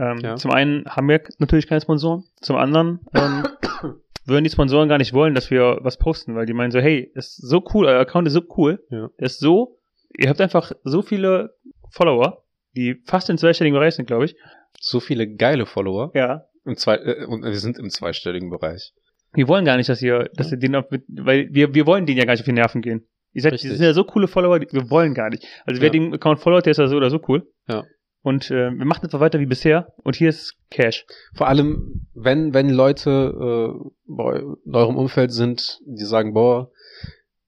Ähm, 0.00 0.18
Ja. 0.22 0.36
Zum 0.36 0.50
einen 0.50 0.84
haben 0.86 1.08
wir 1.08 1.20
natürlich 1.38 1.66
keine 1.66 1.80
Sponsoren. 1.80 2.24
Zum 2.40 2.56
anderen 2.56 3.00
ähm, 3.14 3.44
würden 4.24 4.44
die 4.44 4.50
Sponsoren 4.50 4.88
gar 4.88 4.98
nicht 4.98 5.12
wollen, 5.12 5.34
dass 5.34 5.50
wir 5.50 5.78
was 5.82 5.98
posten, 5.98 6.34
weil 6.34 6.46
die 6.46 6.52
meinen 6.54 6.70
so, 6.70 6.78
hey, 6.80 7.10
ist 7.14 7.36
so 7.36 7.62
cool, 7.74 7.86
euer 7.86 8.00
Account 8.00 8.26
ist 8.28 8.34
so 8.34 8.42
cool, 8.56 8.84
Ja. 8.90 9.10
ist 9.18 9.40
so, 9.40 9.78
ihr 10.18 10.28
habt 10.28 10.40
einfach 10.40 10.72
so 10.84 11.02
viele 11.02 11.54
Follower, 11.90 12.44
die 12.76 13.02
fast 13.04 13.28
im 13.30 13.38
zweistelligen 13.38 13.78
Bereich 13.78 13.94
sind, 13.96 14.06
glaube 14.06 14.24
ich. 14.26 14.36
So 14.78 15.00
viele 15.00 15.26
geile 15.34 15.66
Follower. 15.66 16.12
Ja. 16.14 16.44
Im 16.64 16.76
zwei, 16.76 16.96
äh, 16.96 17.24
und 17.26 17.42
wir 17.42 17.58
sind 17.58 17.78
im 17.78 17.90
zweistelligen 17.90 18.50
Bereich. 18.50 18.92
Wir 19.32 19.48
wollen 19.48 19.64
gar 19.64 19.76
nicht, 19.76 19.88
dass 19.88 20.00
ihr, 20.02 20.30
dass 20.34 20.50
ihr 20.52 20.58
den 20.58 20.76
auf, 20.76 20.86
weil 21.08 21.48
wir, 21.52 21.74
wir 21.74 21.86
wollen 21.86 22.06
denen 22.06 22.18
ja 22.18 22.24
gar 22.24 22.32
nicht 22.32 22.40
auf 22.42 22.46
die 22.46 22.52
Nerven 22.52 22.82
gehen. 22.82 23.06
Ihr 23.32 23.42
seid, 23.42 23.52
ihr 23.52 23.58
sind 23.58 23.82
ja 23.82 23.92
so 23.94 24.02
coole 24.04 24.26
Follower, 24.28 24.58
die- 24.58 24.72
wir 24.72 24.90
wollen 24.90 25.14
gar 25.14 25.30
nicht. 25.30 25.44
Also 25.64 25.80
wer 25.80 25.86
Ja. 25.88 25.92
den 25.92 26.14
Account 26.14 26.40
followt, 26.40 26.66
der 26.66 26.72
ist 26.72 26.78
ja 26.78 26.86
so 26.88 26.96
oder 26.96 27.10
so 27.10 27.20
cool. 27.28 27.48
Ja. 27.68 27.84
Und 28.22 28.50
äh, 28.50 28.70
wir 28.70 28.84
machen 28.84 29.04
einfach 29.04 29.20
weiter 29.20 29.40
wie 29.40 29.46
bisher. 29.46 29.94
Und 30.02 30.16
hier 30.16 30.28
ist 30.28 30.56
Cash. 30.70 31.06
Vor 31.34 31.48
allem, 31.48 32.06
wenn, 32.14 32.52
wenn 32.52 32.68
Leute 32.68 33.10
äh, 33.10 33.90
bei 34.06 34.38
in 34.38 34.74
eurem 34.74 34.96
Umfeld 34.96 35.32
sind, 35.32 35.80
die 35.86 36.04
sagen, 36.04 36.34
boah, 36.34 36.70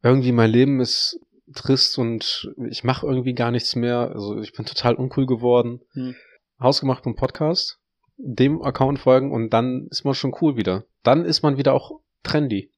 irgendwie 0.02 0.32
mein 0.32 0.50
Leben 0.50 0.80
ist 0.80 1.20
trist 1.54 1.98
und 1.98 2.50
ich 2.68 2.84
mache 2.84 3.06
irgendwie 3.06 3.34
gar 3.34 3.50
nichts 3.50 3.76
mehr. 3.76 4.10
Also 4.14 4.38
ich 4.40 4.52
bin 4.52 4.64
total 4.64 4.94
uncool 4.94 5.26
geworden. 5.26 5.80
Hm. 5.92 6.14
Hausgemacht 6.60 7.04
im 7.06 7.16
Podcast, 7.16 7.78
dem 8.16 8.62
Account 8.62 8.98
folgen 8.98 9.32
und 9.32 9.50
dann 9.50 9.88
ist 9.90 10.04
man 10.04 10.14
schon 10.14 10.34
cool 10.40 10.56
wieder. 10.56 10.84
Dann 11.02 11.24
ist 11.24 11.42
man 11.42 11.58
wieder 11.58 11.74
auch 11.74 12.00
trendy. 12.22 12.70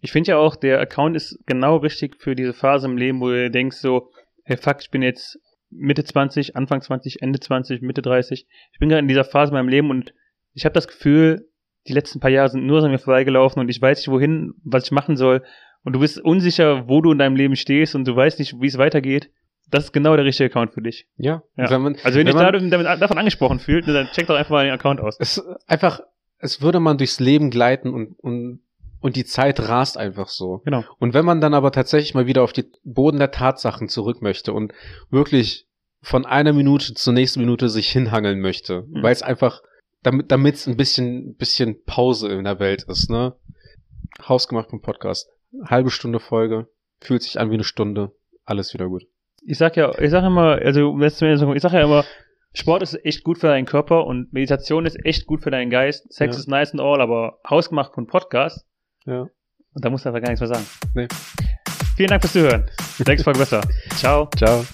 Ich 0.00 0.12
finde 0.12 0.30
ja 0.30 0.38
auch, 0.38 0.56
der 0.56 0.80
Account 0.80 1.16
ist 1.16 1.38
genau 1.46 1.76
richtig 1.76 2.16
für 2.20 2.34
diese 2.34 2.52
Phase 2.52 2.86
im 2.86 2.96
Leben, 2.96 3.20
wo 3.20 3.28
du 3.28 3.50
denkst 3.50 3.76
so, 3.76 4.10
hey 4.44 4.56
fuck, 4.56 4.78
ich 4.80 4.90
bin 4.90 5.02
jetzt 5.02 5.38
Mitte 5.74 6.04
20, 6.04 6.56
Anfang 6.56 6.80
20, 6.80 7.22
Ende 7.22 7.40
20, 7.40 7.82
Mitte 7.82 8.02
30. 8.02 8.46
Ich 8.72 8.78
bin 8.78 8.88
gerade 8.88 9.00
in 9.00 9.08
dieser 9.08 9.24
Phase 9.24 9.50
in 9.50 9.54
meinem 9.54 9.68
Leben 9.68 9.90
und 9.90 10.14
ich 10.54 10.64
habe 10.64 10.74
das 10.74 10.88
Gefühl, 10.88 11.48
die 11.88 11.92
letzten 11.92 12.20
paar 12.20 12.30
Jahre 12.30 12.50
sind 12.50 12.66
nur 12.66 12.82
an 12.82 12.90
mir 12.90 12.98
vorbeigelaufen 12.98 13.60
und 13.60 13.68
ich 13.68 13.80
weiß 13.80 13.98
nicht 13.98 14.08
wohin, 14.08 14.54
was 14.64 14.84
ich 14.84 14.92
machen 14.92 15.16
soll. 15.16 15.42
Und 15.84 15.94
du 15.94 16.00
bist 16.00 16.20
unsicher, 16.20 16.88
wo 16.88 17.00
du 17.00 17.10
in 17.12 17.18
deinem 17.18 17.36
Leben 17.36 17.56
stehst 17.56 17.94
und 17.94 18.06
du 18.06 18.14
weißt 18.14 18.38
nicht, 18.38 18.60
wie 18.60 18.66
es 18.66 18.78
weitergeht. 18.78 19.30
Das 19.68 19.84
ist 19.84 19.92
genau 19.92 20.14
der 20.14 20.24
richtige 20.24 20.50
Account 20.50 20.74
für 20.74 20.82
dich. 20.82 21.08
Ja. 21.16 21.42
Ja. 21.56 21.70
Wenn 21.70 21.80
man, 21.80 21.96
Also 22.04 22.18
wenn, 22.18 22.26
wenn 22.26 22.34
dich 22.34 22.34
man, 22.34 22.70
damit, 22.70 23.02
davon 23.02 23.18
angesprochen 23.18 23.58
fühlt, 23.58 23.88
dann 23.88 24.06
check 24.08 24.26
doch 24.26 24.36
einfach 24.36 24.50
mal 24.50 24.64
den 24.64 24.74
Account 24.74 25.00
aus. 25.00 25.16
es 25.18 25.42
einfach, 25.66 26.00
es 26.38 26.60
würde 26.60 26.78
man 26.78 26.98
durchs 26.98 27.18
Leben 27.18 27.50
gleiten 27.50 27.92
und, 27.92 28.18
und, 28.20 28.60
und 29.02 29.16
die 29.16 29.24
Zeit 29.24 29.60
rast 29.68 29.98
einfach 29.98 30.28
so. 30.28 30.62
Genau. 30.64 30.84
Und 30.98 31.12
wenn 31.12 31.24
man 31.26 31.40
dann 31.42 31.52
aber 31.54 31.72
tatsächlich 31.72 32.14
mal 32.14 32.26
wieder 32.26 32.42
auf 32.42 32.52
die 32.52 32.70
Boden 32.84 33.18
der 33.18 33.30
Tatsachen 33.30 33.88
zurück 33.88 34.22
möchte 34.22 34.52
und 34.54 34.72
wirklich 35.10 35.66
von 36.00 36.24
einer 36.24 36.52
Minute 36.52 36.94
zur 36.94 37.12
nächsten 37.12 37.40
Minute 37.40 37.68
sich 37.68 37.88
hinhangeln 37.90 38.40
möchte, 38.40 38.82
Mhm. 38.88 39.02
weil 39.02 39.12
es 39.12 39.22
einfach, 39.22 39.62
damit 40.02 40.32
damit 40.32 40.54
es 40.54 40.66
ein 40.66 40.76
bisschen, 40.76 41.36
bisschen 41.36 41.84
Pause 41.84 42.28
in 42.32 42.44
der 42.44 42.58
Welt 42.58 42.84
ist, 42.84 43.10
ne? 43.10 43.34
Hausgemacht 44.26 44.70
vom 44.70 44.80
Podcast. 44.82 45.28
Halbe 45.66 45.90
Stunde 45.90 46.18
Folge, 46.20 46.66
fühlt 47.00 47.22
sich 47.22 47.38
an 47.38 47.50
wie 47.50 47.54
eine 47.54 47.64
Stunde, 47.64 48.12
alles 48.44 48.72
wieder 48.74 48.88
gut. 48.88 49.04
Ich 49.44 49.58
sag 49.58 49.76
ja, 49.76 49.96
ich 49.98 50.10
sag 50.10 50.24
immer, 50.24 50.58
also 50.62 50.96
ich 51.00 51.62
sag 51.62 51.72
ja 51.72 51.82
immer, 51.82 52.04
Sport 52.54 52.82
ist 52.82 53.04
echt 53.04 53.24
gut 53.24 53.38
für 53.38 53.46
deinen 53.48 53.64
Körper 53.66 54.06
und 54.06 54.32
Meditation 54.32 54.84
ist 54.86 55.02
echt 55.04 55.26
gut 55.26 55.42
für 55.42 55.50
deinen 55.50 55.70
Geist. 55.70 56.12
Sex 56.12 56.36
Ja. 56.36 56.40
ist 56.40 56.48
nice 56.48 56.72
and 56.72 56.80
all, 56.82 57.00
aber 57.00 57.38
hausgemacht 57.48 57.94
von 57.94 58.06
Podcast. 58.06 58.66
Ja. 59.06 59.22
Und 59.74 59.84
da 59.84 59.90
musst 59.90 60.04
du 60.04 60.08
einfach 60.08 60.20
gar 60.20 60.30
nichts 60.30 60.40
mehr 60.40 60.48
sagen. 60.48 60.66
Nee. 60.94 61.08
Vielen 61.96 62.08
Dank 62.08 62.22
fürs 62.22 62.32
Zuhören. 62.32 62.64
Nächste 63.06 63.24
Folge 63.24 63.38
besser. 63.38 63.60
Ciao. 63.96 64.28
Ciao. 64.36 64.64